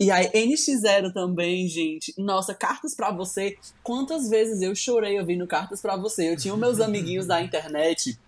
E 0.00 0.10
aí, 0.10 0.28
NX0 0.30 1.12
também, 1.12 1.68
gente. 1.68 2.14
Nossa, 2.16 2.54
cartas 2.54 2.94
pra 2.94 3.10
você. 3.10 3.58
Quantas 3.82 4.28
vezes 4.30 4.62
eu 4.62 4.74
chorei 4.74 5.18
ouvindo 5.18 5.46
cartas 5.48 5.80
pra 5.82 5.96
você? 5.96 6.30
Eu 6.30 6.36
tinha 6.36 6.54
os 6.54 6.60
meus 6.60 6.80
amiguinhos 6.80 7.26
da 7.26 7.42
internet. 7.42 8.18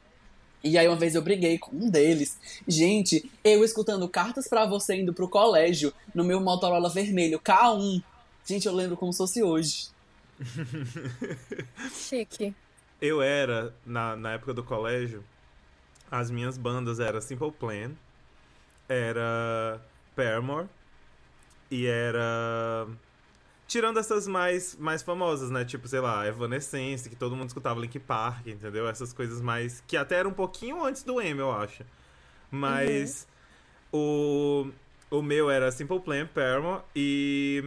E 0.66 0.76
aí, 0.76 0.88
uma 0.88 0.96
vez 0.96 1.14
eu 1.14 1.22
briguei 1.22 1.58
com 1.58 1.74
um 1.76 1.88
deles. 1.88 2.38
Gente, 2.66 3.30
eu 3.44 3.62
escutando 3.62 4.08
cartas 4.08 4.48
pra 4.48 4.66
você 4.66 4.96
indo 4.96 5.14
pro 5.14 5.28
colégio 5.28 5.92
no 6.14 6.24
meu 6.24 6.40
Motorola 6.40 6.90
vermelho 6.90 7.38
K1. 7.38 8.02
Gente, 8.44 8.66
eu 8.66 8.74
lembro 8.74 8.96
como 8.96 9.12
se 9.12 9.18
fosse 9.18 9.42
hoje. 9.42 9.88
Chique. 11.94 12.54
Eu 13.00 13.22
era, 13.22 13.74
na, 13.84 14.16
na 14.16 14.32
época 14.32 14.54
do 14.54 14.64
colégio, 14.64 15.22
as 16.10 16.30
minhas 16.30 16.56
bandas 16.58 16.98
eram 16.98 17.20
Simple 17.20 17.52
Plan, 17.52 17.92
era 18.88 19.80
Paramore 20.14 20.68
e 21.70 21.86
era. 21.86 22.86
Tirando 23.68 23.98
essas 23.98 24.28
mais, 24.28 24.76
mais 24.76 25.02
famosas, 25.02 25.50
né? 25.50 25.64
Tipo, 25.64 25.88
sei 25.88 25.98
lá, 26.00 26.26
Evanescence, 26.26 27.08
que 27.10 27.16
todo 27.16 27.34
mundo 27.34 27.48
escutava 27.48 27.80
Link 27.80 27.98
Park, 27.98 28.46
entendeu? 28.46 28.88
Essas 28.88 29.12
coisas 29.12 29.40
mais. 29.40 29.82
que 29.86 29.96
até 29.96 30.16
era 30.16 30.28
um 30.28 30.32
pouquinho 30.32 30.84
antes 30.84 31.02
do 31.02 31.20
emo, 31.20 31.40
eu 31.40 31.52
acho. 31.52 31.84
Mas. 32.50 33.26
O. 33.92 34.68
O 35.10 35.22
meu 35.22 35.48
era 35.50 35.70
Simple 35.72 36.00
Plan, 36.00 36.26
Paramore 36.26 36.82
e. 36.94 37.64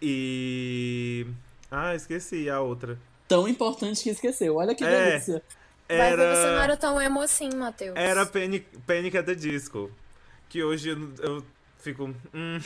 E. 0.00 1.26
Ah, 1.70 1.94
esqueci 1.94 2.48
a 2.48 2.60
outra. 2.60 2.98
Tão 3.26 3.48
importante 3.48 4.02
que 4.02 4.10
esqueceu. 4.10 4.56
Olha 4.56 4.74
que 4.74 4.84
É. 4.84 5.10
delícia. 5.10 5.42
Vai 5.88 6.16
ver, 6.16 6.34
você 6.36 6.46
não 6.46 6.62
era 6.62 6.76
tão 6.76 7.00
emo 7.00 7.20
assim, 7.20 7.50
Matheus. 7.54 7.94
Era 7.96 8.24
Panic, 8.24 8.66
Panic 8.86 9.16
at 9.16 9.26
the 9.26 9.34
Disco. 9.34 9.90
Que 10.48 10.62
hoje 10.62 10.90
eu, 10.90 11.12
eu 11.22 11.44
fico. 11.84 12.14
Hum. 12.32 12.58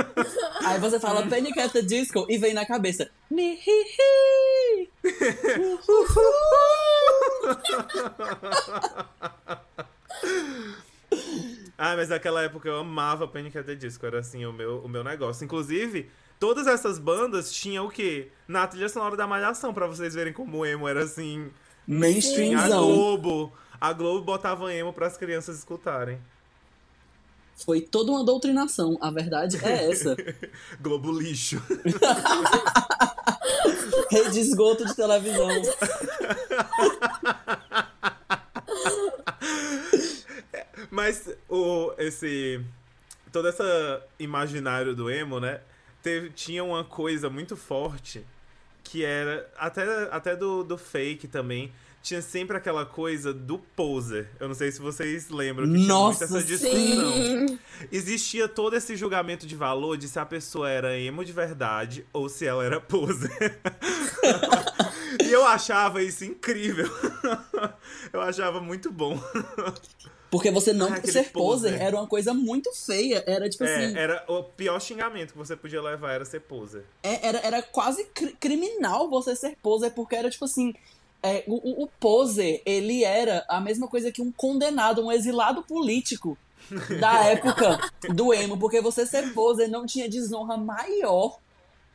Aí 0.64 0.80
você 0.80 0.98
fala 0.98 1.26
Panic 1.26 1.60
at 1.60 1.72
the 1.72 1.82
Disco 1.82 2.26
e 2.28 2.38
vem 2.38 2.54
na 2.54 2.66
cabeça. 2.66 3.10
Mi, 3.30 3.54
hi, 3.54 3.84
hi. 3.94 4.90
Ah, 11.76 11.96
mas 11.96 12.08
naquela 12.08 12.40
época 12.42 12.68
eu 12.68 12.78
amava 12.78 13.26
Panic 13.26 13.58
at 13.58 13.66
the 13.66 13.74
Disco. 13.74 14.06
Era 14.06 14.20
assim 14.20 14.46
o 14.46 14.52
meu, 14.52 14.78
o 14.78 14.88
meu 14.88 15.02
negócio. 15.02 15.44
Inclusive, 15.44 16.08
todas 16.38 16.68
essas 16.68 17.00
bandas 17.00 17.52
tinham 17.52 17.86
o 17.86 17.90
quê? 17.90 18.30
Na 18.46 18.64
trilha 18.66 18.88
sonora 18.88 19.16
da 19.16 19.26
Malhação, 19.26 19.74
pra 19.74 19.86
vocês 19.86 20.14
verem 20.14 20.32
como 20.32 20.58
o 20.58 20.66
emo 20.66 20.88
era 20.88 21.02
assim. 21.02 21.46
A 21.46 21.92
Mainstreamzão. 21.92 22.86
Globo. 22.86 23.52
A 23.80 23.92
Globo 23.92 24.24
botava 24.24 24.72
emo 24.72 24.92
pras 24.92 25.16
crianças 25.16 25.58
escutarem. 25.58 26.20
Foi 27.56 27.80
toda 27.80 28.10
uma 28.10 28.24
doutrinação. 28.24 28.98
A 29.00 29.10
verdade 29.10 29.58
é 29.64 29.90
essa. 29.90 30.16
Globo 30.80 31.12
lixo. 31.12 31.62
Rede 34.10 34.32
de 34.32 34.40
esgoto 34.40 34.84
de 34.84 34.94
televisão. 34.94 35.48
Mas 40.90 41.30
o, 41.48 41.92
esse. 41.98 42.60
Todo 43.32 43.48
esse 43.48 43.62
imaginário 44.18 44.94
do 44.94 45.10
emo, 45.10 45.40
né? 45.40 45.60
Teve, 46.02 46.30
tinha 46.30 46.62
uma 46.62 46.84
coisa 46.84 47.28
muito 47.30 47.56
forte 47.56 48.24
que 48.82 49.04
era. 49.04 49.50
Até, 49.56 49.84
até 50.10 50.36
do, 50.36 50.62
do 50.62 50.78
fake 50.78 51.26
também. 51.26 51.72
Tinha 52.04 52.20
sempre 52.20 52.54
aquela 52.54 52.84
coisa 52.84 53.32
do 53.32 53.56
poser. 53.58 54.28
Eu 54.38 54.46
não 54.46 54.54
sei 54.54 54.70
se 54.70 54.78
vocês 54.78 55.30
lembram 55.30 55.66
que 55.66 55.72
Nossa, 55.86 56.26
tinha 56.26 56.38
essa 56.38 56.46
discussão. 56.46 56.76
Sim. 56.78 57.58
Existia 57.90 58.46
todo 58.46 58.76
esse 58.76 58.94
julgamento 58.94 59.46
de 59.46 59.56
valor 59.56 59.96
de 59.96 60.06
se 60.06 60.18
a 60.18 60.26
pessoa 60.26 60.68
era 60.68 60.98
emo 60.98 61.24
de 61.24 61.32
verdade 61.32 62.04
ou 62.12 62.28
se 62.28 62.44
ela 62.46 62.62
era 62.62 62.78
poser. 62.78 63.58
e 65.24 65.32
eu 65.32 65.46
achava 65.46 66.02
isso 66.02 66.26
incrível. 66.26 66.90
eu 68.12 68.20
achava 68.20 68.60
muito 68.60 68.92
bom. 68.92 69.18
Porque 70.30 70.50
você 70.50 70.72
não 70.72 70.92
Ah, 70.92 70.96
ser 70.96 71.30
poser 71.30 71.32
poser. 71.32 71.80
era 71.80 71.96
uma 71.96 72.06
coisa 72.06 72.34
muito 72.34 72.70
feia. 72.74 73.22
Era 73.26 73.48
tipo 73.48 73.64
assim. 73.64 73.96
É, 73.96 74.00
era 74.02 74.24
o 74.28 74.42
pior 74.42 74.80
xingamento 74.80 75.32
que 75.32 75.38
você 75.38 75.56
podia 75.56 75.80
levar 75.80 76.12
era 76.12 76.24
ser 76.24 76.40
poser. 76.40 76.84
É, 77.02 77.26
era, 77.28 77.38
era 77.38 77.62
quase 77.62 78.04
cri- 78.06 78.36
criminal 78.38 79.08
você 79.08 79.34
ser 79.36 79.56
poser, 79.62 79.92
porque 79.92 80.16
era 80.16 80.28
tipo 80.28 80.44
assim. 80.44 80.74
É, 81.24 81.42
o, 81.46 81.54
o- 81.54 81.84
o 81.84 81.88
poser, 81.98 82.60
ele 82.66 83.02
era 83.02 83.44
a 83.48 83.60
mesma 83.60 83.88
coisa 83.88 84.12
que 84.12 84.20
um 84.22 84.30
condenado, 84.30 85.02
um 85.04 85.10
exilado 85.10 85.62
político 85.62 86.36
da 87.00 87.24
época 87.26 87.80
do 88.14 88.32
emo, 88.34 88.58
porque 88.58 88.80
você 88.80 89.06
ser 89.06 89.32
poser 89.34 89.68
não 89.68 89.86
tinha 89.86 90.08
desonra 90.08 90.56
maior 90.56 91.38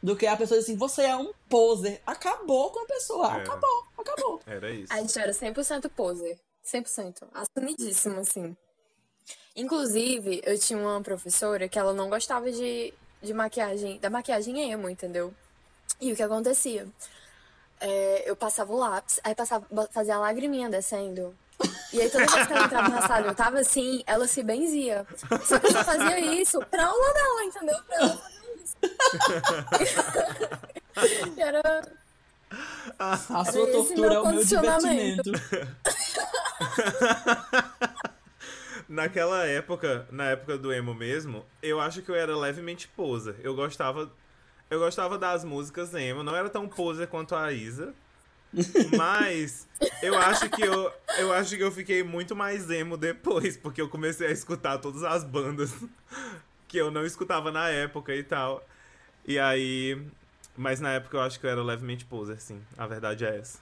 do 0.01 0.15
que 0.15 0.25
a 0.25 0.35
pessoa 0.35 0.59
dizer 0.59 0.71
assim, 0.71 0.79
você 0.79 1.03
é 1.03 1.15
um 1.15 1.31
poser. 1.49 2.01
Acabou 2.07 2.71
com 2.71 2.79
a 2.79 2.85
pessoa, 2.85 3.27
Era. 3.33 3.43
acabou, 3.43 3.83
acabou. 3.97 4.41
Era 4.47 4.71
isso. 4.71 4.91
A 4.91 4.97
gente 5.01 5.19
era 5.19 5.31
100% 5.31 5.89
poser. 5.89 6.39
100%. 6.65 7.23
Assumidíssimo, 7.33 8.19
assim. 8.19 8.55
Inclusive, 9.55 10.41
eu 10.45 10.57
tinha 10.57 10.79
uma 10.79 11.01
professora 11.01 11.67
que 11.67 11.77
ela 11.77 11.93
não 11.93 12.09
gostava 12.09 12.51
de, 12.51 12.93
de 13.21 13.33
maquiagem, 13.33 13.99
da 13.99 14.09
maquiagem 14.09 14.71
emo, 14.71 14.89
entendeu? 14.89 15.33
E 15.99 16.11
o 16.13 16.15
que 16.15 16.23
acontecia? 16.23 16.87
É, 17.81 18.29
eu 18.29 18.35
passava 18.35 18.73
o 18.73 18.77
lápis, 18.77 19.19
aí 19.23 19.33
passava, 19.33 19.65
fazia 19.91 20.15
a 20.15 20.19
lagriminha 20.19 20.69
descendo. 20.69 21.33
E 21.91 22.01
aí 22.01 22.09
toda 22.09 22.25
vez 22.25 22.47
que 22.47 22.53
ela 22.53 22.65
entrava 22.65 22.89
na 22.89 23.07
sala, 23.07 23.27
eu 23.27 23.35
tava 23.35 23.59
assim, 23.59 24.03
ela 24.05 24.27
se 24.27 24.43
benzia. 24.43 25.05
Só 25.43 25.59
que 25.59 25.67
eu 25.67 25.71
só 25.71 25.83
fazia 25.83 26.19
isso 26.19 26.59
pra 26.65 26.85
aula 26.85 27.13
dela, 27.13 27.43
entendeu? 27.43 27.77
Pra 27.83 27.95
ela 27.97 28.17
fazer 28.17 28.55
isso. 28.63 28.75
E 31.37 31.41
era 31.41 31.61
A 32.97 33.17
sua 33.17 33.43
esse 33.45 33.71
tortura 33.71 34.09
meu 34.09 34.11
é 34.11 34.19
o 34.19 34.33
meu 34.33 34.43
divertimento. 34.43 35.31
Naquela 38.89 39.45
época, 39.45 40.07
na 40.11 40.31
época 40.31 40.57
do 40.57 40.73
emo 40.73 40.95
mesmo, 40.95 41.45
eu 41.61 41.79
acho 41.79 42.01
que 42.01 42.09
eu 42.09 42.15
era 42.15 42.35
levemente 42.35 42.87
poser. 42.87 43.35
Eu 43.43 43.53
gostava, 43.55 44.11
eu 44.69 44.79
gostava 44.79 45.17
das 45.17 45.43
músicas 45.43 45.93
emo, 45.93 46.23
não 46.23 46.35
era 46.35 46.49
tão 46.49 46.67
poser 46.67 47.07
quanto 47.07 47.35
a 47.35 47.51
Isa. 47.51 47.93
Mas 48.97 49.67
eu 50.01 50.17
acho 50.17 50.49
que 50.49 50.61
eu, 50.63 50.91
eu 51.19 51.31
acho 51.33 51.55
que 51.55 51.61
eu 51.61 51.71
fiquei 51.71 52.03
muito 52.03 52.35
mais 52.35 52.69
emo 52.69 52.97
depois, 52.97 53.55
porque 53.55 53.79
eu 53.81 53.87
comecei 53.87 54.27
a 54.27 54.31
escutar 54.31 54.79
todas 54.79 55.03
as 55.03 55.23
bandas 55.23 55.71
que 56.67 56.77
eu 56.77 56.89
não 56.89 57.05
escutava 57.05 57.51
na 57.51 57.69
época 57.69 58.13
e 58.15 58.23
tal. 58.23 58.63
E 59.25 59.37
aí, 59.37 60.01
mas 60.57 60.79
na 60.79 60.93
época 60.93 61.17
eu 61.17 61.21
acho 61.21 61.39
que 61.39 61.45
eu 61.45 61.49
era 61.49 61.63
levemente 61.63 62.05
poser, 62.05 62.41
sim. 62.41 62.59
A 62.77 62.87
verdade 62.87 63.25
é 63.25 63.37
essa. 63.37 63.59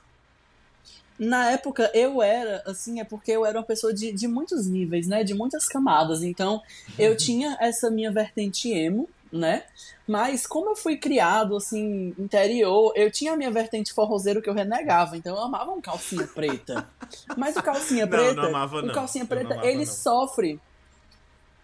Na 1.19 1.51
época 1.51 1.89
eu 1.93 2.21
era, 2.21 2.61
assim, 2.65 2.99
é 2.99 3.03
porque 3.03 3.31
eu 3.31 3.45
era 3.45 3.57
uma 3.57 3.65
pessoa 3.65 3.93
de, 3.93 4.11
de 4.11 4.27
muitos 4.27 4.67
níveis, 4.67 5.07
né? 5.07 5.23
De 5.23 5.33
muitas 5.33 5.67
camadas. 5.67 6.21
Então, 6.21 6.61
eu 6.97 7.15
tinha 7.17 7.57
essa 7.59 7.89
minha 7.89 8.11
vertente 8.11 8.69
emo, 8.71 9.09
né? 9.31 9.63
Mas 10.07 10.47
como 10.47 10.71
eu 10.71 10.75
fui 10.75 10.97
criado, 10.97 11.55
assim, 11.55 12.13
interior, 12.17 12.93
eu 12.95 13.11
tinha 13.11 13.33
a 13.33 13.37
minha 13.37 13.51
vertente 13.51 13.93
forrozeiro 13.93 14.41
que 14.41 14.49
eu 14.49 14.53
renegava. 14.53 15.17
Então, 15.17 15.35
eu 15.35 15.43
amava 15.43 15.71
um 15.71 15.81
calcinha 15.81 16.27
preta. 16.27 16.87
Mas 17.35 17.55
o 17.55 17.63
calcinha 17.63 18.05
Não, 18.05 18.11
preta, 18.11 18.41
não 18.41 18.49
amava, 18.49 18.77
o 18.77 18.81
não. 18.81 18.93
calcinha 18.93 19.23
Eu 19.23 19.27
preta, 19.27 19.49
não 19.49 19.53
amava, 19.53 19.67
ele 19.67 19.85
não. 19.85 19.93
sofre... 19.93 20.59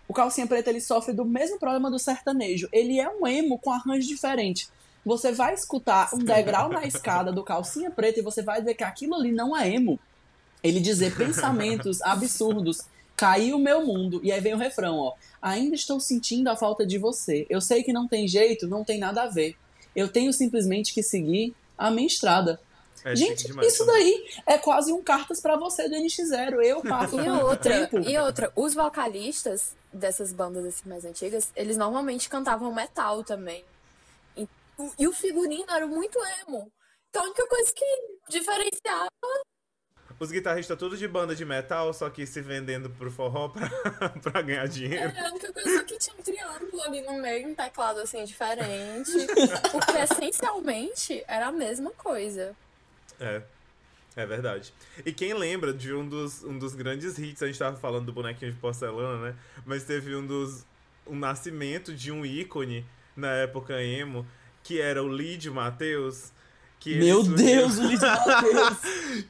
O 0.06 0.14
calcinha 0.14 0.46
preta, 0.46 0.70
ele 0.70 0.82
sofre 0.82 1.14
do 1.14 1.24
mesmo 1.24 1.58
problema 1.58 1.90
do 1.90 1.98
sertanejo. 1.98 2.68
Ele 2.72 3.00
é 3.00 3.10
um 3.10 3.26
emo 3.26 3.58
com 3.58 3.72
arranjo 3.72 4.08
diferente. 4.08 4.68
Você 5.06 5.32
vai 5.32 5.54
escutar 5.54 6.14
um 6.14 6.20
degrau 6.20 6.70
na 6.70 6.86
escada 6.86 7.32
do 7.32 7.44
calcinha 7.44 7.90
preta 7.90 8.20
e 8.20 8.24
você 8.24 8.42
vai 8.44 8.60
dizer 8.60 8.74
que 8.74 8.84
aquilo 8.84 9.16
ali 9.16 9.32
não 9.32 9.56
é 9.56 9.70
emo. 9.70 10.00
Ele 10.62 10.80
dizer 10.80 11.16
pensamentos 11.16 12.02
absurdos. 12.02 12.84
Caiu 13.16 13.58
o 13.58 13.60
meu 13.60 13.86
mundo. 13.86 14.20
E 14.24 14.32
aí 14.32 14.40
vem 14.42 14.54
o 14.54 14.58
refrão, 14.58 14.98
ó. 14.98 15.14
Ainda 15.42 15.76
estou 15.76 16.00
sentindo 16.00 16.48
a 16.50 16.56
falta 16.56 16.86
de 16.86 16.98
você. 16.98 17.46
Eu 17.50 17.62
sei 17.62 17.84
que 17.84 17.94
não 17.94 18.08
tem 18.08 18.28
jeito, 18.28 18.68
não 18.68 18.84
tem 18.84 18.98
nada 19.00 19.24
a 19.24 19.28
ver. 19.28 19.56
Eu 19.96 20.08
tenho 20.08 20.34
simplesmente 20.34 20.94
que 20.94 21.04
seguir 21.04 21.54
a 21.78 21.92
minha 21.92 22.08
estrada. 22.08 22.60
É 23.06 23.16
Gente, 23.16 23.48
demais 23.48 23.68
isso 23.74 23.86
também. 23.86 24.02
daí 24.04 24.30
é 24.48 24.58
quase 24.58 24.94
um 24.94 25.04
cartas 25.04 25.42
pra 25.42 25.58
você 25.58 25.90
do 25.90 25.96
NX0. 25.96 26.64
Eu 26.64 26.82
passo 26.82 27.20
E 27.20 27.30
outra, 27.30 27.88
tempo. 27.88 28.00
e 28.10 28.18
outra, 28.18 28.52
os 28.56 28.74
vocalistas 28.74 29.76
dessas 29.92 30.32
bandas 30.32 30.66
assim 30.66 30.88
mais 30.90 31.04
antigas, 31.04 31.52
eles 31.56 31.76
normalmente 31.76 32.30
cantavam 32.30 32.74
metal 32.74 33.22
também. 33.24 33.64
E, 34.38 34.48
o- 34.78 34.92
e 34.98 35.08
o 35.08 35.12
figurino 35.14 35.66
era 35.70 35.86
muito 35.86 36.18
emo. 36.48 36.72
Então 37.10 37.24
a 37.24 37.26
única 37.26 37.46
coisa 37.48 37.72
que 37.76 37.86
diferenciava 38.30 39.10
Os 40.24 40.32
guitarristas 40.32 40.78
tudo 40.78 40.96
de 40.96 41.06
banda 41.06 41.36
de 41.36 41.44
metal, 41.44 41.94
só 41.94 42.10
que 42.10 42.26
se 42.26 42.40
vendendo 42.40 42.90
pro 42.90 43.12
forró 43.12 43.50
pra, 43.52 44.10
pra 44.10 44.42
ganhar 44.42 44.66
dinheiro. 44.70 45.12
era 45.14 45.28
a 45.28 45.32
única 45.32 45.52
coisa 45.52 45.84
que 45.84 45.98
tinha 45.98 46.16
um 46.18 46.22
triângulo 46.22 46.82
ali 46.82 47.02
no 47.02 47.22
meio, 47.22 47.50
um 47.50 47.54
teclado 47.54 48.00
assim 48.00 48.24
diferente. 48.24 49.12
Porque 49.70 49.98
essencialmente 49.98 51.22
era 51.28 51.48
a 51.48 51.52
mesma 51.52 51.92
coisa. 51.92 52.56
É. 53.20 53.42
É 54.16 54.26
verdade. 54.26 54.74
E 55.06 55.12
quem 55.12 55.34
lembra 55.34 55.74
de 55.74 55.94
um 55.94 56.08
dos, 56.08 56.42
um 56.44 56.58
dos 56.58 56.74
grandes 56.74 57.18
hits, 57.18 57.44
a 57.44 57.48
gente 57.48 57.60
tava 57.60 57.76
falando 57.76 58.06
do 58.06 58.14
bonequinho 58.14 58.54
de 58.54 58.58
porcelana, 58.58 59.32
né? 59.32 59.36
Mas 59.66 59.84
teve 59.84 60.16
um 60.16 60.26
dos, 60.26 60.66
o 61.06 61.16
nascimento 61.16 61.94
de 61.94 62.14
um 62.14 62.26
ícone 62.26 62.86
na 63.14 63.32
época 63.34 63.82
emo, 63.84 64.26
que 64.64 64.80
era 64.80 65.04
o 65.04 65.14
Lid 65.14 65.50
Matheus. 65.50 66.32
Que 66.84 67.00
Meu 67.00 67.24
surgiu- 67.24 67.36
Deus, 67.46 67.78
o 67.78 67.84
Luiz 67.84 68.00
Matheus. 68.02 68.78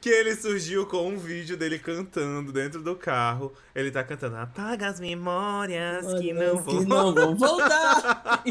que 0.02 0.10
ele 0.10 0.36
surgiu 0.36 0.88
com 0.88 1.08
um 1.08 1.18
vídeo 1.20 1.56
dele 1.56 1.78
cantando 1.78 2.52
dentro 2.52 2.82
do 2.82 2.96
carro. 2.96 3.54
Ele 3.76 3.92
tá 3.92 4.04
cantando 4.04 4.38
Apaga 4.38 4.88
as 4.88 5.00
memórias 5.00 6.04
que 6.20 6.34
não 6.34 6.58
vão. 6.58 6.80
que 6.80 6.86
não 6.88 7.14
vão 7.14 7.36
voltar. 7.36 8.42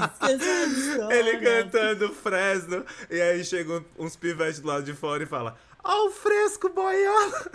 Ele 1.11 1.37
cantando 1.39 2.11
Fresno. 2.11 2.87
E 3.11 3.21
aí 3.21 3.45
chegam 3.45 3.85
uns 3.99 4.15
pivetes 4.15 4.61
do 4.61 4.69
lado 4.69 4.85
de 4.85 4.95
fora 4.95 5.25
e 5.25 5.27
fala: 5.27 5.57
Ó, 5.83 6.07
o 6.07 6.11
fresco 6.13 6.69
boiando. 6.69 7.35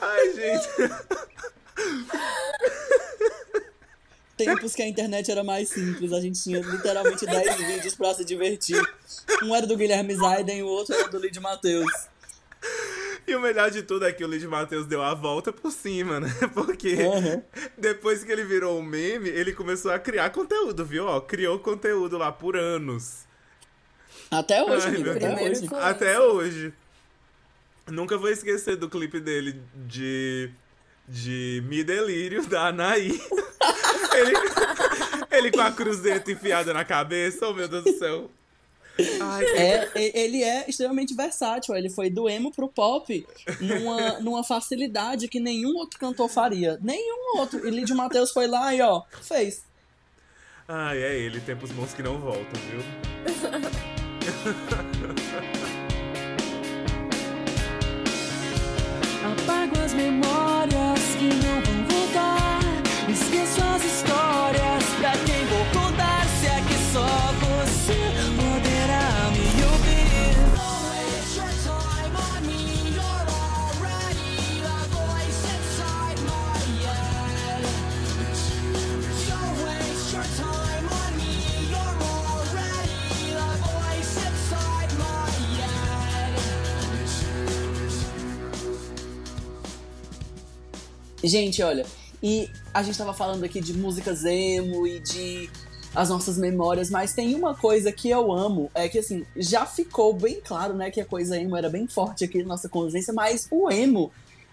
Ai, 0.00 0.32
gente. 0.34 0.68
Tempos 4.44 4.74
que 4.74 4.82
a 4.82 4.88
internet 4.88 5.30
era 5.30 5.42
mais 5.44 5.68
simples, 5.68 6.12
a 6.12 6.20
gente 6.20 6.42
tinha 6.42 6.60
literalmente 6.60 7.24
10 7.26 7.56
vídeos 7.66 7.94
pra 7.94 8.14
se 8.14 8.24
divertir. 8.24 8.80
Um 9.42 9.54
era 9.54 9.66
do 9.66 9.76
Guilherme 9.76 10.14
Zaiden 10.14 10.58
e 10.58 10.62
o 10.62 10.66
outro 10.66 10.94
era 10.94 11.08
do 11.08 11.18
Lid 11.18 11.38
Matheus. 11.40 11.90
E 13.26 13.34
o 13.36 13.40
melhor 13.40 13.70
de 13.70 13.82
tudo 13.82 14.04
é 14.04 14.12
que 14.12 14.24
o 14.24 14.26
Luiz 14.26 14.42
Matheus 14.44 14.84
deu 14.86 15.00
a 15.02 15.14
volta 15.14 15.52
por 15.52 15.70
cima, 15.70 16.18
né? 16.20 16.28
Porque 16.54 16.94
Uhum. 16.94 17.42
depois 17.78 18.24
que 18.24 18.32
ele 18.32 18.44
virou 18.44 18.78
um 18.78 18.82
meme, 18.82 19.28
ele 19.28 19.52
começou 19.52 19.92
a 19.92 19.98
criar 19.98 20.30
conteúdo, 20.30 20.84
viu? 20.84 21.06
Ó, 21.06 21.20
criou 21.20 21.58
conteúdo 21.60 22.18
lá 22.18 22.32
por 22.32 22.56
anos. 22.56 23.20
Até 24.30 24.62
hoje, 24.64 24.86
Ai, 24.88 24.94
amigo, 24.96 25.10
até 25.10 25.42
hoje. 25.44 25.68
Até 25.72 26.20
hoje. 26.20 26.72
Nunca 27.88 28.16
vou 28.16 28.28
esquecer 28.28 28.76
do 28.76 28.88
clipe 28.88 29.20
dele 29.20 29.60
de. 29.86 30.50
de 31.08 31.62
Me 31.68 31.84
Delírio, 31.84 32.44
da 32.46 32.68
Anaí. 32.68 33.20
ele, 34.14 34.32
ele 35.30 35.50
com 35.50 35.60
a 35.60 35.72
cruzeta 35.72 36.30
enfiada 36.30 36.72
na 36.72 36.84
cabeça, 36.84 37.48
oh 37.48 37.54
meu 37.54 37.68
Deus 37.68 37.84
do 37.84 37.98
céu. 37.98 38.30
Ai, 39.20 39.44
É, 39.44 39.90
ele 39.94 40.42
é 40.42 40.68
extremamente 40.68 41.14
versátil. 41.14 41.74
Ele 41.74 41.88
foi 41.88 42.10
do 42.10 42.28
emo 42.28 42.52
pro 42.52 42.68
pop 42.68 43.26
numa, 43.60 44.20
numa 44.20 44.44
facilidade 44.44 45.28
que 45.28 45.40
nenhum 45.40 45.76
outro 45.76 45.98
cantor 45.98 46.28
faria. 46.28 46.78
Nenhum 46.82 47.38
outro. 47.38 47.66
E 47.66 47.70
Lid 47.70 47.92
Matheus 47.94 48.30
foi 48.30 48.46
lá 48.46 48.74
e 48.74 48.82
ó, 48.82 49.02
fez. 49.22 49.64
Ai, 50.68 51.02
é 51.02 51.18
ele, 51.18 51.40
tempos 51.40 51.72
bons 51.72 51.92
que 51.92 52.02
não 52.02 52.18
voltam, 52.18 52.60
viu? 52.70 52.80
Apago 59.24 59.78
as 59.84 59.92
memórias 59.94 61.00
que 61.18 61.28
não 61.44 61.60
vão 61.62 61.81
Gente, 91.22 91.62
olha, 91.62 91.86
e 92.22 92.48
a 92.72 92.82
gente 92.82 92.98
tava 92.98 93.14
falando 93.14 93.44
aqui 93.44 93.60
de 93.60 93.74
músicas 93.74 94.24
emo 94.24 94.86
e 94.86 95.00
de 95.00 95.50
as 95.94 96.08
nossas 96.08 96.38
memórias, 96.38 96.88
mas 96.88 97.12
tem 97.12 97.34
uma 97.34 97.54
coisa 97.54 97.92
que 97.92 98.08
eu 98.08 98.32
amo, 98.32 98.70
é 98.74 98.88
que 98.88 98.98
assim, 98.98 99.26
já 99.36 99.66
ficou 99.66 100.14
bem 100.14 100.40
claro, 100.40 100.74
né, 100.74 100.90
que 100.90 101.00
a 101.00 101.04
coisa 101.04 101.38
emo 101.38 101.56
era 101.56 101.68
bem 101.68 101.86
forte 101.86 102.24
aqui 102.24 102.38
na 102.42 102.48
nossa 102.48 102.68
consciência, 102.68 103.12
mas 103.12 103.46
o 103.50 103.70
emo, 103.70 104.10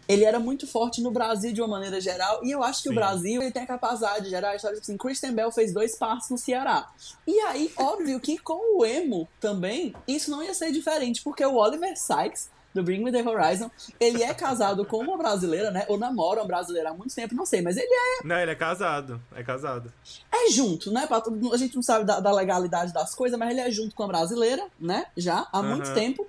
ele 0.07 0.26
era 0.26 0.38
muito 0.38 0.67
forte 0.67 1.01
no 1.01 1.11
Brasil 1.11 1.53
de 1.53 1.61
uma 1.61 1.70
maneira 1.70 2.01
geral, 2.01 2.41
e 2.43 2.51
eu 2.51 2.61
acho 2.61 2.84
que 2.84 2.89
Sim. 2.89 2.93
o 2.93 2.95
Brasil 2.95 3.41
ele 3.41 3.51
tem 3.51 3.63
a 3.63 3.67
capacidade 3.67 4.26
de 4.26 4.32
gerar 4.32 4.55
histórias 4.55 4.82
assim, 4.82 4.97
Christian 4.97 5.34
Bell 5.34 5.51
fez 5.51 5.74
dois 5.74 5.95
passos 5.95 6.30
no 6.30 6.38
Ceará. 6.38 6.89
E 7.26 7.39
aí, 7.41 7.72
óbvio 7.78 8.20
que 8.20 8.38
com 8.38 8.78
o 8.78 8.86
emo 8.86 9.28
também, 9.39 9.93
isso 10.05 10.30
não 10.30 10.43
ia 10.43 10.53
ser 10.53 10.74
diferente, 10.74 11.22
porque 11.24 11.45
o 11.45 11.55
Oliver 11.55 11.97
Sykes 11.97 12.49
do 12.80 12.84
Bring 12.86 13.03
Me 13.03 13.11
The 13.11 13.21
Horizon, 13.27 13.69
ele 13.99 14.23
é 14.23 14.34
casado 14.34 14.86
com 14.86 14.97
uma 14.97 15.17
brasileira, 15.17 15.71
né? 15.71 15.86
Ou 15.88 15.97
namora 15.97 16.41
uma 16.41 16.47
brasileira 16.47 16.89
há 16.89 16.93
muito 16.93 17.13
tempo, 17.13 17.36
não 17.36 17.45
sei, 17.45 17.61
mas 17.61 17.77
ele 17.77 17.91
é, 17.91 18.27
Não, 18.27 18.38
ele 18.38 18.51
é 18.51 18.55
casado. 18.55 19.21
É 19.36 19.43
casado. 19.43 19.91
é 20.32 20.49
junto, 20.51 20.91
né? 20.91 21.07
A 21.53 21.57
gente 21.57 21.75
não 21.75 21.84
sabe 21.84 22.05
da, 22.05 22.19
da 22.19 22.32
legalidade 22.32 22.93
das 22.93 23.13
coisas, 23.13 23.38
mas 23.38 23.51
ele 23.51 23.61
é 23.61 23.69
junto 23.71 23.93
com 23.95 24.03
a 24.03 24.07
brasileira, 24.07 24.65
né? 24.80 25.05
Já, 25.15 25.47
há 25.51 25.61
muito 25.61 25.93
tempo. 25.93 26.25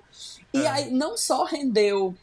E 0.53 0.61
É. 0.63 0.67
aí, 0.67 0.91
não 0.91 1.17
só 1.17 1.43
rendeu 1.45 2.13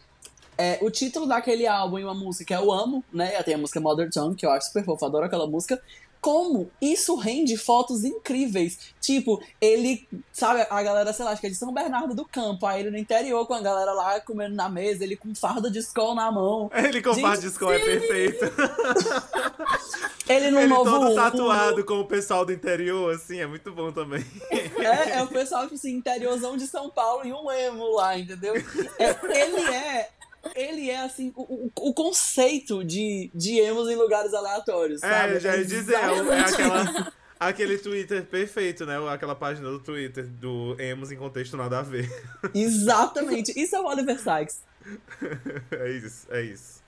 é, 0.56 0.78
o 0.82 0.90
título 0.90 1.26
daquele 1.26 1.66
álbum 1.66 1.98
e 1.98 2.04
uma 2.04 2.14
música 2.14 2.44
que 2.44 2.54
eu 2.54 2.70
amo, 2.72 3.02
né? 3.12 3.42
Tem 3.42 3.54
a 3.54 3.58
música 3.58 3.80
Mother 3.80 4.10
Tongue, 4.10 4.34
que 4.36 4.44
eu 4.44 4.50
acho 4.50 4.66
super 4.68 4.84
fofa, 4.84 5.06
adoro 5.06 5.24
aquela 5.24 5.46
música. 5.46 5.80
Como 6.20 6.70
isso 6.80 7.14
rende 7.16 7.56
fotos 7.56 8.04
incríveis. 8.04 8.78
Tipo, 9.00 9.42
ele, 9.60 10.06
sabe, 10.32 10.66
a 10.68 10.82
galera, 10.82 11.12
sei 11.12 11.24
lá, 11.24 11.30
acho 11.30 11.40
que 11.40 11.46
é 11.46 11.50
de 11.50 11.56
São 11.56 11.72
Bernardo 11.72 12.14
do 12.14 12.24
Campo, 12.24 12.66
aí 12.66 12.80
ele 12.80 12.90
no 12.90 12.98
interior 12.98 13.46
com 13.46 13.54
a 13.54 13.60
galera 13.60 13.92
lá 13.92 14.20
comendo 14.20 14.54
na 14.54 14.68
mesa, 14.68 15.04
ele 15.04 15.16
com 15.16 15.34
farda 15.34 15.70
de 15.70 15.78
escola 15.78 16.14
na 16.16 16.30
mão. 16.32 16.70
Ele 16.74 17.00
com 17.00 17.12
Gente, 17.12 17.22
farda 17.22 17.40
de 17.40 17.46
escola 17.46 17.74
é 17.74 17.78
perfeito. 17.78 18.44
Ele 20.28 20.50
no 20.50 20.58
ele 20.60 20.68
novo. 20.68 20.84
todo 20.84 21.10
um- 21.10 21.14
tatuado 21.14 21.84
com 21.84 22.00
o 22.00 22.04
pessoal 22.04 22.44
do 22.44 22.52
interior, 22.52 23.14
assim, 23.14 23.40
é 23.40 23.46
muito 23.46 23.72
bom 23.72 23.90
também. 23.90 24.24
É, 24.78 25.18
é 25.18 25.22
o 25.22 25.26
pessoal, 25.26 25.62
tipo 25.62 25.74
assim, 25.74 25.92
interiorzão 25.96 26.56
de 26.56 26.66
São 26.66 26.88
Paulo 26.88 27.26
e 27.26 27.32
um 27.32 27.50
emo 27.50 27.94
lá, 27.96 28.16
entendeu? 28.16 28.54
É, 28.98 29.16
ele 29.42 29.60
é. 29.74 30.08
Ele 30.54 30.90
é, 30.90 31.00
assim, 31.00 31.32
o, 31.36 31.42
o, 31.42 31.72
o 31.88 31.94
conceito 31.94 32.84
de, 32.84 33.30
de 33.34 33.58
emos 33.58 33.88
em 33.88 33.96
lugares 33.96 34.32
aleatórios, 34.32 35.00
sabe? 35.00 35.32
É, 35.32 35.36
eu 35.36 35.40
já 35.40 35.56
ia 35.56 35.64
dizer, 35.64 35.94
é, 35.94 35.98
é 35.98 36.40
aquela, 36.40 37.12
aquele 37.38 37.78
Twitter 37.78 38.24
perfeito, 38.24 38.86
né? 38.86 38.96
Aquela 39.12 39.34
página 39.34 39.70
do 39.70 39.78
Twitter 39.78 40.26
do 40.26 40.76
Emos 40.78 41.10
em 41.12 41.16
contexto 41.16 41.56
nada 41.56 41.80
a 41.80 41.82
ver. 41.82 42.08
Exatamente. 42.54 43.52
Isso 43.60 43.76
é 43.76 43.80
o 43.80 43.86
Oliver 43.86 44.18
Sykes. 44.18 44.62
É 45.70 45.90
isso, 45.90 46.26
é 46.30 46.40
isso. 46.40 46.78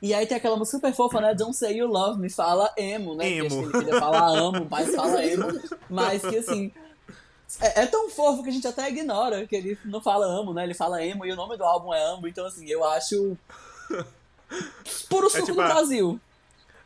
E 0.00 0.12
aí 0.12 0.26
tem 0.26 0.36
aquela 0.36 0.56
música 0.56 0.78
super 0.78 0.94
fofa, 0.94 1.20
né? 1.20 1.32
Don't 1.34 1.54
say 1.54 1.76
you 1.76 1.86
love 1.86 2.20
me, 2.20 2.28
fala 2.28 2.72
emo, 2.76 3.14
né? 3.14 3.28
Emo. 3.28 3.48
Que 3.48 3.54
ele 3.76 3.84
queria 3.84 4.00
falar 4.00 4.36
amo, 4.36 4.66
mas 4.68 4.92
fala 4.94 5.24
emo. 5.24 5.46
Mas 5.88 6.22
que 6.22 6.38
assim. 6.38 6.72
É, 7.60 7.82
é 7.82 7.86
tão 7.86 8.08
fofo 8.10 8.42
que 8.42 8.48
a 8.48 8.52
gente 8.52 8.66
até 8.66 8.88
ignora 8.88 9.46
que 9.46 9.54
ele 9.56 9.78
não 9.84 10.00
fala 10.00 10.26
amo, 10.26 10.52
né? 10.54 10.64
Ele 10.64 10.74
fala 10.74 11.04
emo 11.04 11.24
e 11.26 11.32
o 11.32 11.36
nome 11.36 11.56
do 11.56 11.64
álbum 11.64 11.92
é 11.92 12.02
amo. 12.04 12.26
Então, 12.26 12.46
assim, 12.46 12.66
eu 12.68 12.84
acho. 12.84 13.36
Puro 15.08 15.28
suco 15.30 15.44
tipo 15.46 15.56
do 15.56 15.62
a- 15.62 15.68
Brasil. 15.68 16.20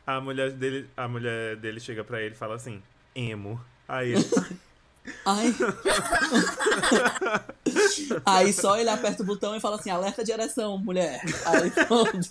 A 0.07 0.21
mulher 0.21 0.51
dele, 0.53 0.89
a 0.97 1.09
mulher 1.09 1.57
dele 1.57 1.81
chega 1.81 2.05
pra 2.05 2.21
ele 2.23 2.35
e 2.35 2.39
fala 2.39 2.55
assim: 2.57 2.83
Emo. 3.15 3.61
Aí 3.89 4.13
ele. 4.13 4.27
Ai. 5.25 5.55
Aí 8.27 8.53
só 8.53 8.77
ele 8.77 8.91
aperta 8.91 9.23
o 9.23 9.27
botão 9.27 9.55
e 9.57 9.61
fala 9.61 9.77
assim: 9.77 9.91
alerta 9.91 10.25
de 10.25 10.33
ereção, 10.33 10.77
mulher. 10.79 11.21
Aí 11.45 11.71
pronto. 11.71 12.29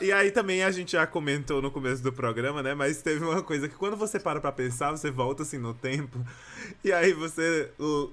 E 0.00 0.10
aí 0.12 0.30
também 0.30 0.62
a 0.64 0.70
gente 0.70 0.92
já 0.92 1.06
comentou 1.06 1.60
no 1.62 1.70
começo 1.70 2.02
do 2.02 2.12
programa, 2.12 2.62
né? 2.62 2.74
Mas 2.74 3.02
teve 3.02 3.24
uma 3.24 3.42
coisa 3.42 3.68
que 3.68 3.74
quando 3.74 3.96
você 3.96 4.18
para 4.18 4.40
pra 4.40 4.52
pensar, 4.52 4.90
você 4.90 5.10
volta 5.10 5.42
assim 5.42 5.58
no 5.58 5.74
tempo. 5.74 6.18
E 6.84 6.92
aí 6.92 7.12
você. 7.12 7.70
o- 7.78 8.10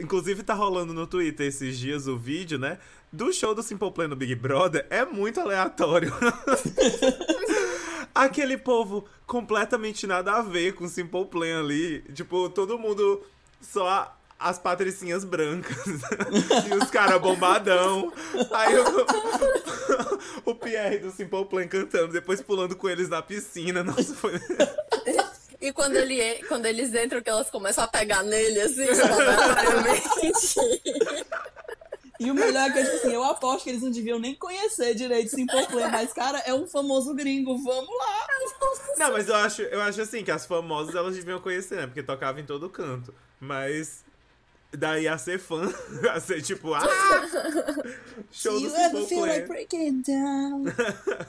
Inclusive 0.00 0.42
tá 0.42 0.54
rolando 0.54 0.92
no 0.92 1.06
Twitter 1.06 1.46
esses 1.46 1.78
dias 1.78 2.08
o 2.08 2.18
vídeo, 2.18 2.58
né? 2.58 2.78
Do 3.12 3.32
show 3.32 3.54
do 3.54 3.62
Simple 3.62 3.90
Plan 3.92 4.08
no 4.08 4.16
Big 4.16 4.34
Brother. 4.34 4.86
É 4.90 5.04
muito 5.04 5.38
aleatório. 5.40 6.12
Aquele 8.14 8.58
povo 8.58 9.04
completamente 9.26 10.06
nada 10.06 10.32
a 10.32 10.42
ver 10.42 10.74
com 10.74 10.88
Simple 10.88 11.26
Plan 11.26 11.60
ali. 11.60 12.00
Tipo, 12.14 12.48
todo 12.50 12.78
mundo 12.78 13.22
só 13.60 14.14
as 14.38 14.58
patricinhas 14.58 15.24
brancas. 15.24 15.76
e 16.68 16.74
os 16.82 16.90
caras 16.90 17.20
bombadão. 17.20 18.12
Aí 18.52 18.74
o, 18.78 20.11
o 20.44 20.54
Pierre 20.54 20.98
do 20.98 21.10
Simple 21.10 21.44
Plan 21.46 21.66
cantando, 21.68 22.12
depois 22.12 22.40
pulando 22.40 22.76
com 22.76 22.88
eles 22.88 23.08
na 23.08 23.22
piscina. 23.22 23.82
Nossa, 23.82 24.14
foi. 24.14 24.32
E 25.60 25.72
quando, 25.72 25.94
ele, 25.94 26.42
quando 26.48 26.66
eles 26.66 26.92
entram, 26.92 27.22
que 27.22 27.30
elas 27.30 27.48
começam 27.48 27.84
a 27.84 27.88
pegar 27.88 28.22
nele, 28.24 28.60
assim. 28.62 28.84
E 32.22 32.30
o 32.30 32.34
melhor 32.34 32.70
é 32.70 32.72
que, 32.72 32.84
tipo 32.84 32.96
assim, 32.96 33.12
eu 33.12 33.24
aposto 33.24 33.64
que 33.64 33.70
eles 33.70 33.82
não 33.82 33.90
deviam 33.90 34.18
nem 34.18 34.32
conhecer 34.36 34.94
direito 34.94 35.30
Simple 35.30 35.66
Plan, 35.66 35.88
mas, 35.88 36.12
cara, 36.12 36.38
é 36.46 36.54
um 36.54 36.68
famoso 36.68 37.12
gringo, 37.14 37.58
vamos 37.58 37.90
lá. 37.98 38.28
Não, 38.96 39.12
mas 39.12 39.28
eu 39.28 39.34
acho, 39.34 39.62
eu 39.62 39.80
acho 39.82 40.00
assim 40.00 40.22
que 40.22 40.30
as 40.30 40.46
famosas 40.46 40.94
elas 40.94 41.16
deviam 41.16 41.40
conhecer, 41.40 41.76
né? 41.76 41.86
Porque 41.86 42.00
tocava 42.00 42.40
em 42.40 42.44
todo 42.44 42.70
canto. 42.70 43.12
Mas. 43.40 44.04
Daí 44.76 45.06
a 45.06 45.18
ser 45.18 45.38
fã, 45.38 45.70
a 46.10 46.18
ser 46.18 46.40
tipo, 46.40 46.72
ah! 46.72 46.82
Show 48.32 48.52
Do 48.54 48.60
do 48.60 48.66
you 48.66 48.76
ever 48.76 49.06
feel 49.06 49.20
like 49.20 49.46
breaking 49.46 50.02
down? 50.02 50.64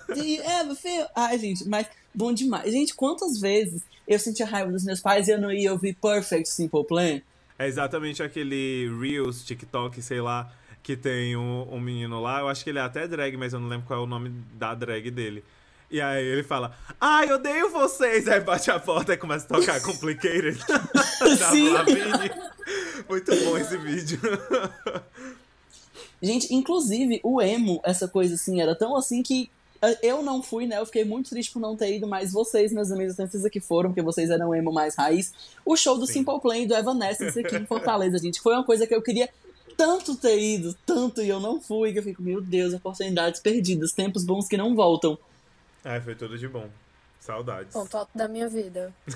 Do 0.08 0.24
you 0.24 0.42
ever 0.48 0.76
feel... 0.76 1.06
Ai, 1.14 1.38
gente, 1.38 1.68
mas 1.68 1.88
bom 2.14 2.32
demais. 2.32 2.72
Gente, 2.72 2.96
quantas 2.96 3.40
vezes 3.40 3.82
eu 4.08 4.18
sentia 4.18 4.46
raiva 4.46 4.72
dos 4.72 4.86
meus 4.86 5.02
pais 5.02 5.28
e 5.28 5.32
eu 5.32 5.42
não 5.42 5.52
ia 5.52 5.74
ouvir 5.74 5.94
Perfect 5.96 6.48
Simple 6.48 6.86
Plan? 6.86 7.22
É 7.60 7.68
exatamente 7.68 8.24
aquele 8.24 8.90
Reels, 9.00 9.44
TikTok, 9.44 10.02
sei 10.02 10.22
lá, 10.22 10.50
que 10.82 10.96
tem 10.96 11.36
um, 11.36 11.68
um 11.70 11.82
menino 11.82 12.22
lá. 12.22 12.40
Eu 12.40 12.48
acho 12.48 12.64
que 12.64 12.70
ele 12.70 12.80
é 12.80 12.82
até 12.82 13.08
drag, 13.08 13.36
mas 13.36 13.52
eu 13.52 13.60
não 13.60 13.68
lembro 13.68 13.86
qual 13.86 14.00
é 14.00 14.04
o 14.04 14.08
nome 14.08 14.30
da 14.54 14.74
drag 14.74 15.12
dele. 15.12 15.44
E 15.92 16.02
aí 16.02 16.26
ele 16.26 16.44
fala, 16.44 16.76
ai, 17.00 17.32
odeio 17.32 17.70
vocês! 17.70 18.28
Aí 18.28 18.40
bate 18.40 18.72
a 18.72 18.80
porta 18.80 19.14
e 19.14 19.18
começa 19.18 19.46
a 19.46 19.60
tocar 19.60 19.80
Complicated 19.82 20.58
Sim. 21.52 21.76
Muito 23.10 23.36
bom 23.44 23.58
esse 23.58 23.78
vídeo. 23.78 24.20
Gente, 26.22 26.54
inclusive, 26.54 27.20
o 27.24 27.42
emo, 27.42 27.82
essa 27.84 28.08
coisa 28.08 28.36
assim, 28.36 28.62
era 28.62 28.74
tão 28.74 28.96
assim 28.96 29.22
que 29.22 29.50
eh, 29.82 30.00
eu 30.02 30.24
não 30.24 30.42
fui, 30.42 30.66
né? 30.66 30.80
Eu 30.80 30.86
fiquei 30.86 31.04
muito 31.04 31.30
triste 31.30 31.52
por 31.52 31.60
não 31.60 31.76
ter 31.76 31.98
ido, 31.98 32.08
mas 32.08 32.32
vocês, 32.32 32.72
meus 32.72 32.92
amigos, 32.92 33.12
eu 33.12 33.18
tenho 33.18 33.30
certeza 33.30 33.50
que 33.50 33.60
foram, 33.60 33.90
porque 33.90 34.02
vocês 34.02 34.30
eram 34.30 34.56
emo 34.56 34.72
mais 34.72 34.96
raiz. 34.96 35.34
O 35.66 35.76
show 35.76 35.98
do 35.98 36.08
Sim. 36.08 36.14
Simple 36.14 36.40
Plan 36.40 36.60
e 36.60 36.66
do 36.66 36.76
Evanescence 36.76 37.38
aqui 37.38 37.58
em 37.58 37.66
Fortaleza, 37.66 38.18
gente, 38.18 38.40
foi 38.40 38.54
uma 38.54 38.64
coisa 38.64 38.88
que 38.88 38.96
eu 38.96 39.02
queria 39.02 39.30
tanto 39.76 40.16
ter 40.16 40.40
ido, 40.40 40.74
tanto, 40.86 41.22
e 41.22 41.28
eu 41.28 41.40
não 41.40 41.60
fui, 41.60 41.92
que 41.92 42.00
eu 42.00 42.04
fico, 42.04 42.22
meu 42.22 42.40
Deus, 42.40 42.74
oportunidades 42.74 43.42
perdidas, 43.42 43.92
tempos 43.92 44.24
bons 44.24 44.48
que 44.48 44.56
não 44.56 44.76
voltam. 44.76 45.18
Ai, 45.84 46.00
foi 46.00 46.16
tudo 46.16 46.38
de 46.38 46.48
bom. 46.48 46.70
Saudades. 47.24 47.74
Ponto 47.74 47.98
alto 47.98 48.12
da 48.16 48.28
minha 48.28 48.50
vida. 48.50 48.94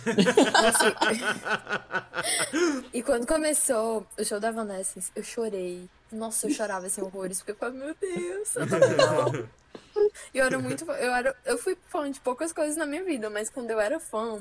E 2.94 3.02
quando 3.04 3.28
começou 3.28 4.06
o 4.18 4.24
show 4.24 4.40
da 4.40 4.52
Vanessa, 4.52 5.00
eu 5.16 5.24
chorei. 5.24 5.90
Nossa, 6.12 6.48
eu 6.48 6.52
chorava 6.54 6.88
assim 6.88 7.02
horrores, 7.02 7.40
porque 7.40 7.52
eu 7.52 7.56
falei, 7.56 7.80
meu 7.80 7.96
Deus, 8.00 8.56
eu 8.56 8.68
tô 8.68 8.80
mal. 8.80 9.32
Eu 10.34 10.46
era 10.46 10.60
muito. 10.60 10.86
fã- 10.86 10.94
Eu, 10.94 11.14
era, 11.14 11.36
eu 11.46 11.58
fui 11.58 11.78
fã 11.90 12.10
de 12.10 12.20
poucas 12.20 12.54
coisas 12.54 12.78
na 12.78 12.86
minha 12.86 13.04
vida, 13.04 13.30
mas 13.30 13.50
quando 13.50 13.72
eu 13.72 13.80
era 13.80 14.00
fã, 14.00 14.40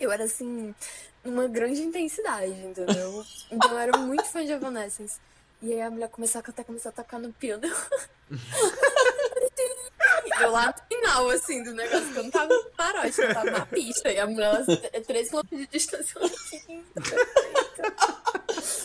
eu 0.00 0.10
era 0.10 0.24
assim, 0.24 0.74
numa 1.22 1.46
grande 1.46 1.82
intensidade, 1.82 2.52
entendeu? 2.52 3.24
Então 3.50 3.70
eu 3.72 3.78
era 3.78 3.98
muito 3.98 4.24
fã 4.24 4.44
de 4.44 4.52
Evanescence. 4.52 5.18
E 5.60 5.72
aí 5.72 5.82
a 5.82 5.90
mulher 5.90 6.08
começou 6.08 6.38
a 6.38 6.42
cantar, 6.42 6.64
começou 6.64 6.88
a 6.88 6.92
tocar 6.92 7.18
no 7.18 7.32
piano. 7.32 7.62
Eu 10.40 10.50
lá 10.50 10.66
no 10.66 10.96
final, 10.96 11.30
assim, 11.30 11.62
do 11.62 11.72
negócio, 11.72 12.12
que 12.12 12.18
eu 12.18 12.24
não 12.24 12.30
tava 12.30 12.54
no 12.54 12.70
paródia, 12.76 13.22
eu 13.22 13.34
tava 13.34 13.50
na 13.50 13.66
pista. 13.66 14.10
E 14.10 14.18
a 14.18 14.26
mulher, 14.26 14.54
ela, 14.54 14.64
é 14.92 15.00
3 15.00 15.30
km 15.30 15.40
de 15.50 15.66
distância, 15.66 16.18
eu 16.18 16.30
perfeita. 16.30 17.02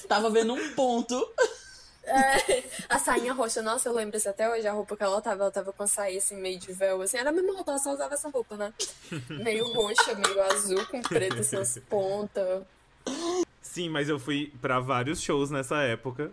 Tava 0.08 0.30
vendo 0.30 0.54
um 0.54 0.74
ponto. 0.74 1.34
É, 2.06 2.64
a 2.90 3.00
sainha 3.00 3.34
roxa, 3.34 3.62
nossa, 3.62 3.88
eu 3.88 3.94
lembro 3.94 4.18
isso 4.18 4.28
até 4.28 4.50
hoje, 4.50 4.68
a 4.68 4.74
roupa 4.74 4.98
que 4.98 5.04
ela 5.04 5.22
tava, 5.22 5.44
ela 5.44 5.52
tava 5.52 5.72
com 5.72 5.84
a 5.84 5.88
saia 5.88 6.18
assim, 6.18 6.36
meio 6.36 6.60
de 6.60 6.74
véu, 6.74 7.02
assim, 7.02 7.18
era 7.18 7.30
a 7.30 7.34
mesma 7.34 7.54
roupa, 7.54 7.72
ela 7.72 7.80
só 7.80 7.94
usava 7.94 8.14
essa 8.14 8.30
roupa, 8.30 8.58
né? 8.58 8.74
Meio 9.30 9.72
roxa, 9.72 10.14
meio 10.14 10.42
azul, 10.44 10.86
com 10.88 11.02
preto, 11.02 11.40
assim, 11.40 11.56
as 11.56 11.80
pontas. 11.90 12.64
Sim, 13.62 13.90
mas 13.90 14.10
eu 14.10 14.20
fui 14.20 14.52
pra 14.62 14.80
vários 14.80 15.22
shows 15.22 15.50
nessa 15.50 15.82
época. 15.82 16.32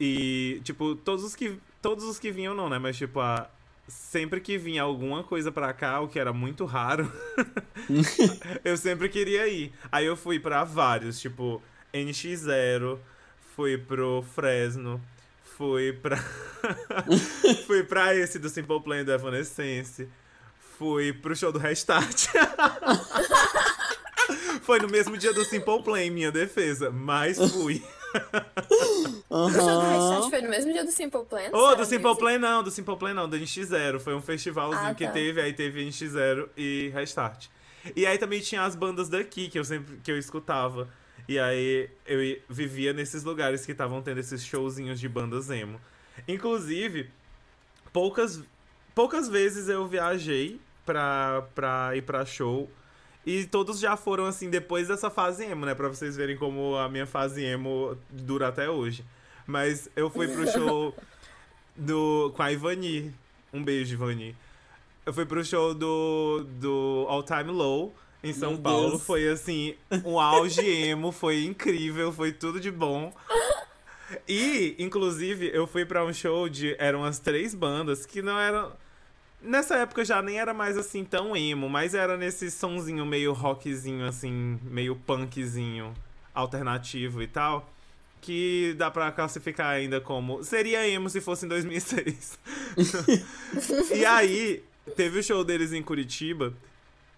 E, 0.00 0.60
tipo, 0.64 0.94
todos 0.96 1.24
os 1.24 1.36
que. 1.36 1.58
Todos 1.80 2.04
os 2.04 2.18
que 2.18 2.30
vinham 2.30 2.54
não, 2.54 2.68
né? 2.68 2.78
Mas, 2.78 2.96
tipo, 2.96 3.20
a, 3.20 3.50
sempre 3.92 4.40
que 4.40 4.56
vinha 4.56 4.82
alguma 4.82 5.22
coisa 5.22 5.52
pra 5.52 5.72
cá, 5.72 6.00
o 6.00 6.08
que 6.08 6.18
era 6.18 6.32
muito 6.32 6.64
raro, 6.64 7.10
eu 8.64 8.76
sempre 8.76 9.08
queria 9.08 9.46
ir. 9.46 9.72
Aí 9.90 10.06
eu 10.06 10.16
fui 10.16 10.40
pra 10.40 10.64
vários, 10.64 11.20
tipo, 11.20 11.62
NX0, 11.92 12.98
fui 13.54 13.76
pro 13.76 14.24
Fresno, 14.34 15.00
fui 15.56 15.92
pra. 15.92 16.16
fui 17.66 17.82
pra 17.84 18.14
esse 18.14 18.38
do 18.38 18.48
Simple 18.48 18.80
Plan 18.82 19.04
do 19.04 19.12
Evanescence, 19.12 20.08
fui 20.78 21.12
pro 21.12 21.36
show 21.36 21.52
do 21.52 21.58
Restart. 21.58 22.28
Foi 24.62 24.78
no 24.78 24.88
mesmo 24.88 25.16
dia 25.16 25.32
do 25.32 25.44
Simple 25.44 25.82
Plan, 25.82 26.10
minha 26.10 26.30
defesa, 26.32 26.90
mas 26.90 27.38
fui. 27.52 27.82
O 29.30 29.50
show 29.50 29.80
do. 29.80 29.80
Restart 29.80 30.30
foi 30.30 30.42
no 30.42 30.50
mesmo 30.50 30.72
dia 30.72 30.84
do 30.84 30.92
Simple 30.92 31.24
Plan? 31.24 31.48
Ô, 31.52 31.62
sério 31.68 31.76
do 31.78 31.84
Simple? 31.86 32.16
Plan 32.18 32.38
não, 32.38 32.62
do 32.62 32.70
Simple 32.70 32.96
Plan 32.96 33.14
não, 33.14 33.28
do 33.28 33.36
NX0. 33.36 33.98
Foi 34.00 34.14
um 34.14 34.20
festivalzinho 34.20 34.88
Ah, 34.90 34.94
que 34.94 35.06
tá. 35.06 35.12
teve, 35.12 35.40
aí 35.40 35.52
teve 35.52 35.84
NX0 35.88 36.48
e 36.56 36.90
Restart. 36.94 37.46
E 37.96 38.06
aí 38.06 38.18
também 38.18 38.40
tinha 38.40 38.62
as 38.62 38.76
bandas 38.76 39.08
daqui 39.08 39.48
que 39.48 39.58
eu 39.58 39.64
sempre 39.64 39.96
que 40.02 40.12
eu 40.12 40.18
escutava. 40.18 40.88
E 41.28 41.38
aí 41.38 41.88
eu 42.06 42.18
vivia 42.48 42.92
nesses 42.92 43.24
lugares 43.24 43.64
que 43.64 43.72
estavam 43.72 44.02
tendo 44.02 44.18
esses 44.20 44.44
showzinhos 44.44 45.00
de 45.00 45.08
bandas 45.08 45.50
emo. 45.50 45.80
Inclusive, 46.28 47.10
poucas, 47.92 48.40
poucas 48.94 49.28
vezes 49.28 49.68
eu 49.68 49.86
viajei 49.86 50.60
pra, 50.84 51.46
pra 51.54 51.96
ir 51.96 52.02
pra 52.02 52.24
show. 52.26 52.70
E 53.24 53.44
todos 53.46 53.78
já 53.78 53.96
foram 53.96 54.26
assim 54.26 54.50
depois 54.50 54.88
dessa 54.88 55.08
fase 55.08 55.44
emo, 55.44 55.64
né? 55.64 55.74
Pra 55.74 55.88
vocês 55.88 56.16
verem 56.16 56.36
como 56.36 56.76
a 56.76 56.88
minha 56.88 57.06
fase 57.06 57.44
emo 57.44 57.96
dura 58.10 58.48
até 58.48 58.68
hoje. 58.68 59.04
Mas 59.46 59.88
eu 59.94 60.10
fui 60.10 60.28
pro 60.28 60.46
show 60.50 60.94
do, 61.76 62.32
com 62.34 62.42
a 62.42 62.50
Ivani. 62.50 63.14
Um 63.52 63.62
beijo, 63.62 63.94
Ivani. 63.94 64.34
Eu 65.04 65.12
fui 65.12 65.26
pro 65.26 65.44
show 65.44 65.74
do, 65.74 66.46
do 66.60 67.06
All 67.08 67.22
Time 67.22 67.50
Low 67.50 67.94
em 68.22 68.32
São 68.32 68.52
Meu 68.52 68.60
Paulo. 68.60 68.90
Deus. 68.90 69.02
Foi 69.02 69.28
assim, 69.28 69.74
um 70.04 70.18
auge 70.18 70.64
emo, 70.64 71.12
foi 71.12 71.44
incrível, 71.44 72.12
foi 72.12 72.32
tudo 72.32 72.60
de 72.60 72.70
bom. 72.70 73.12
E, 74.28 74.76
inclusive, 74.78 75.50
eu 75.52 75.66
fui 75.66 75.84
pra 75.84 76.04
um 76.04 76.12
show 76.12 76.48
de. 76.48 76.76
Eram 76.78 77.04
as 77.04 77.18
três 77.18 77.54
bandas 77.54 78.06
que 78.06 78.22
não 78.22 78.38
eram. 78.38 78.72
Nessa 79.42 79.76
época 79.76 80.04
já 80.04 80.22
nem 80.22 80.38
era 80.38 80.54
mais 80.54 80.76
assim 80.76 81.04
tão 81.04 81.36
emo, 81.36 81.68
mas 81.68 81.94
era 81.94 82.16
nesse 82.16 82.50
sonzinho 82.50 83.04
meio 83.04 83.32
rockzinho, 83.32 84.06
assim, 84.06 84.58
meio 84.62 84.94
punkzinho, 84.94 85.92
alternativo 86.32 87.20
e 87.22 87.26
tal. 87.26 87.68
Que 88.20 88.72
dá 88.78 88.88
pra 88.88 89.10
classificar 89.10 89.70
ainda 89.70 90.00
como. 90.00 90.44
Seria 90.44 90.86
emo 90.88 91.10
se 91.10 91.20
fosse 91.20 91.44
em 91.44 91.48
2006. 91.48 92.38
e 93.92 94.04
aí, 94.04 94.62
teve 94.94 95.18
o 95.18 95.22
show 95.22 95.42
deles 95.42 95.72
em 95.72 95.82
Curitiba. 95.82 96.54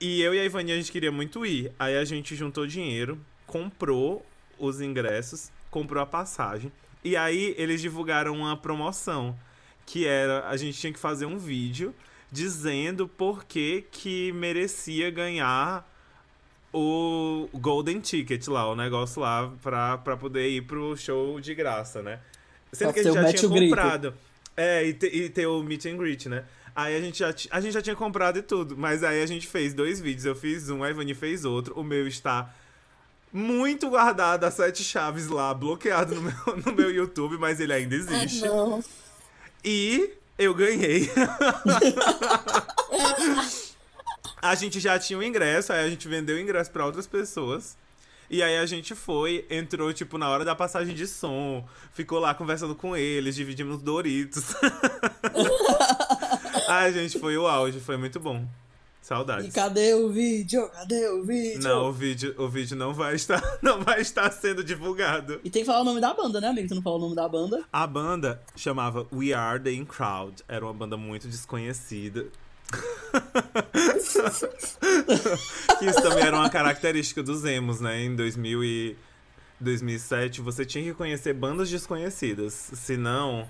E 0.01 0.23
eu 0.23 0.35
e 0.35 0.41
a 0.41 0.45
Ivani 0.45 0.73
a 0.73 0.77
gente 0.77 0.91
queria 0.91 1.13
muito 1.13 1.45
ir. 1.45 1.71
Aí 1.79 1.97
a 1.97 2.05
gente 2.07 2.35
juntou 2.35 2.67
dinheiro, 2.67 3.21
comprou 3.47 4.25
os 4.59 4.81
ingressos, 4.81 5.53
comprou 5.71 6.03
a 6.03 6.07
passagem. 6.07 6.73
E 7.05 7.17
aí 7.17 7.55
eles 7.59 7.83
divulgaram 7.83 8.35
uma 8.35 8.57
promoção. 8.57 9.39
Que 9.85 10.07
era, 10.07 10.49
a 10.49 10.57
gente 10.57 10.79
tinha 10.79 10.93
que 10.93 10.99
fazer 10.99 11.27
um 11.27 11.37
vídeo 11.37 11.95
dizendo 12.35 13.07
por 13.07 13.45
que 13.45 13.85
que 13.93 14.33
merecia 14.33 15.09
ganhar 15.09 15.89
o 16.73 17.49
Golden 17.55 18.01
Ticket 18.01 18.49
lá, 18.49 18.69
o 18.69 18.75
negócio 18.75 19.23
lá 19.23 19.53
pra, 19.63 19.97
pra 19.99 20.17
poder 20.17 20.49
ir 20.49 20.63
pro 20.63 20.97
show 20.97 21.41
de 21.41 21.55
graça, 21.55 22.03
né? 22.03 22.19
Sendo 22.73 22.93
que 22.93 22.99
a 22.99 23.03
gente 23.05 23.15
já 23.15 23.21
tinha 23.33 23.49
comprado. 23.71 24.15
É, 24.57 24.85
e, 24.85 24.93
te- 24.93 25.07
e 25.07 25.29
ter 25.29 25.47
o 25.47 25.63
meet 25.63 25.87
and 25.87 25.97
greet, 25.97 26.29
né? 26.29 26.45
Aí 26.75 26.97
a 26.97 27.01
gente, 27.01 27.21
já, 27.21 27.33
a 27.53 27.61
gente 27.61 27.73
já 27.73 27.81
tinha 27.81 27.95
comprado 27.95 28.41
e 28.41 28.43
tudo, 28.43 28.77
mas 28.77 29.05
aí 29.05 29.23
a 29.23 29.27
gente 29.27 29.47
fez 29.47 29.73
dois 29.73 30.01
vídeos. 30.01 30.25
Eu 30.25 30.35
fiz 30.35 30.69
um, 30.69 30.83
a 30.83 30.91
Ivani 30.91 31.15
fez 31.15 31.45
outro. 31.45 31.79
O 31.79 31.85
meu 31.85 32.09
está 32.09 32.53
muito 33.33 33.89
guardado, 33.89 34.43
as 34.43 34.55
sete 34.55 34.83
chaves 34.83 35.29
lá, 35.29 35.55
bloqueado 35.55 36.17
no 36.17 36.23
meu, 36.23 36.35
no 36.67 36.73
meu 36.73 36.91
YouTube, 36.93 37.37
mas 37.39 37.61
ele 37.61 37.73
ainda 37.73 37.95
existe. 37.95 38.41
Não. 38.45 38.83
E 39.65 40.11
eu 40.39 40.55
ganhei. 40.55 41.11
a 44.43 44.55
gente 44.55 44.81
já 44.81 44.99
tinha 44.99 45.19
o 45.19 45.23
ingresso, 45.23 45.73
aí 45.73 45.85
a 45.85 45.89
gente 45.89 46.09
vendeu 46.09 46.37
o 46.37 46.39
ingresso 46.39 46.71
pra 46.71 46.85
outras 46.85 47.07
pessoas. 47.07 47.77
E 48.31 48.43
aí 48.43 48.57
a 48.57 48.67
gente 48.67 48.95
foi, 48.95 49.47
entrou, 49.51 49.93
tipo, 49.93 50.19
na 50.19 50.29
hora 50.29 50.45
da 50.45 50.55
passagem 50.55 50.95
de 50.95 51.07
som, 51.07 51.67
ficou 51.93 52.19
lá 52.19 52.35
conversando 52.35 52.75
com 52.75 52.97
eles, 52.97 53.35
dividimos 53.35 53.83
Doritos. 53.83 54.55
Ai, 56.69 56.93
gente, 56.93 57.19
foi 57.19 57.37
o 57.37 57.47
auge, 57.47 57.81
foi 57.81 57.97
muito 57.97 58.19
bom. 58.19 58.47
E 59.05 59.07
Saudades. 59.07 59.53
cadê 59.53 59.93
o 59.93 60.09
vídeo? 60.09 60.67
Cadê 60.71 61.07
o 61.11 61.23
vídeo? 61.23 61.63
Não, 61.63 61.91
o 61.91 61.93
vídeo, 61.93 62.35
o 62.39 62.49
vídeo 62.49 62.75
não 62.75 62.95
vai 62.95 63.15
estar, 63.15 63.43
não 63.61 63.83
vai 63.83 64.01
estar 64.01 64.33
sendo 64.33 64.65
divulgado. 64.65 65.43
E 65.45 65.51
tem 65.51 65.61
que 65.61 65.67
falar 65.67 65.83
o 65.83 65.85
nome 65.85 66.01
da 66.01 66.15
banda, 66.15 66.41
né, 66.41 66.49
amigo? 66.49 66.69
Tu 66.69 66.75
não 66.75 66.81
falou 66.81 66.99
o 66.99 67.03
nome 67.03 67.15
da 67.15 67.29
banda? 67.29 67.63
A 67.71 67.87
banda 67.87 68.41
chamava 68.57 69.07
We 69.13 69.35
Are 69.35 69.61
the 69.61 69.73
In 69.73 69.85
Crowd. 69.85 70.43
Era 70.49 70.65
uma 70.65 70.73
banda 70.73 70.97
muito 70.97 71.29
desconhecida. 71.29 72.29
que 75.79 75.85
isso 75.85 76.01
também 76.01 76.25
era 76.25 76.39
uma 76.39 76.49
característica 76.49 77.23
dos 77.23 77.45
emos, 77.45 77.81
né? 77.81 78.05
Em 78.05 78.17
2000 78.17 78.65
e 78.65 78.97
2007, 79.61 80.41
você 80.41 80.65
tinha 80.65 80.83
que 80.83 80.95
conhecer 80.95 81.35
bandas 81.35 81.69
desconhecidas. 81.69 82.55
Senão, 82.73 83.47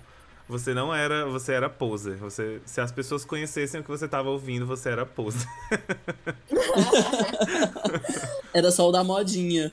você 0.48 0.74
não 0.74 0.94
era... 0.94 1.26
Você 1.26 1.52
era 1.52 1.68
poser. 1.70 2.16
Você, 2.16 2.60
se 2.64 2.80
as 2.80 2.92
pessoas 2.92 3.24
conhecessem 3.24 3.80
o 3.80 3.82
que 3.82 3.90
você 3.90 4.04
estava 4.04 4.28
ouvindo, 4.30 4.66
você 4.66 4.90
era 4.90 5.06
poser. 5.06 5.48
Era 8.54 8.70
só 8.70 8.88
o 8.88 8.92
da 8.92 9.02
modinha. 9.02 9.72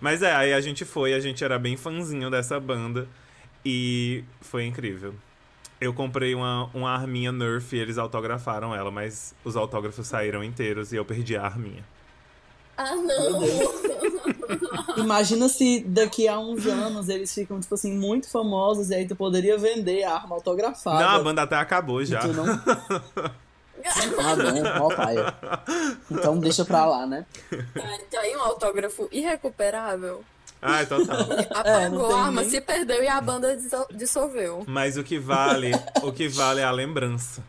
Mas 0.00 0.22
é, 0.22 0.34
aí 0.34 0.52
a 0.54 0.60
gente 0.60 0.84
foi, 0.84 1.12
a 1.12 1.20
gente 1.20 1.44
era 1.44 1.58
bem 1.58 1.76
fãzinho 1.76 2.30
dessa 2.30 2.58
banda 2.58 3.06
e 3.64 4.24
foi 4.40 4.64
incrível. 4.64 5.14
Eu 5.80 5.92
comprei 5.92 6.34
uma, 6.34 6.70
uma 6.72 6.90
arminha 6.90 7.30
Nerf 7.30 7.76
e 7.76 7.78
eles 7.78 7.98
autografaram 7.98 8.74
ela, 8.74 8.90
mas 8.90 9.34
os 9.44 9.56
autógrafos 9.56 10.06
saíram 10.06 10.42
inteiros 10.42 10.92
e 10.92 10.96
eu 10.96 11.04
perdi 11.04 11.36
a 11.36 11.42
arminha. 11.42 11.84
Ah, 12.76 12.94
não! 12.94 13.40
Imagina 14.96 15.48
se 15.48 15.80
daqui 15.80 16.26
a 16.28 16.38
uns 16.38 16.66
anos 16.66 17.08
eles 17.08 17.32
ficam, 17.34 17.60
tipo 17.60 17.74
assim, 17.74 17.92
muito 17.92 18.28
famosos 18.30 18.90
e 18.90 18.94
aí 18.94 19.06
tu 19.06 19.14
poderia 19.16 19.56
vender 19.58 20.04
a 20.04 20.14
arma 20.14 20.34
autografada. 20.36 21.04
Não, 21.04 21.16
a 21.16 21.22
banda 21.22 21.42
até 21.42 21.56
acabou 21.56 22.04
já. 22.04 22.20
tu 22.20 22.28
não... 22.32 22.44
Ah, 23.88 24.34
bom, 24.34 24.84
ó, 24.86 24.94
paia. 24.96 25.34
Então 26.10 26.40
deixa 26.40 26.64
pra 26.64 26.86
lá, 26.86 27.06
né? 27.06 27.24
Tá, 27.50 27.82
tá 28.10 28.20
aí 28.20 28.34
um 28.36 28.40
autógrafo 28.40 29.08
irrecuperável. 29.12 30.24
Ai, 30.60 30.86
total. 30.86 31.20
Apagou 31.54 32.08
tem 32.08 32.16
a 32.16 32.24
arma, 32.24 32.40
nem- 32.40 32.50
se 32.50 32.60
perdeu 32.60 33.00
e 33.04 33.06
a 33.06 33.20
banda 33.20 33.56
disso- 33.56 33.86
dissolveu. 33.92 34.64
Mas 34.66 34.96
o 34.96 35.04
que 35.04 35.18
vale, 35.20 35.70
o 36.02 36.10
que 36.10 36.26
vale 36.28 36.60
é 36.60 36.64
a 36.64 36.70
lembrança. 36.72 37.44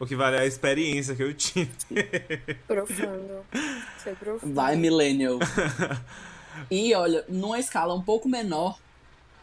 O 0.00 0.06
que 0.06 0.16
vale 0.16 0.36
é 0.36 0.40
a 0.40 0.46
experiência 0.46 1.14
que 1.14 1.22
eu 1.22 1.34
tive. 1.34 1.70
Profundo. 2.66 3.44
Foi 3.98 4.14
profundo. 4.14 4.54
Vai, 4.54 4.74
Millennial. 4.74 5.38
E 6.70 6.94
olha, 6.94 7.24
numa 7.28 7.60
escala 7.60 7.94
um 7.94 8.02
pouco 8.02 8.28
menor, 8.28 8.78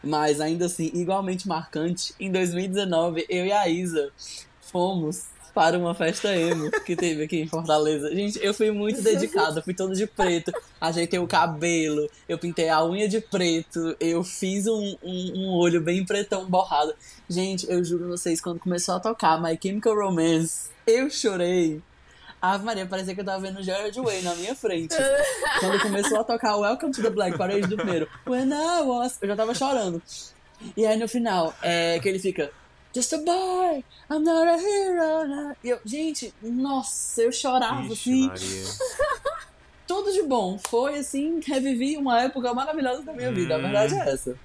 mas 0.02 0.40
ainda 0.40 0.66
assim 0.66 0.90
igualmente 0.92 1.48
marcante, 1.48 2.12
em 2.18 2.30
2019 2.30 3.24
eu 3.28 3.46
e 3.46 3.52
a 3.52 3.68
Isa 3.68 4.12
fomos 4.60 5.26
para 5.58 5.76
uma 5.76 5.92
festa 5.92 6.32
emo 6.36 6.70
que 6.86 6.94
teve 6.94 7.24
aqui 7.24 7.40
em 7.40 7.48
Fortaleza. 7.48 8.14
Gente, 8.14 8.38
eu 8.40 8.54
fui 8.54 8.70
muito 8.70 9.02
dedicada, 9.02 9.60
fui 9.60 9.74
toda 9.74 9.92
de 9.92 10.06
preto, 10.06 10.52
ajeitei 10.80 11.18
o 11.18 11.26
cabelo, 11.26 12.08
eu 12.28 12.38
pintei 12.38 12.68
a 12.68 12.84
unha 12.84 13.08
de 13.08 13.20
preto, 13.20 13.96
eu 13.98 14.22
fiz 14.22 14.68
um, 14.68 14.96
um, 15.02 15.32
um 15.34 15.48
olho 15.48 15.80
bem 15.80 16.06
pretão 16.06 16.48
borrado. 16.48 16.94
Gente, 17.28 17.68
eu 17.68 17.82
juro 17.82 18.06
vocês, 18.06 18.40
quando 18.40 18.60
começou 18.60 18.94
a 18.94 19.00
tocar 19.00 19.42
My 19.42 19.58
Chemical 19.60 19.96
Romance, 19.96 20.70
eu 20.86 21.10
chorei. 21.10 21.82
Ave 22.40 22.64
Maria, 22.64 22.86
parecia 22.86 23.12
que 23.12 23.20
eu 23.20 23.24
tava 23.24 23.40
vendo 23.40 23.60
Jared 23.60 24.00
Way 24.00 24.22
na 24.22 24.36
minha 24.36 24.54
frente. 24.54 24.94
Quando 25.58 25.82
começou 25.82 26.20
a 26.20 26.24
tocar 26.24 26.54
Welcome 26.54 26.92
to 26.92 27.02
the 27.02 27.10
Black 27.10 27.36
Parade 27.36 27.66
do 27.66 27.74
primeiro, 27.74 28.08
When 28.24 28.50
I 28.52 28.82
was, 28.82 29.18
eu 29.20 29.26
já 29.26 29.34
tava 29.34 29.52
chorando. 29.56 30.00
E 30.76 30.86
aí 30.86 30.96
no 30.96 31.08
final, 31.08 31.52
é 31.60 31.98
que 31.98 32.08
ele 32.08 32.20
fica, 32.20 32.52
Just 32.98 33.12
a 33.12 33.18
boy, 33.18 33.84
I'm 34.10 34.24
not 34.24 34.48
a 34.48 34.58
hero. 34.58 35.28
now." 35.28 35.56
E 35.62 35.68
eu, 35.68 35.78
gente, 35.84 36.34
nossa, 36.42 37.22
eu 37.22 37.30
chorava 37.30 37.82
Ixi, 37.92 37.94
assim, 37.94 38.26
Maria. 38.26 38.64
tudo 39.86 40.12
de 40.12 40.22
bom. 40.22 40.58
Foi 40.68 40.98
assim, 40.98 41.38
revivi 41.46 41.96
uma 41.96 42.20
época 42.20 42.52
maravilhosa 42.52 43.02
da 43.02 43.12
minha 43.12 43.30
vida. 43.30 43.54
A 43.54 43.58
verdade 43.58 43.94
é 43.94 44.10
essa. 44.10 44.36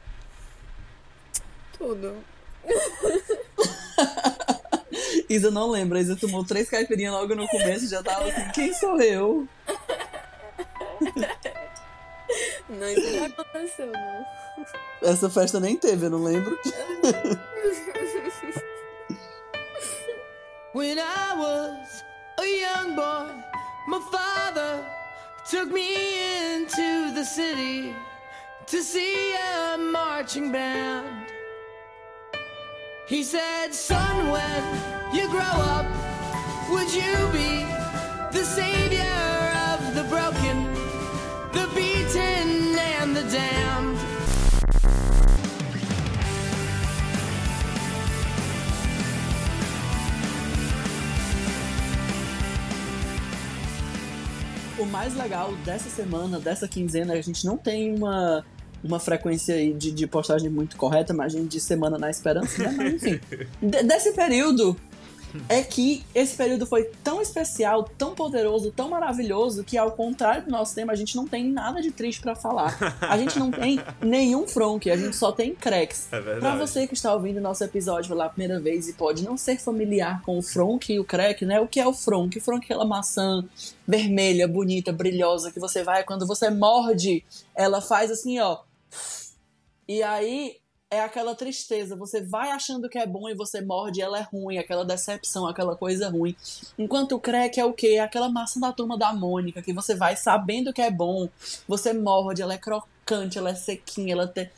Tudo. 1.80 2.16
Isa 5.28 5.49
não 5.49 5.72
lembra, 5.72 5.99
Isa 5.99 6.16
tomou 6.16 6.45
três 6.45 6.70
caipirinhas 6.70 7.14
logo 7.14 7.34
no 7.34 7.47
começo 7.47 7.86
e 7.86 7.88
já 7.88 8.04
tava 8.04 8.30
assim, 8.30 8.51
quem 8.54 8.72
sou 8.72 9.01
eu? 9.01 9.47
Não, 12.70 12.89
isso 12.89 13.12
não 13.12 13.26
aconteceu, 13.26 13.91
não. 13.91 14.26
Essa 15.04 15.30
festa 15.30 15.60
nem 15.60 15.76
teve, 15.78 16.06
eu 16.06 16.10
não 16.10 16.24
lembro. 16.24 16.58
When 20.74 20.97
I 20.97 21.36
was 21.38 22.03
a 22.39 22.59
young 22.65 22.95
boy, 22.95 23.30
my 23.88 23.99
father 24.11 24.84
took 25.47 25.71
me 25.71 26.55
into 26.55 27.13
the 27.13 27.24
city 27.24 27.93
to 28.65 28.82
see 28.82 29.36
a 29.36 29.78
marching 29.78 30.51
band. 30.51 31.28
He 33.07 33.21
said, 33.21 33.71
Son, 33.71 34.32
when 34.32 34.63
you 35.13 35.28
grow 35.30 35.55
up, 35.78 35.86
would 36.71 36.91
you 36.91 37.13
be 37.32 37.67
the 38.36 38.43
savior 38.43 39.19
of 39.69 39.93
the 39.93 40.05
broken, 40.09 40.74
the 41.53 41.69
beaten, 41.76 42.76
and 42.80 43.15
the 43.15 43.21
damned? 43.30 43.72
O 54.84 54.86
mais 54.86 55.15
legal 55.15 55.53
dessa 55.65 55.89
semana, 55.89 56.39
dessa 56.39 56.67
quinzena, 56.67 57.13
a 57.13 57.21
gente 57.21 57.45
não 57.45 57.57
tem 57.57 57.95
uma, 57.95 58.43
uma 58.84 58.99
frequência 58.99 59.55
aí 59.55 59.73
de, 59.73 59.91
de 59.91 60.05
postagem 60.05 60.49
muito 60.49 60.75
correta, 60.75 61.13
mas 61.13 61.34
a 61.34 61.38
gente 61.38 61.47
de 61.51 61.61
semana 61.61 61.97
na 61.97 62.09
esperança, 62.09 62.61
né? 62.61 62.73
Mas 62.75 62.93
enfim. 62.95 63.19
De- 63.61 63.84
desse 63.84 64.11
período 64.11 64.75
é 65.49 65.61
que 65.61 66.03
esse 66.13 66.36
período 66.36 66.65
foi 66.65 66.89
tão 67.03 67.21
especial, 67.21 67.84
tão 67.97 68.13
poderoso, 68.13 68.71
tão 68.71 68.89
maravilhoso, 68.89 69.63
que 69.63 69.77
ao 69.77 69.91
contrário 69.91 70.45
do 70.45 70.51
nosso 70.51 70.75
tema, 70.75 70.93
a 70.93 70.95
gente 70.95 71.15
não 71.15 71.27
tem 71.27 71.43
nada 71.45 71.81
de 71.81 71.91
triste 71.91 72.21
pra 72.21 72.36
falar. 72.36 72.77
A 73.01 73.17
gente 73.17 73.38
não 73.39 73.51
tem 73.51 73.79
nenhum 74.01 74.47
fronk, 74.47 74.89
a 74.89 74.97
gente 74.97 75.15
só 75.15 75.31
tem 75.31 75.53
cracks. 75.53 76.07
É 76.11 76.19
verdade. 76.19 76.39
Pra 76.39 76.55
você 76.55 76.88
que 76.88 76.93
está 76.93 77.13
ouvindo 77.13 77.41
nosso 77.41 77.63
episódio 77.63 78.09
pela 78.09 78.29
primeira 78.29 78.59
vez 78.59 78.88
e 78.88 78.93
pode 78.93 79.23
não 79.23 79.38
ser 79.38 79.59
familiar 79.59 80.21
com 80.21 80.38
o 80.38 80.41
Fronk 80.41 80.91
e 80.91 80.99
o 80.99 81.03
Crack, 81.03 81.45
né? 81.45 81.59
O 81.59 81.67
que 81.67 81.79
é 81.79 81.88
o 81.88 81.93
Fronk? 81.93 82.38
O 82.38 82.41
Fronk 82.41 82.63
é 82.63 82.65
aquela 82.65 82.86
maçã 82.86 83.43
vermelha, 83.88 84.47
bonita, 84.47 84.91
brilhosa 84.91 85.51
que 85.51 85.59
você 85.59 85.84
vai, 85.84 86.03
quando 86.03 86.25
você 86.25 86.49
morde, 86.49 87.23
ela 87.55 87.81
faz 87.81 88.11
assim, 88.11 88.39
ó. 88.39 88.59
E 89.88 90.01
aí 90.01 90.57
é 90.93 91.01
aquela 91.01 91.35
tristeza. 91.35 91.95
Você 91.95 92.21
vai 92.21 92.51
achando 92.51 92.87
que 92.87 92.97
é 92.97 93.05
bom 93.05 93.27
e 93.29 93.33
você 93.33 93.61
morde, 93.61 94.01
ela 94.01 94.19
é 94.19 94.21
ruim, 94.21 94.57
aquela 94.57 94.85
decepção, 94.85 95.47
aquela 95.47 95.75
coisa 95.75 96.09
ruim. 96.09 96.35
Enquanto 96.77 97.13
o 97.13 97.19
crack 97.19 97.59
é 97.59 97.65
o 97.65 97.73
quê? 97.73 97.95
É 97.95 97.99
aquela 97.99 98.29
maçã 98.29 98.59
da 98.59 98.71
turma 98.71 98.97
da 98.97 99.11
Mônica, 99.11 99.61
que 99.61 99.73
você 99.73 99.95
vai 99.95 100.15
sabendo 100.15 100.71
que 100.71 100.81
é 100.81 100.91
bom, 100.91 101.27
você 101.67 101.93
morde, 101.93 102.41
ela 102.41 102.53
é 102.53 102.57
crocante, 102.57 103.37
ela 103.37 103.49
é 103.49 103.55
sequinha, 103.55 104.13
ela 104.13 104.27
tem. 104.27 104.49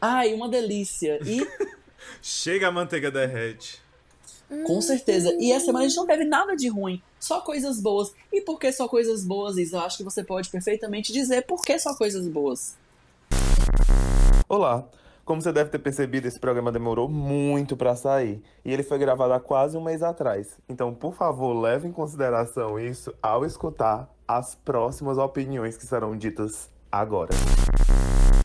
Ai, 0.00 0.34
uma 0.34 0.48
delícia. 0.48 1.18
E 1.24 1.46
Chega 2.20 2.68
a 2.68 2.72
manteiga 2.72 3.10
derrete. 3.10 3.80
com 4.66 4.80
certeza. 4.80 5.34
E 5.38 5.52
essa 5.52 5.66
semana 5.66 5.84
a 5.84 5.88
gente 5.88 5.96
não 5.96 6.06
teve 6.06 6.24
nada 6.24 6.54
de 6.56 6.68
ruim, 6.68 7.02
só 7.20 7.40
coisas 7.40 7.80
boas. 7.80 8.12
E 8.32 8.40
por 8.40 8.58
que 8.58 8.70
só 8.72 8.88
coisas 8.88 9.24
boas, 9.24 9.56
Isa? 9.56 9.76
Eu 9.76 9.80
acho 9.80 9.96
que 9.96 10.04
você 10.04 10.22
pode 10.22 10.50
perfeitamente 10.50 11.12
dizer 11.12 11.46
por 11.46 11.62
que 11.62 11.78
só 11.78 11.94
coisas 11.94 12.28
boas. 12.28 12.76
Olá! 14.48 14.86
Como 15.24 15.40
você 15.40 15.52
deve 15.52 15.70
ter 15.70 15.78
percebido, 15.78 16.28
esse 16.28 16.38
programa 16.38 16.70
demorou 16.70 17.08
muito 17.08 17.76
para 17.78 17.96
sair 17.96 18.42
e 18.62 18.70
ele 18.70 18.82
foi 18.82 18.98
gravado 18.98 19.32
há 19.32 19.40
quase 19.40 19.74
um 19.74 19.82
mês 19.82 20.02
atrás. 20.02 20.58
Então, 20.68 20.92
por 20.92 21.14
favor, 21.14 21.54
leve 21.58 21.88
em 21.88 21.92
consideração 21.92 22.78
isso 22.78 23.14
ao 23.22 23.42
escutar 23.44 24.06
as 24.28 24.54
próximas 24.54 25.16
opiniões 25.16 25.78
que 25.78 25.86
serão 25.86 26.14
ditas 26.14 26.70
agora. 26.92 27.30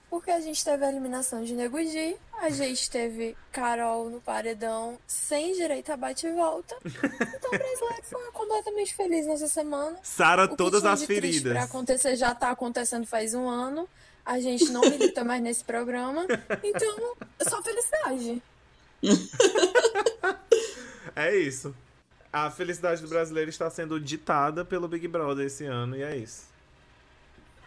Porque 0.09 0.32
a 0.32 0.39
gente 0.39 0.63
teve 0.63 0.86
a 0.86 0.89
eliminação 0.89 1.43
de 1.43 1.53
Nego 1.53 1.80
Di, 1.80 2.15
a 2.41 2.49
gente 2.49 2.89
teve 2.89 3.36
Carol 3.51 4.09
no 4.09 4.21
paredão 4.21 4.97
sem 5.05 5.53
direito 5.53 5.91
a 5.91 5.97
bate 5.97 6.27
e 6.27 6.32
volta. 6.32 6.75
Então 6.86 7.49
o 7.53 7.57
brasileiro 7.57 8.03
foi 8.03 8.32
completamente 8.32 8.95
feliz 8.95 9.27
nessa 9.27 9.47
semana. 9.49 9.97
Sara 10.01 10.47
todas 10.47 10.80
tinha 10.82 10.93
as 10.93 10.99
de 11.01 11.07
triste 11.07 11.41
Pra 11.41 11.49
feridas. 11.49 11.69
acontecer 11.69 12.15
já 12.15 12.34
tá 12.34 12.51
acontecendo 12.51 13.05
faz 13.05 13.34
um 13.34 13.47
ano. 13.49 13.88
A 14.30 14.39
gente 14.39 14.65
não 14.71 14.82
milita 14.82 15.23
mais 15.23 15.41
nesse 15.41 15.63
programa. 15.63 16.27
Então, 16.63 17.15
é 17.39 17.49
só 17.49 17.63
felicidade. 17.63 18.43
É 21.15 21.36
isso. 21.36 21.75
A 22.32 22.51
felicidade 22.51 23.01
do 23.01 23.07
brasileiro 23.07 23.49
está 23.49 23.67
sendo 23.71 23.99
ditada 23.99 24.63
pelo 24.63 24.88
Big 24.88 25.07
Brother 25.07 25.47
esse 25.47 25.65
ano 25.65 25.97
e 25.97 26.03
é 26.03 26.15
isso. 26.15 26.43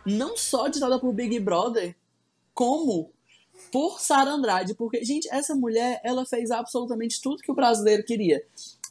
não 0.07 0.37
só 0.37 0.69
ditada 0.69 0.99
por 1.01 1.13
Big 1.13 1.39
Brother, 1.41 1.95
como 2.55 3.11
por 3.73 4.01
Sara 4.01 4.31
Andrade, 4.31 4.75
porque 4.75 5.05
gente, 5.05 5.29
essa 5.31 5.55
mulher, 5.57 6.01
ela 6.05 6.25
fez 6.25 6.53
absolutamente 6.53 7.21
tudo 7.21 7.43
que 7.43 7.51
o 7.51 7.55
brasileiro 7.55 8.05
queria. 8.05 8.43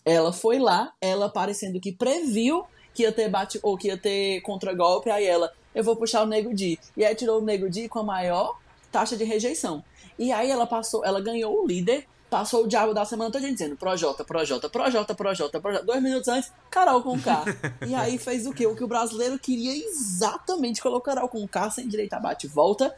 Ela 0.03 0.33
foi 0.33 0.59
lá, 0.59 0.93
ela 0.99 1.29
parecendo 1.29 1.79
que 1.79 1.93
previu 1.93 2.65
que 2.93 3.03
ia 3.03 3.11
ter 3.11 3.29
bate 3.29 3.59
ou 3.63 3.77
que 3.77 3.87
ia 3.87 3.97
ter 3.97 4.41
contragolpe, 4.41 5.09
aí 5.09 5.25
ela, 5.25 5.51
eu 5.73 5.83
vou 5.83 5.95
puxar 5.95 6.23
o 6.23 6.25
Nego 6.25 6.53
Di. 6.53 6.79
E 6.95 7.05
aí 7.05 7.15
tirou 7.15 7.39
o 7.39 7.43
Nego 7.43 7.69
Di 7.69 7.87
com 7.87 7.99
a 7.99 8.03
maior 8.03 8.57
taxa 8.91 9.15
de 9.15 9.23
rejeição. 9.23 9.83
E 10.19 10.31
aí 10.31 10.49
ela 10.51 10.67
passou, 10.67 11.03
ela 11.05 11.21
ganhou 11.21 11.63
o 11.63 11.65
líder, 11.65 12.05
passou 12.29 12.63
o 12.63 12.67
diabo 12.67 12.93
da 12.93 13.05
semana 13.05 13.31
toda 13.31 13.49
dizendo 13.49 13.75
Projota, 13.75 14.23
Projota, 14.23 14.69
Projota, 14.69 15.15
Projota, 15.15 15.59
Projota. 15.59 15.85
Dois 15.85 16.01
minutos 16.01 16.27
antes, 16.27 16.51
Carol 16.69 17.01
com 17.01 17.19
K. 17.19 17.43
E 17.87 17.95
aí 17.95 18.17
fez 18.17 18.45
o 18.45 18.53
quê? 18.53 18.67
O 18.67 18.75
que 18.75 18.83
o 18.83 18.87
brasileiro 18.87 19.39
queria 19.39 19.75
exatamente, 19.75 20.81
colocou 20.81 21.01
Carol 21.01 21.29
com 21.29 21.47
K 21.47 21.69
sem 21.71 21.87
direito 21.87 22.13
a 22.13 22.19
bate 22.19 22.47
e 22.47 22.49
volta. 22.49 22.95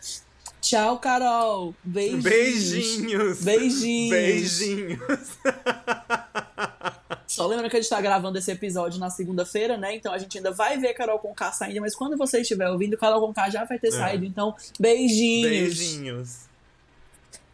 Tchau, 0.62 0.98
Carol. 1.00 1.76
Beijinhos. 1.84 2.24
Beijinhos! 2.24 3.44
Beijinhos. 3.44 4.10
Beijinhos! 4.10 5.38
Só 7.36 7.48
lembrando 7.48 7.70
que 7.70 7.78
a 7.78 7.82
gente 7.82 7.90
tá 7.90 8.00
gravando 8.00 8.38
esse 8.38 8.52
episódio 8.52 9.00
na 9.00 9.10
segunda-feira, 9.10 9.76
né? 9.78 9.96
Então 9.96 10.14
a 10.14 10.18
gente 10.18 10.38
ainda 10.38 10.52
vai 10.52 10.78
ver 10.78 10.94
Carol 10.94 11.18
Conká 11.20 11.52
saindo, 11.52 11.82
mas 11.82 11.96
quando 11.96 12.16
você 12.18 12.42
estiver 12.42 12.70
ouvindo, 12.70 12.98
Carol 12.98 13.20
Conká 13.22 13.50
já 13.50 13.64
vai 13.66 13.80
ter 13.80 13.88
É. 13.88 13.92
saído. 13.92 14.24
Então, 14.26 14.56
beijinhos. 14.80 15.50
Beijinhos. 15.50 16.40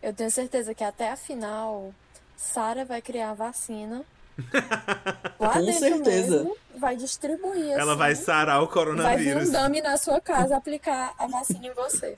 Eu 0.02 0.14
tenho 0.14 0.30
certeza 0.32 0.74
que 0.74 0.84
até 0.84 1.10
a 1.12 1.16
final, 1.16 1.94
Sara 2.36 2.84
vai 2.86 3.02
criar 3.02 3.32
a 3.32 3.34
vacina. 3.34 4.04
Lá 5.40 5.54
Com 5.54 5.74
certeza. 5.74 6.38
mesmo, 6.38 6.56
vai 6.78 6.96
distribuir. 6.96 7.72
Ela 7.72 7.92
assim, 7.92 8.00
vai 8.00 8.16
sarar 8.16 8.58
o 8.58 8.66
Vai 8.66 8.68
vir 8.68 8.74
coronavírus. 8.74 9.50
um 9.50 9.52
dummy 9.52 9.82
na 9.82 9.98
sua 9.98 10.22
casa 10.22 10.56
aplicar 10.56 11.14
a 11.18 11.28
vacina 11.28 11.68
em 11.68 11.74
você. 11.74 12.16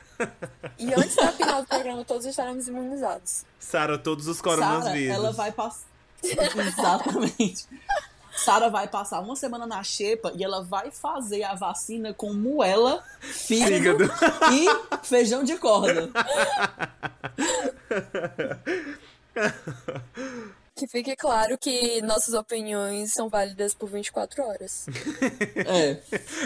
E 0.78 0.94
antes 0.94 1.16
da 1.16 1.32
final 1.32 1.62
do 1.62 1.68
programa, 1.68 2.06
todos 2.06 2.26
estaremos 2.28 2.68
imunizados. 2.68 3.44
Sara 3.60 3.98
todos 3.98 4.28
os 4.28 4.38
Sara, 4.38 4.50
coronavírus. 4.56 5.16
ela 5.16 5.32
vai 5.32 5.52
passar. 5.52 5.91
Exatamente. 6.24 7.66
Sara 8.36 8.70
vai 8.70 8.88
passar 8.88 9.20
uma 9.20 9.36
semana 9.36 9.68
na 9.68 9.84
xepa 9.84 10.32
e 10.36 10.44
ela 10.44 10.64
vai 10.64 10.90
fazer 10.90 11.44
a 11.44 11.54
vacina 11.54 12.14
com 12.14 12.34
moela, 12.34 13.04
fígado, 13.20 14.08
Fígado. 14.08 14.12
e 14.54 15.06
feijão 15.06 15.44
de 15.44 15.58
corda. 15.58 16.10
Que 20.82 20.88
fique 20.88 21.16
claro 21.16 21.60
que 21.60 22.02
nossas 22.02 22.34
opiniões 22.34 23.14
são 23.14 23.30
válidas 23.30 23.72
por 23.72 23.88
24 23.88 24.42
horas. 24.44 24.88
É. 25.56 25.98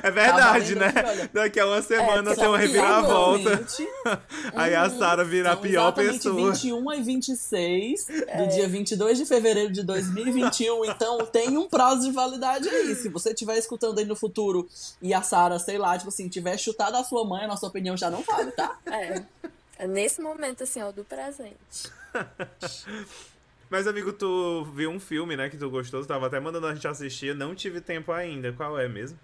É 0.03 0.11
verdade, 0.11 0.73
Tá 0.75 0.79
né? 0.81 0.87
aqui. 0.87 1.29
Daqui 1.33 1.57
a 1.61 1.65
uma 1.65 1.81
semana 1.81 2.33
É, 2.33 2.35
tem 2.35 2.45
uma 2.45 2.57
reviravolta. 2.57 3.65
Aí 4.53 4.75
a 4.75 4.89
Sara 4.89 5.23
vira 5.23 5.51
a 5.51 5.53
São 5.53 5.61
pior 5.61 5.93
pessoa. 5.93 6.51
21 6.51 6.91
e 6.95 7.01
26 7.01 8.09
É. 8.27 8.37
do 8.43 8.49
dia 8.49 8.67
22 8.67 9.17
de 9.19 9.25
fevereiro 9.25 9.71
de 9.71 9.83
2021. 9.83 10.83
Então 10.91 11.25
tem 11.27 11.57
um 11.57 11.69
prazo 11.69 12.01
de 12.01 12.11
validade 12.11 12.67
aí. 12.67 12.93
Se 12.93 13.07
você 13.07 13.29
estiver 13.29 13.57
escutando 13.57 13.99
aí 13.99 14.05
no 14.05 14.17
futuro 14.17 14.67
e 15.01 15.13
a 15.13 15.21
Sara, 15.21 15.57
sei 15.59 15.77
lá, 15.77 15.97
tipo 15.97 16.09
assim, 16.09 16.27
tiver 16.27 16.57
chutado 16.57 16.97
a 16.97 17.05
sua 17.05 17.23
mãe, 17.23 17.45
a 17.45 17.47
nossa 17.47 17.65
opinião 17.67 17.95
já 17.95 18.09
não 18.11 18.21
vale, 18.21 18.51
tá? 18.51 18.77
É. 18.85 19.23
É 19.79 19.87
nesse 19.87 20.21
momento, 20.21 20.63
assim, 20.63 20.81
ó, 20.81 20.91
do 20.91 21.05
presente. 21.05 21.89
Mas, 23.69 23.87
amigo, 23.87 24.13
tu 24.13 24.65
viu 24.75 24.89
um 24.89 24.99
filme, 24.99 25.35
né, 25.35 25.49
que 25.49 25.57
tu 25.57 25.69
gostou, 25.69 26.01
tu 26.01 26.07
tava 26.07 26.27
até 26.27 26.39
mandando 26.39 26.67
a 26.67 26.73
gente 26.73 26.87
assistir, 26.87 27.27
eu 27.27 27.35
não 27.35 27.55
tive 27.55 27.81
tempo 27.81 28.11
ainda. 28.11 28.53
Qual 28.53 28.79
é 28.79 28.87
mesmo? 28.87 29.17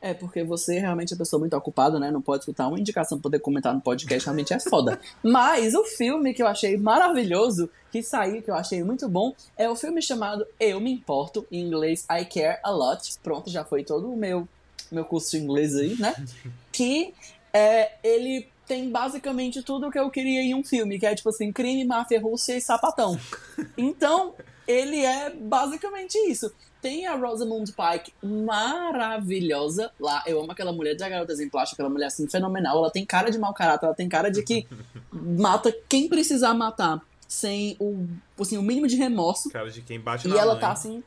É, 0.00 0.14
porque 0.14 0.44
você 0.44 0.78
realmente 0.78 1.12
é 1.12 1.14
uma 1.14 1.18
pessoa 1.18 1.40
muito 1.40 1.56
ocupada, 1.56 1.98
né? 1.98 2.10
Não 2.10 2.22
pode 2.22 2.42
escutar 2.42 2.68
uma 2.68 2.78
indicação 2.78 3.18
pra 3.18 3.24
poder 3.24 3.40
comentar 3.40 3.74
no 3.74 3.80
podcast, 3.80 4.26
realmente 4.26 4.54
é 4.54 4.60
foda. 4.60 4.98
Mas 5.22 5.74
o 5.74 5.84
filme 5.84 6.32
que 6.32 6.42
eu 6.42 6.46
achei 6.46 6.76
maravilhoso, 6.76 7.68
que 7.90 8.02
saiu, 8.02 8.40
que 8.40 8.50
eu 8.50 8.54
achei 8.54 8.82
muito 8.84 9.08
bom, 9.08 9.34
é 9.56 9.68
o 9.68 9.74
filme 9.74 10.00
chamado 10.00 10.46
Eu 10.58 10.80
Me 10.80 10.92
Importo, 10.92 11.46
em 11.50 11.66
inglês 11.66 12.06
I 12.10 12.24
Care 12.24 12.60
A 12.62 12.70
Lot. 12.70 13.18
Pronto, 13.22 13.50
já 13.50 13.64
foi 13.64 13.82
todo 13.82 14.10
o 14.10 14.16
meu, 14.16 14.48
meu 14.90 15.04
curso 15.04 15.32
de 15.32 15.38
inglês 15.38 15.74
aí, 15.74 15.96
né? 15.98 16.14
Que 16.70 17.12
é, 17.52 17.90
ele 18.04 18.46
tem 18.68 18.90
basicamente 18.90 19.62
tudo 19.62 19.88
o 19.88 19.90
que 19.90 19.98
eu 19.98 20.10
queria 20.10 20.42
em 20.42 20.54
um 20.54 20.62
filme, 20.62 20.98
que 20.98 21.06
é 21.06 21.14
tipo 21.14 21.30
assim, 21.30 21.50
crime, 21.50 21.84
máfia, 21.84 22.20
Rússia 22.20 22.56
e 22.56 22.60
sapatão. 22.60 23.18
Então, 23.76 24.34
ele 24.66 25.04
é 25.04 25.30
basicamente 25.30 26.16
isso. 26.30 26.52
Tem 26.80 27.06
a 27.06 27.16
Rosamund 27.16 27.72
Pike 27.72 28.12
maravilhosa 28.22 29.90
lá. 29.98 30.22
Eu 30.26 30.40
amo 30.40 30.52
aquela 30.52 30.72
mulher 30.72 30.96
da 30.96 31.08
Garota 31.08 31.32
Exemplar, 31.32 31.62
acho 31.64 31.74
aquela 31.74 31.88
mulher 31.88 32.06
assim 32.06 32.28
fenomenal. 32.28 32.78
Ela 32.78 32.90
tem 32.90 33.04
cara 33.04 33.30
de 33.30 33.38
mau 33.38 33.52
caráter, 33.52 33.86
ela 33.86 33.94
tem 33.94 34.08
cara 34.08 34.30
de 34.30 34.42
que 34.42 34.66
mata 35.10 35.74
quem 35.88 36.08
precisar 36.08 36.54
matar 36.54 37.00
sem 37.26 37.76
o, 37.80 38.06
assim, 38.38 38.56
o 38.56 38.62
mínimo 38.62 38.86
de 38.86 38.96
remorso. 38.96 39.50
Cara 39.50 39.70
de 39.70 39.82
quem 39.82 39.98
bate 40.00 40.26
E 40.26 40.30
na 40.30 40.38
ela 40.38 40.52
mãe. 40.52 40.60
tá 40.60 40.70
assim. 40.72 41.02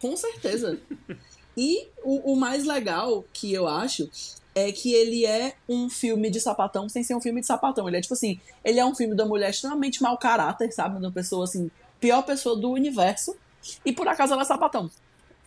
Com 0.00 0.16
certeza. 0.16 0.78
e 1.56 1.88
o, 2.02 2.32
o 2.32 2.36
mais 2.36 2.64
legal 2.64 3.24
que 3.32 3.52
eu 3.52 3.66
acho 3.66 4.08
é 4.58 4.72
que 4.72 4.92
ele 4.92 5.24
é 5.24 5.54
um 5.68 5.88
filme 5.88 6.30
de 6.30 6.40
sapatão 6.40 6.88
sem 6.88 7.02
ser 7.02 7.14
um 7.14 7.20
filme 7.20 7.40
de 7.40 7.46
sapatão. 7.46 7.88
Ele 7.88 7.98
é 7.98 8.00
tipo 8.00 8.14
assim, 8.14 8.40
ele 8.64 8.78
é 8.78 8.84
um 8.84 8.94
filme 8.94 9.14
da 9.14 9.24
mulher 9.24 9.50
extremamente 9.50 10.02
mau 10.02 10.16
caráter, 10.18 10.72
sabe? 10.72 10.98
Uma 10.98 11.12
pessoa 11.12 11.44
assim, 11.44 11.70
pior 12.00 12.22
pessoa 12.22 12.56
do 12.56 12.70
universo. 12.70 13.36
E 13.84 13.92
por 13.92 14.08
acaso 14.08 14.32
ela 14.32 14.42
é 14.42 14.44
sapatão. 14.44 14.90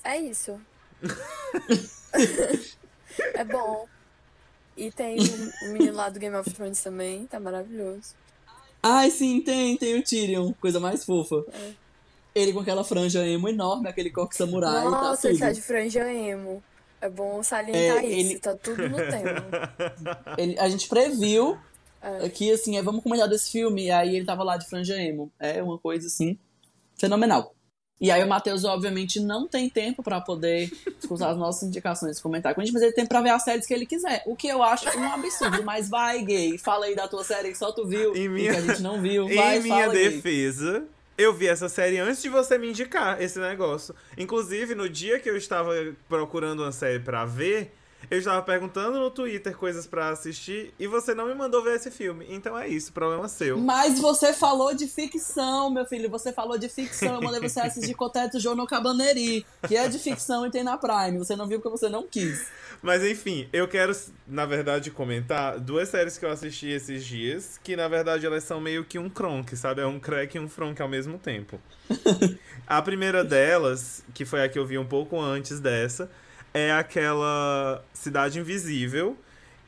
É 0.04 0.18
isso. 0.18 0.60
é 3.34 3.44
bom. 3.44 3.88
E 4.76 4.92
tem 4.92 5.18
o 5.64 5.74
menino 5.74 5.96
lá 5.96 6.10
do 6.10 6.20
Game 6.20 6.36
of 6.36 6.50
Thrones 6.52 6.82
também, 6.82 7.28
tá 7.28 7.40
maravilhoso. 7.40 8.16
Ai, 8.82 9.12
sim, 9.12 9.42
tem, 9.42 9.78
tem 9.78 10.00
o 10.00 10.04
Tyrion, 10.04 10.54
coisa 10.54 10.80
mais 10.80 11.06
fofa. 11.06 11.44
Ele 12.34 12.54
com 12.54 12.62
aquela 12.62 12.84
franja 12.84 13.28
emo 13.28 13.50
enorme, 13.50 13.90
aquele 13.90 14.10
coque 14.10 14.36
samurai, 14.36 14.86
Nossa, 14.86 15.24
tá 15.24 15.30
ele 15.30 15.40
tá 15.40 15.52
de 15.52 15.62
franja 15.62 16.12
emo. 16.12 16.64
É 17.02 17.10
bom 17.10 17.42
salientar 17.42 18.04
É, 18.04 18.06
isso, 18.06 18.30
ele- 18.32 18.40
tá 18.40 18.56
tudo 18.56 18.88
no 18.88 18.98
tema. 18.98 19.74
Ele- 20.38 20.60
a 20.60 20.70
gente 20.70 20.88
previu 20.88 21.58
É. 22.02 22.30
que, 22.30 22.52
assim, 22.52 22.78
é, 22.78 22.82
vamos 22.82 23.02
comentar 23.04 23.28
desse 23.28 23.52
filme, 23.52 23.86
e 23.88 23.92
aí 23.92 24.16
ele 24.16 24.26
tava 24.26 24.44
lá 24.44 24.56
de 24.58 24.68
franja 24.68 24.96
emo. 25.02 25.32
É 25.40 25.62
uma 25.64 25.78
coisa, 25.80 26.06
assim, 26.08 26.38
fenomenal. 26.98 27.54
E 28.00 28.10
aí 28.10 28.24
o 28.24 28.28
Matheus, 28.28 28.64
obviamente, 28.66 29.20
não 29.20 29.48
tem 29.48 29.70
tempo 29.70 30.02
pra 30.02 30.20
poder 30.20 30.72
escutar 31.00 31.30
as 31.30 31.38
nossas 31.38 31.64
indicações 31.70 32.18
e 32.18 32.22
comentar 32.22 32.56
com 32.56 32.62
a 32.62 32.64
gente, 32.66 32.74
mas 32.74 32.82
ele 32.82 32.94
tem 32.94 33.06
pra 33.06 33.22
ver 33.22 33.30
as 33.30 33.44
séries 33.44 33.68
que 33.68 33.74
ele 33.76 33.86
quiser. 33.86 34.24
O 34.26 34.36
que 34.36 34.48
eu 34.48 34.64
acho 34.64 34.90
um 34.98 35.12
absurdo, 35.14 35.64
mas 35.64 35.88
vai, 35.88 36.24
gay, 36.24 36.58
fala 36.58 36.86
aí 36.86 36.96
da 36.96 37.08
tua 37.08 37.24
série 37.24 37.52
que 37.52 37.58
só 37.60 37.72
tu 37.72 37.86
viu 37.86 38.16
Em 38.16 38.24
e 38.24 38.30
minha- 38.30 38.52
que 38.54 38.58
a 38.58 38.62
gente 38.62 38.82
não 38.82 39.00
viu. 39.00 39.26
Em 39.30 39.36
Vai, 39.36 39.60
minha 39.60 39.76
fala, 39.82 39.94
gay. 39.94 40.22
Eu 41.22 41.34
vi 41.34 41.48
essa 41.48 41.70
série 41.70 42.00
antes 42.00 42.22
de 42.22 42.30
você 42.30 42.58
me 42.58 42.70
indicar 42.70 43.22
esse 43.22 43.40
negócio. 43.40 43.96
Inclusive, 44.18 44.76
no 44.76 44.90
dia 44.90 45.20
que 45.20 45.30
eu 45.30 45.38
estava 45.38 45.72
procurando 46.10 46.64
uma 46.64 46.72
série 46.72 47.00
pra 47.00 47.26
ver, 47.26 47.74
eu 48.10 48.18
estava 48.18 48.42
perguntando 48.42 49.00
no 49.00 49.12
Twitter 49.12 49.56
coisas 49.56 49.86
pra 49.86 50.10
assistir 50.10 50.74
e 50.80 50.88
você 50.88 51.14
não 51.14 51.28
me 51.28 51.34
mandou 51.34 51.64
ver 51.64 51.76
esse 51.76 51.92
filme. 51.92 52.26
Então 52.30 52.58
é 52.58 52.68
isso, 52.68 52.92
problema 52.92 53.28
seu. 53.28 53.58
Mas 53.58 54.00
você 54.00 54.34
falou 54.34 54.74
de 54.74 54.88
ficção, 54.88 55.70
meu 55.70 55.86
filho. 55.86 56.10
Você 56.10 56.32
falou 56.32 56.58
de 56.58 56.68
ficção. 56.68 57.16
Eu 57.16 57.22
mandei 57.22 57.40
você 57.40 57.60
assistir 57.60 57.94
Coteto 57.94 58.40
Jono 58.40 58.66
Cabaneri, 58.66 59.46
que 59.68 59.76
é 59.76 59.88
de 59.88 60.00
ficção 60.00 60.46
e 60.46 60.52
tem 60.52 60.64
na 60.64 60.78
Prime. 60.78 61.18
Você 61.18 61.36
não 61.36 61.48
viu 61.48 61.60
porque 61.60 61.78
você 61.78 61.90
não 61.90 62.08
quis. 62.08 62.48
Mas 62.82 63.04
enfim, 63.04 63.48
eu 63.54 63.68
quero, 63.68 63.96
na 64.28 64.46
verdade, 64.46 64.90
comentar 64.90 65.60
duas 65.60 65.90
séries 65.90 66.18
que 66.18 66.26
eu 66.26 66.32
assisti 66.32 66.68
esses 66.68 67.06
dias, 67.06 67.60
que 67.64 67.76
na 67.76 67.88
verdade 67.88 68.26
elas 68.26 68.44
são 68.44 68.60
meio 68.60 68.84
que 68.84 68.98
um 68.98 69.10
cronk, 69.10 69.56
sabe? 69.56 69.82
É 69.82 69.86
um 69.86 70.00
crack 70.00 70.36
e 70.36 70.40
um 70.40 70.50
fronk 70.50 70.82
ao 70.82 70.90
mesmo 70.90 71.20
tempo. 71.20 71.60
a 72.66 72.82
primeira 72.82 73.24
delas, 73.24 74.04
que 74.14 74.26
foi 74.26 74.44
a 74.44 74.50
que 74.50 74.58
eu 74.58 74.66
vi 74.66 74.80
um 74.80 74.86
pouco 74.86 75.20
antes 75.20 75.60
dessa, 75.60 76.10
é 76.54 76.72
aquela 76.72 77.84
Cidade 77.94 78.40
Invisível, 78.40 79.18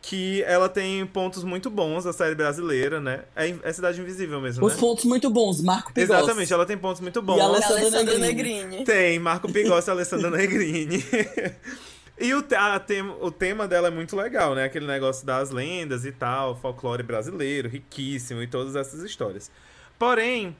que 0.01 0.43
ela 0.43 0.67
tem 0.67 1.05
pontos 1.05 1.43
muito 1.45 1.69
bons, 1.69 2.05
a 2.05 2.11
série 2.11 2.35
brasileira, 2.35 2.99
né? 2.99 3.21
É, 3.35 3.55
é 3.63 3.71
Cidade 3.73 4.01
Invisível 4.01 4.41
mesmo, 4.41 4.65
Os 4.65 4.73
né? 4.73 4.79
pontos 4.79 5.05
muito 5.05 5.29
bons, 5.29 5.61
Marco 5.61 5.93
Pigossi. 5.93 6.19
Exatamente, 6.19 6.53
ela 6.53 6.65
tem 6.65 6.77
pontos 6.77 6.99
muito 7.01 7.21
bons. 7.21 7.37
E 7.37 7.39
ela- 7.39 7.59
Da 7.59 7.65
Alessandra 7.67 7.99
Alessandra 7.99 8.17
Negrini. 8.19 8.61
Negrini. 8.63 8.83
Tem, 8.85 9.17
Marco 9.19 9.51
Pigossi 9.51 9.89
e 9.89 9.91
Alessandra 9.91 10.29
Negrini. 10.29 11.01
e 12.19 12.33
o, 12.33 12.43
a 12.57 12.79
tem- 12.79 13.01
o 13.21 13.31
tema 13.31 13.65
dela 13.65 13.87
é 13.87 13.91
muito 13.91 14.13
legal, 14.15 14.53
né? 14.53 14.65
Aquele 14.65 14.85
negócio 14.87 15.25
das 15.25 15.51
lendas 15.51 16.03
e 16.03 16.11
tal, 16.11 16.55
folclore 16.59 17.03
brasileiro, 17.03 17.69
riquíssimo 17.69 18.41
e 18.41 18.47
todas 18.47 18.75
essas 18.75 19.01
histórias. 19.03 19.49
Porém, 19.97 20.53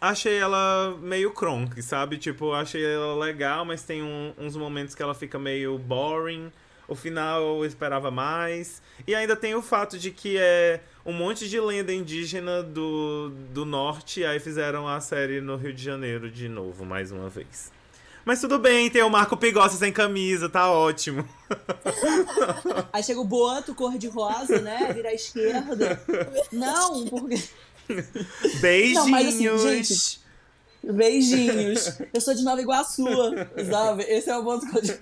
achei 0.00 0.38
ela 0.38 0.96
meio 1.00 1.30
cronk, 1.32 1.80
sabe? 1.82 2.18
Tipo, 2.18 2.52
achei 2.52 2.84
ela 2.84 3.14
legal, 3.16 3.64
mas 3.64 3.82
tem 3.82 4.02
um- 4.02 4.32
uns 4.38 4.56
momentos 4.56 4.94
que 4.94 5.02
ela 5.02 5.14
fica 5.14 5.38
meio 5.38 5.78
boring. 5.78 6.50
O 6.86 6.94
final 6.94 7.42
eu 7.58 7.64
esperava 7.66 8.10
mais. 8.10 8.80
E 9.06 9.14
ainda 9.14 9.36
tem 9.36 9.54
o 9.54 9.60
fato 9.60 9.98
de 9.98 10.10
que 10.10 10.36
é 10.38 10.80
um 11.04 11.12
monte 11.12 11.48
de 11.48 11.60
lenda 11.60 11.92
indígena 11.92 12.62
do, 12.62 13.30
do 13.52 13.64
norte, 13.66 14.24
aí 14.24 14.40
fizeram 14.40 14.88
a 14.88 14.98
série 15.00 15.40
no 15.40 15.56
Rio 15.56 15.72
de 15.74 15.82
Janeiro 15.84 16.30
de 16.30 16.48
novo, 16.48 16.84
mais 16.86 17.12
uma 17.12 17.28
vez. 17.28 17.70
Mas 18.24 18.40
tudo 18.42 18.58
bem, 18.58 18.90
tem 18.90 19.02
o 19.02 19.08
Marco 19.08 19.36
Pigossi 19.38 19.76
sem 19.78 19.90
camisa, 19.92 20.48
tá 20.50 20.70
ótimo. 20.70 21.26
Aí 22.92 23.02
chega 23.02 23.20
o 23.20 23.24
Boato, 23.24 23.74
cor 23.74 23.96
de 23.96 24.06
rosa, 24.08 24.60
né? 24.60 24.92
Vira 24.92 25.08
à 25.08 25.14
esquerda. 25.14 25.98
Não, 26.52 27.06
porque. 27.06 27.42
Beijinhos! 28.60 28.94
Não, 29.04 29.08
mas 29.08 29.28
assim, 29.28 29.58
gente, 29.58 30.20
Beijinhos. 30.82 32.00
Eu 32.12 32.20
sou 32.20 32.34
de 32.34 32.42
Nova 32.42 32.60
Iguaçu, 32.60 33.04
sabe? 33.70 34.04
Esse 34.04 34.30
é 34.30 34.36
o 34.36 34.44
cor 34.44 34.80
de. 34.80 34.98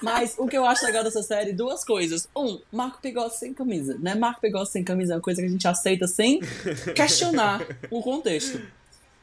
Mas 0.00 0.34
o 0.38 0.46
que 0.46 0.56
eu 0.56 0.64
acho 0.64 0.84
legal 0.84 1.02
dessa 1.02 1.22
série, 1.22 1.52
duas 1.52 1.84
coisas. 1.84 2.28
Um, 2.36 2.60
Marco 2.70 3.00
Pigossi 3.00 3.38
sem 3.38 3.54
camisa, 3.54 3.96
né? 3.98 4.14
Marco 4.14 4.40
Pigossi 4.40 4.72
sem 4.72 4.84
camisa 4.84 5.14
é 5.14 5.16
uma 5.16 5.22
coisa 5.22 5.40
que 5.40 5.48
a 5.48 5.50
gente 5.50 5.66
aceita 5.66 6.06
sem 6.06 6.40
questionar 6.94 7.66
o 7.90 8.00
contexto. 8.00 8.60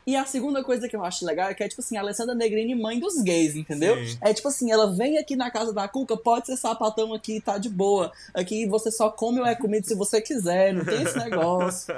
E 0.06 0.16
a 0.16 0.26
segunda 0.26 0.64
coisa 0.64 0.88
que 0.90 0.96
eu 0.96 1.04
acho 1.04 1.24
legal 1.24 1.50
é 1.50 1.54
que 1.54 1.64
é, 1.64 1.68
tipo 1.68 1.82
assim, 1.82 1.96
a 1.96 2.02
Alessandra 2.02 2.34
Negrini, 2.34 2.74
mãe 2.74 3.00
dos 3.00 3.22
gays, 3.22 3.56
entendeu? 3.56 3.96
Sim. 3.96 4.18
É 4.22 4.34
tipo 4.34 4.48
assim, 4.48 4.72
ela 4.72 4.92
vem 4.96 5.20
aqui 5.20 5.36
na 5.36 5.52
casa 5.52 5.72
da 5.72 5.88
Cuca, 5.88 6.18
pode 6.18 6.48
ser 6.48 6.58
sapatão 6.58 7.14
aqui, 7.14 7.40
tá 7.40 7.60
de 7.60 7.70
boa. 7.70 8.12
Aqui 8.34 8.66
você 8.68 8.90
só 8.92 9.12
come 9.12 9.40
ou 9.40 9.46
é 9.46 9.56
comida 9.56 9.86
se 9.86 9.94
você 9.94 10.20
quiser, 10.20 10.74
não 10.74 10.84
tem 10.84 11.04
esse 11.04 11.18
negócio. 11.18 11.94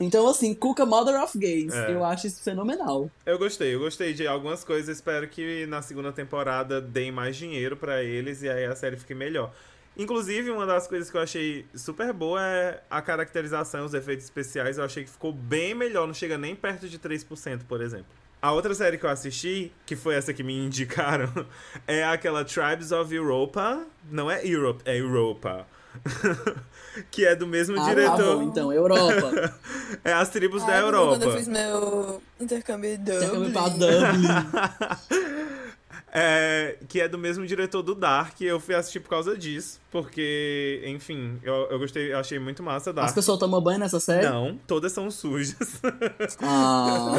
Então, 0.00 0.28
assim, 0.28 0.54
Cuca 0.54 0.84
Mother 0.84 1.22
of 1.22 1.38
Gays. 1.38 1.72
É. 1.72 1.92
Eu 1.92 2.04
acho 2.04 2.26
isso 2.26 2.42
fenomenal. 2.42 3.10
Eu 3.24 3.38
gostei, 3.38 3.74
eu 3.74 3.78
gostei 3.78 4.12
de 4.12 4.26
algumas 4.26 4.64
coisas. 4.64 4.96
Espero 4.96 5.28
que 5.28 5.66
na 5.66 5.82
segunda 5.82 6.12
temporada 6.12 6.80
deem 6.80 7.12
mais 7.12 7.36
dinheiro 7.36 7.76
pra 7.76 8.02
eles 8.02 8.42
e 8.42 8.48
aí 8.48 8.64
a 8.64 8.74
série 8.74 8.96
fique 8.96 9.14
melhor. 9.14 9.52
Inclusive, 9.96 10.50
uma 10.50 10.66
das 10.66 10.88
coisas 10.88 11.08
que 11.08 11.16
eu 11.16 11.20
achei 11.20 11.64
super 11.74 12.12
boa 12.12 12.44
é 12.44 12.82
a 12.90 13.00
caracterização, 13.00 13.84
os 13.84 13.94
efeitos 13.94 14.24
especiais. 14.24 14.76
Eu 14.76 14.84
achei 14.84 15.04
que 15.04 15.10
ficou 15.10 15.32
bem 15.32 15.72
melhor, 15.74 16.06
não 16.06 16.14
chega 16.14 16.36
nem 16.36 16.56
perto 16.56 16.88
de 16.88 16.98
3%, 16.98 17.60
por 17.68 17.80
exemplo. 17.80 18.06
A 18.42 18.52
outra 18.52 18.74
série 18.74 18.98
que 18.98 19.06
eu 19.06 19.10
assisti, 19.10 19.72
que 19.86 19.94
foi 19.94 20.16
essa 20.16 20.34
que 20.34 20.42
me 20.42 20.52
indicaram, 20.66 21.32
é 21.86 22.04
aquela 22.04 22.44
Tribes 22.44 22.90
of 22.90 23.14
Europa. 23.14 23.86
Não 24.10 24.28
é 24.28 24.44
Europe, 24.44 24.82
é 24.84 24.98
Europa. 24.98 25.64
que 27.10 27.24
é 27.24 27.34
do 27.34 27.46
mesmo 27.46 27.76
Ah, 27.76 27.84
tá 27.84 27.88
diretor. 27.90 28.36
bom, 28.36 28.42
então, 28.42 28.72
Europa. 28.72 29.54
É 30.02 30.12
as 30.12 30.28
tribos 30.28 30.62
da 30.64 30.72
Ai, 30.74 30.80
Europa. 30.82 31.08
Quando 31.12 31.22
eu 31.24 31.32
fiz 31.36 31.46
meu 31.48 32.20
intercâmbio 32.40 32.90
em 32.90 32.94
Intercâmbio 32.94 33.50
Dublin. 33.50 33.52
pra 33.52 33.68
Dublin. 33.68 34.28
É, 36.16 36.76
que 36.88 37.00
é 37.00 37.08
do 37.08 37.18
mesmo 37.18 37.44
diretor 37.44 37.82
do 37.82 37.92
Dark. 37.92 38.40
Eu 38.40 38.60
fui 38.60 38.72
assistir 38.76 39.00
por 39.00 39.08
causa 39.08 39.36
disso. 39.36 39.80
Porque, 39.90 40.80
enfim, 40.86 41.40
eu, 41.42 41.52
eu 41.68 41.76
gostei, 41.76 42.12
eu 42.12 42.18
achei 42.18 42.38
muito 42.38 42.62
massa 42.62 42.90
As 42.90 42.96
Dark. 42.96 43.14
pessoas 43.16 43.36
tomam 43.36 43.60
banho 43.60 43.80
nessa 43.80 43.98
série? 43.98 44.24
Não, 44.28 44.56
todas 44.64 44.92
são 44.92 45.10
sujas. 45.10 45.56
Ah, 46.40 47.16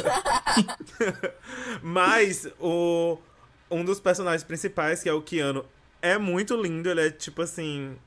Mas 1.81 2.47
o, 2.59 3.17
um 3.69 3.83
dos 3.83 3.99
personagens 3.99 4.43
principais, 4.45 5.03
que 5.03 5.09
é 5.09 5.13
o 5.13 5.21
Keanu, 5.21 5.65
é 6.01 6.17
muito 6.17 6.55
lindo. 6.55 6.89
Ele 6.89 7.07
é 7.07 7.11
tipo 7.11 7.41
assim. 7.41 7.97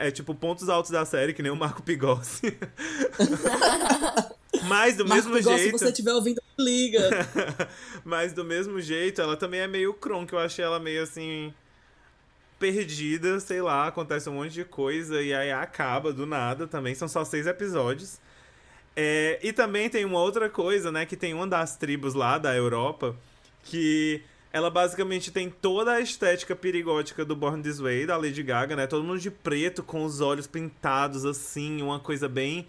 É 0.00 0.10
tipo 0.10 0.34
pontos 0.34 0.70
altos 0.70 0.90
da 0.90 1.04
série, 1.04 1.34
que 1.34 1.42
nem 1.42 1.52
o 1.52 1.56
Marco 1.56 1.82
Pigossi. 1.82 2.56
Mas 4.66 4.96
do 4.96 5.04
Marco 5.06 5.28
mesmo 5.28 5.36
Pigossi, 5.36 5.58
jeito. 5.58 5.78
se 5.78 5.84
você 5.84 5.90
estiver 5.90 6.14
ouvindo, 6.14 6.40
liga. 6.58 7.00
Mas 8.02 8.32
do 8.32 8.42
mesmo 8.42 8.80
jeito, 8.80 9.20
ela 9.20 9.36
também 9.36 9.60
é 9.60 9.66
meio 9.66 9.92
Kron, 9.92 10.26
que 10.26 10.32
eu 10.32 10.38
achei 10.38 10.64
ela 10.64 10.80
meio 10.80 11.02
assim. 11.02 11.52
Perdida, 12.58 13.38
sei 13.40 13.60
lá, 13.60 13.88
acontece 13.88 14.30
um 14.30 14.34
monte 14.34 14.52
de 14.52 14.64
coisa 14.64 15.20
e 15.20 15.34
aí 15.34 15.52
acaba 15.52 16.14
do 16.14 16.24
nada 16.24 16.66
também. 16.66 16.94
São 16.94 17.06
só 17.06 17.22
seis 17.22 17.46
episódios. 17.46 18.18
É, 18.96 19.38
e 19.42 19.52
também 19.52 19.90
tem 19.90 20.06
uma 20.06 20.20
outra 20.20 20.48
coisa, 20.48 20.90
né? 20.90 21.04
Que 21.04 21.16
tem 21.16 21.34
uma 21.34 21.46
das 21.46 21.76
tribos 21.76 22.14
lá 22.14 22.38
da 22.38 22.56
Europa 22.56 23.14
que 23.62 24.22
ela 24.52 24.70
basicamente 24.70 25.30
tem 25.30 25.48
toda 25.48 25.92
a 25.92 26.00
estética 26.00 26.56
perigótica 26.56 27.24
do 27.24 27.36
Born 27.36 27.62
This 27.62 27.78
Way, 27.78 28.06
da 28.06 28.16
Lady 28.16 28.42
Gaga, 28.42 28.74
né? 28.76 28.86
Todo 28.86 29.04
mundo 29.04 29.20
de 29.20 29.30
preto, 29.30 29.82
com 29.82 30.04
os 30.04 30.20
olhos 30.20 30.46
pintados 30.46 31.24
assim, 31.24 31.80
uma 31.82 32.00
coisa 32.00 32.28
bem 32.28 32.66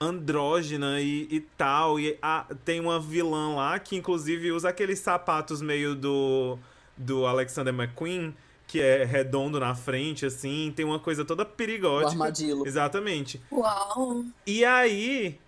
andrógena 0.00 1.00
e, 1.00 1.26
e 1.30 1.40
tal. 1.40 1.98
E 1.98 2.18
a- 2.20 2.46
tem 2.64 2.80
uma 2.80 3.00
vilã 3.00 3.54
lá 3.54 3.78
que, 3.78 3.96
inclusive, 3.96 4.52
usa 4.52 4.68
aqueles 4.68 4.98
sapatos 4.98 5.62
meio 5.62 5.94
do, 5.94 6.58
do 6.96 7.26
Alexander 7.26 7.72
McQueen, 7.74 8.34
que 8.66 8.80
é 8.80 9.04
redondo 9.04 9.58
na 9.60 9.74
frente, 9.74 10.26
assim. 10.26 10.72
Tem 10.74 10.84
uma 10.84 10.98
coisa 10.98 11.24
toda 11.24 11.42
O 11.42 11.46
perigótica. 11.46 12.10
armadilho. 12.12 12.66
Exatamente. 12.66 13.40
Uau. 13.50 14.24
E 14.46 14.64
aí, 14.64 15.38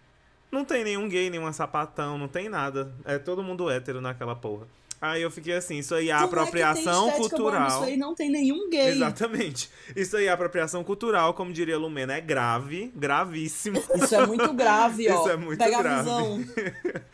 não 0.51 0.64
tem 0.64 0.85
nenhum 0.85 1.09
gay, 1.09 1.29
nenhuma 1.29 1.53
sapatão, 1.53 2.16
não 2.18 2.29
tem 2.29 2.49
nada. 2.49 2.93
É 3.05 3.18
todo 3.18 3.43
mundo 3.43 3.68
hétero 3.70 4.01
naquela 4.01 4.35
porra. 4.35 4.66
Aí 5.01 5.20
eu 5.22 5.30
fiquei 5.30 5.55
assim, 5.55 5.78
isso 5.78 5.94
aí 5.94 6.09
é 6.09 6.12
Como 6.14 6.24
é 6.24 6.26
apropriação 6.26 7.11
boa 7.11 7.16
cultural. 7.16 7.64
nisso 7.64 7.82
aí? 7.84 7.97
não 7.97 8.14
tem 8.14 8.30
nenhum 8.30 8.68
gay. 8.70 8.88
Exatamente. 8.88 9.70
Isso 9.94 10.16
aí 10.16 10.26
é 10.26 10.30
apropriação 10.30 10.82
cultural, 10.82 11.34
como 11.34 11.53
diria 11.53 11.78
Lumena, 11.78 12.14
é 12.14 12.20
grave, 12.20 12.90
gravíssimo. 12.94 13.82
Isso 13.94 14.14
é 14.14 14.26
muito 14.26 14.53
grave, 14.55 15.09
ó. 15.12 15.20
Isso 15.20 15.28
é 15.28 15.36
muito 15.36 15.59
Pega 15.59 15.82
grave. 15.82 15.99
a 15.99 16.03
visão. 16.03 16.44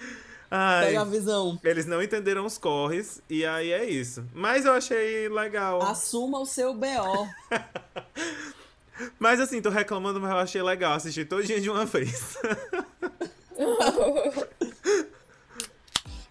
Ai, 0.55 0.87
Pega 0.89 1.01
a 1.01 1.05
visão. 1.05 1.59
eles 1.65 1.87
não 1.87 2.03
entenderam 2.03 2.45
os 2.45 2.59
corres, 2.59 3.23
e 3.29 3.45
aí 3.45 3.73
é 3.73 3.85
isso. 3.87 4.23
Mas 4.35 4.67
eu 4.67 4.73
achei 4.75 5.27
legal. 5.29 5.81
Assuma 5.83 6.39
o 6.41 6.47
seu 6.47 6.75
BO. 6.75 7.27
Mas 9.19 9.41
assim, 9.41 9.61
tô 9.63 9.71
reclamando, 9.71 10.21
mas 10.21 10.31
eu 10.31 10.37
achei 10.37 10.63
legal 10.63 10.93
assistir 10.93 11.25
todo 11.25 11.43
dia 11.43 11.61
de 11.61 11.69
uma 11.71 11.85
vez. 11.87 12.37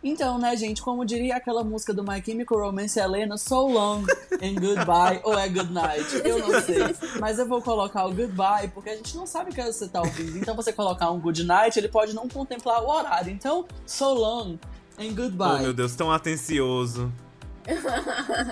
Então, 0.03 0.39
né, 0.39 0.55
gente, 0.55 0.81
como 0.81 1.05
diria 1.05 1.35
aquela 1.35 1.63
música 1.63 1.93
do 1.93 2.03
My 2.03 2.21
Chemical 2.25 2.59
Romance, 2.59 2.99
Helena, 2.99 3.37
So 3.37 3.67
Long 3.67 4.03
and 4.41 4.55
Goodbye, 4.59 5.21
ou 5.23 5.37
é 5.37 5.47
Good 5.47 5.71
Night, 5.71 6.21
eu 6.25 6.39
não 6.39 6.61
sei. 6.61 6.95
Mas 7.19 7.37
eu 7.37 7.47
vou 7.47 7.61
colocar 7.61 8.05
o 8.05 8.13
Goodbye, 8.13 8.69
porque 8.69 8.89
a 8.89 8.95
gente 8.95 9.15
não 9.15 9.27
sabe 9.27 9.51
o 9.51 9.53
que 9.53 9.61
você 9.61 9.87
tá 9.87 10.01
ouvindo. 10.01 10.37
Então, 10.37 10.55
você 10.55 10.73
colocar 10.73 11.11
um 11.11 11.19
Good 11.19 11.43
Night, 11.43 11.77
ele 11.77 11.87
pode 11.87 12.13
não 12.15 12.27
contemplar 12.27 12.83
o 12.83 12.89
horário. 12.89 13.31
Então, 13.31 13.65
So 13.85 14.13
Long 14.13 14.57
and 14.99 15.11
oh, 15.11 15.15
Goodbye. 15.15 15.61
meu 15.61 15.73
Deus, 15.73 15.95
tão 15.95 16.11
atencioso. 16.11 17.11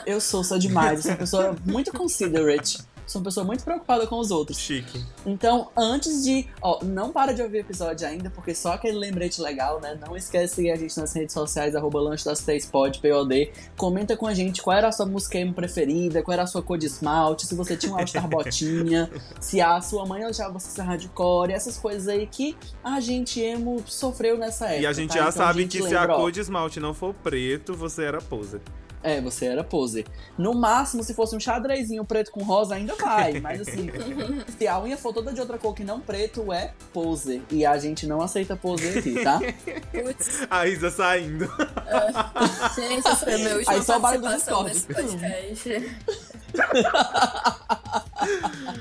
eu 0.06 0.22
sou, 0.22 0.44
sou 0.44 0.60
demais. 0.60 1.02
Sou 1.02 1.12
uma 1.12 1.18
pessoa 1.18 1.56
muito 1.66 1.92
considerate. 1.92 2.80
Sou 3.10 3.20
uma 3.20 3.26
pessoa 3.26 3.44
muito 3.44 3.64
preocupada 3.64 4.06
com 4.06 4.20
os 4.20 4.30
outros. 4.30 4.60
Chique. 4.60 5.04
Então, 5.26 5.72
antes 5.76 6.24
de. 6.24 6.46
Ó, 6.62 6.84
não 6.84 7.12
para 7.12 7.34
de 7.34 7.42
ouvir 7.42 7.58
o 7.58 7.62
episódio 7.62 8.08
ainda, 8.08 8.30
porque 8.30 8.54
só 8.54 8.74
aquele 8.74 9.00
lembrete 9.00 9.42
legal, 9.42 9.82
né? 9.82 9.98
Não 10.00 10.16
esquece 10.16 10.50
de 10.50 10.56
seguir 10.56 10.72
a 10.72 10.76
gente 10.76 10.96
nas 10.96 11.12
redes 11.12 11.34
sociais, 11.34 11.76
arroba 11.76 12.00
lanche 12.00 12.24
das 12.24 12.42
três 12.42 12.68
pod, 12.68 13.00
POD. 13.00 13.52
Comenta 13.76 14.16
com 14.16 14.28
a 14.28 14.34
gente 14.36 14.62
qual 14.62 14.78
era 14.78 14.90
a 14.90 14.92
sua 14.92 15.08
música 15.08 15.40
emo 15.40 15.56
preferida, 15.56 16.22
qual 16.22 16.34
era 16.34 16.44
a 16.44 16.48
sua 16.48 16.62
cor 16.62 16.78
de 16.78 16.86
esmalte, 16.86 17.48
se 17.48 17.56
você 17.56 17.76
tinha 17.76 17.94
um 17.94 17.98
All-Star 17.98 18.28
botinha, 18.30 19.10
se 19.42 19.60
a 19.60 19.82
sua 19.82 20.06
mãe 20.06 20.22
deixava 20.22 20.54
você 20.54 20.70
ser 20.70 20.84
hardcore, 20.84 21.52
essas 21.52 21.80
coisas 21.80 22.08
aí 22.08 22.28
que 22.28 22.56
a 22.84 23.00
gente 23.00 23.42
emo 23.42 23.82
sofreu 23.88 24.38
nessa 24.38 24.68
época. 24.68 24.82
E 24.82 24.86
a 24.86 24.94
gente 24.94 25.10
tá? 25.10 25.16
já 25.16 25.22
Então 25.22 25.32
sabe 25.32 25.62
gente 25.64 25.80
que 25.80 25.88
se 25.88 25.96
a 25.96 26.02
lembra, 26.02 26.16
cor 26.16 26.32
de 26.32 26.42
esmalte 26.42 26.80
não 26.80 26.94
for 26.94 27.16
preto, 27.16 27.74
você 27.74 28.04
era 28.04 28.22
poser. 28.22 28.62
É, 29.02 29.22
você 29.22 29.46
era 29.46 29.64
pose. 29.64 30.06
No 30.38 30.54
máximo, 30.54 31.04
se 31.04 31.14
fosse 31.14 31.36
um 31.36 31.40
xadrezinho 31.40 32.04
preto 32.04 32.32
com 32.32 32.44
rosa, 32.44 32.76
ainda 32.76 32.96
vai. 32.96 33.40
Mas 33.40 33.62
assim, 33.62 33.90
se 34.58 34.68
a 34.68 34.80
unha 34.82 34.98
for 34.98 35.14
toda 35.14 35.32
de 35.32 35.40
outra 35.40 35.58
cor 35.58 35.74
que 35.74 35.84
não 35.84 36.00
preto, 36.00 36.52
é 36.52 36.74
pose. 36.94 37.42
E 37.50 37.66
a 37.66 37.78
gente 37.78 38.06
não 38.06 38.22
aceita 38.22 38.56
pose 38.56 39.00
aqui, 39.00 39.24
tá? 39.24 39.40
Putz, 39.92 40.48
A 40.50 40.68
Isa 40.68 40.92
saindo. 40.92 41.50
gente, 42.76 43.08
essa 43.08 43.30
é 43.30 43.36
a 43.36 43.38
minha 43.38 43.56
última 43.56 43.74
Aí 43.74 43.84
só 43.84 43.98
o 43.98 44.00
barulho 44.00 44.22
do 44.22 44.36
Discord. 44.36 44.88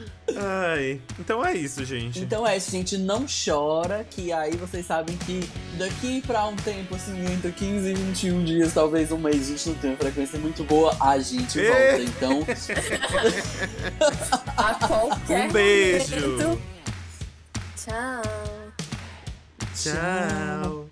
Ai. 0.36 1.00
Então 1.18 1.44
é 1.44 1.54
isso, 1.54 1.84
gente. 1.84 2.20
Então 2.20 2.46
é 2.46 2.56
isso, 2.56 2.70
gente. 2.70 2.96
Não 2.98 3.24
chora, 3.26 4.04
que 4.08 4.32
aí 4.32 4.54
vocês 4.56 4.86
sabem 4.86 5.16
que 5.16 5.48
daqui 5.78 6.22
pra 6.26 6.46
um 6.46 6.54
tempo, 6.56 6.94
assim, 6.94 7.18
entre 7.32 7.50
15 7.52 7.90
e 7.90 7.94
21 7.94 8.44
dias, 8.44 8.72
talvez 8.74 9.10
um 9.10 9.18
mês, 9.18 9.46
a 9.46 9.50
gente 9.52 9.68
não 9.70 9.74
tem 9.76 9.90
uma 9.90 9.96
frequência 9.96 10.38
muito 10.38 10.62
boa, 10.64 10.94
a 11.00 11.18
gente 11.18 11.58
volta. 11.58 12.02
Então, 12.02 12.46
A 14.56 14.74
qualquer 14.74 15.48
Um 15.48 15.52
beijo. 15.52 16.28
momento. 16.28 16.60
Tchau. 17.76 18.22
Tchau. 19.74 20.88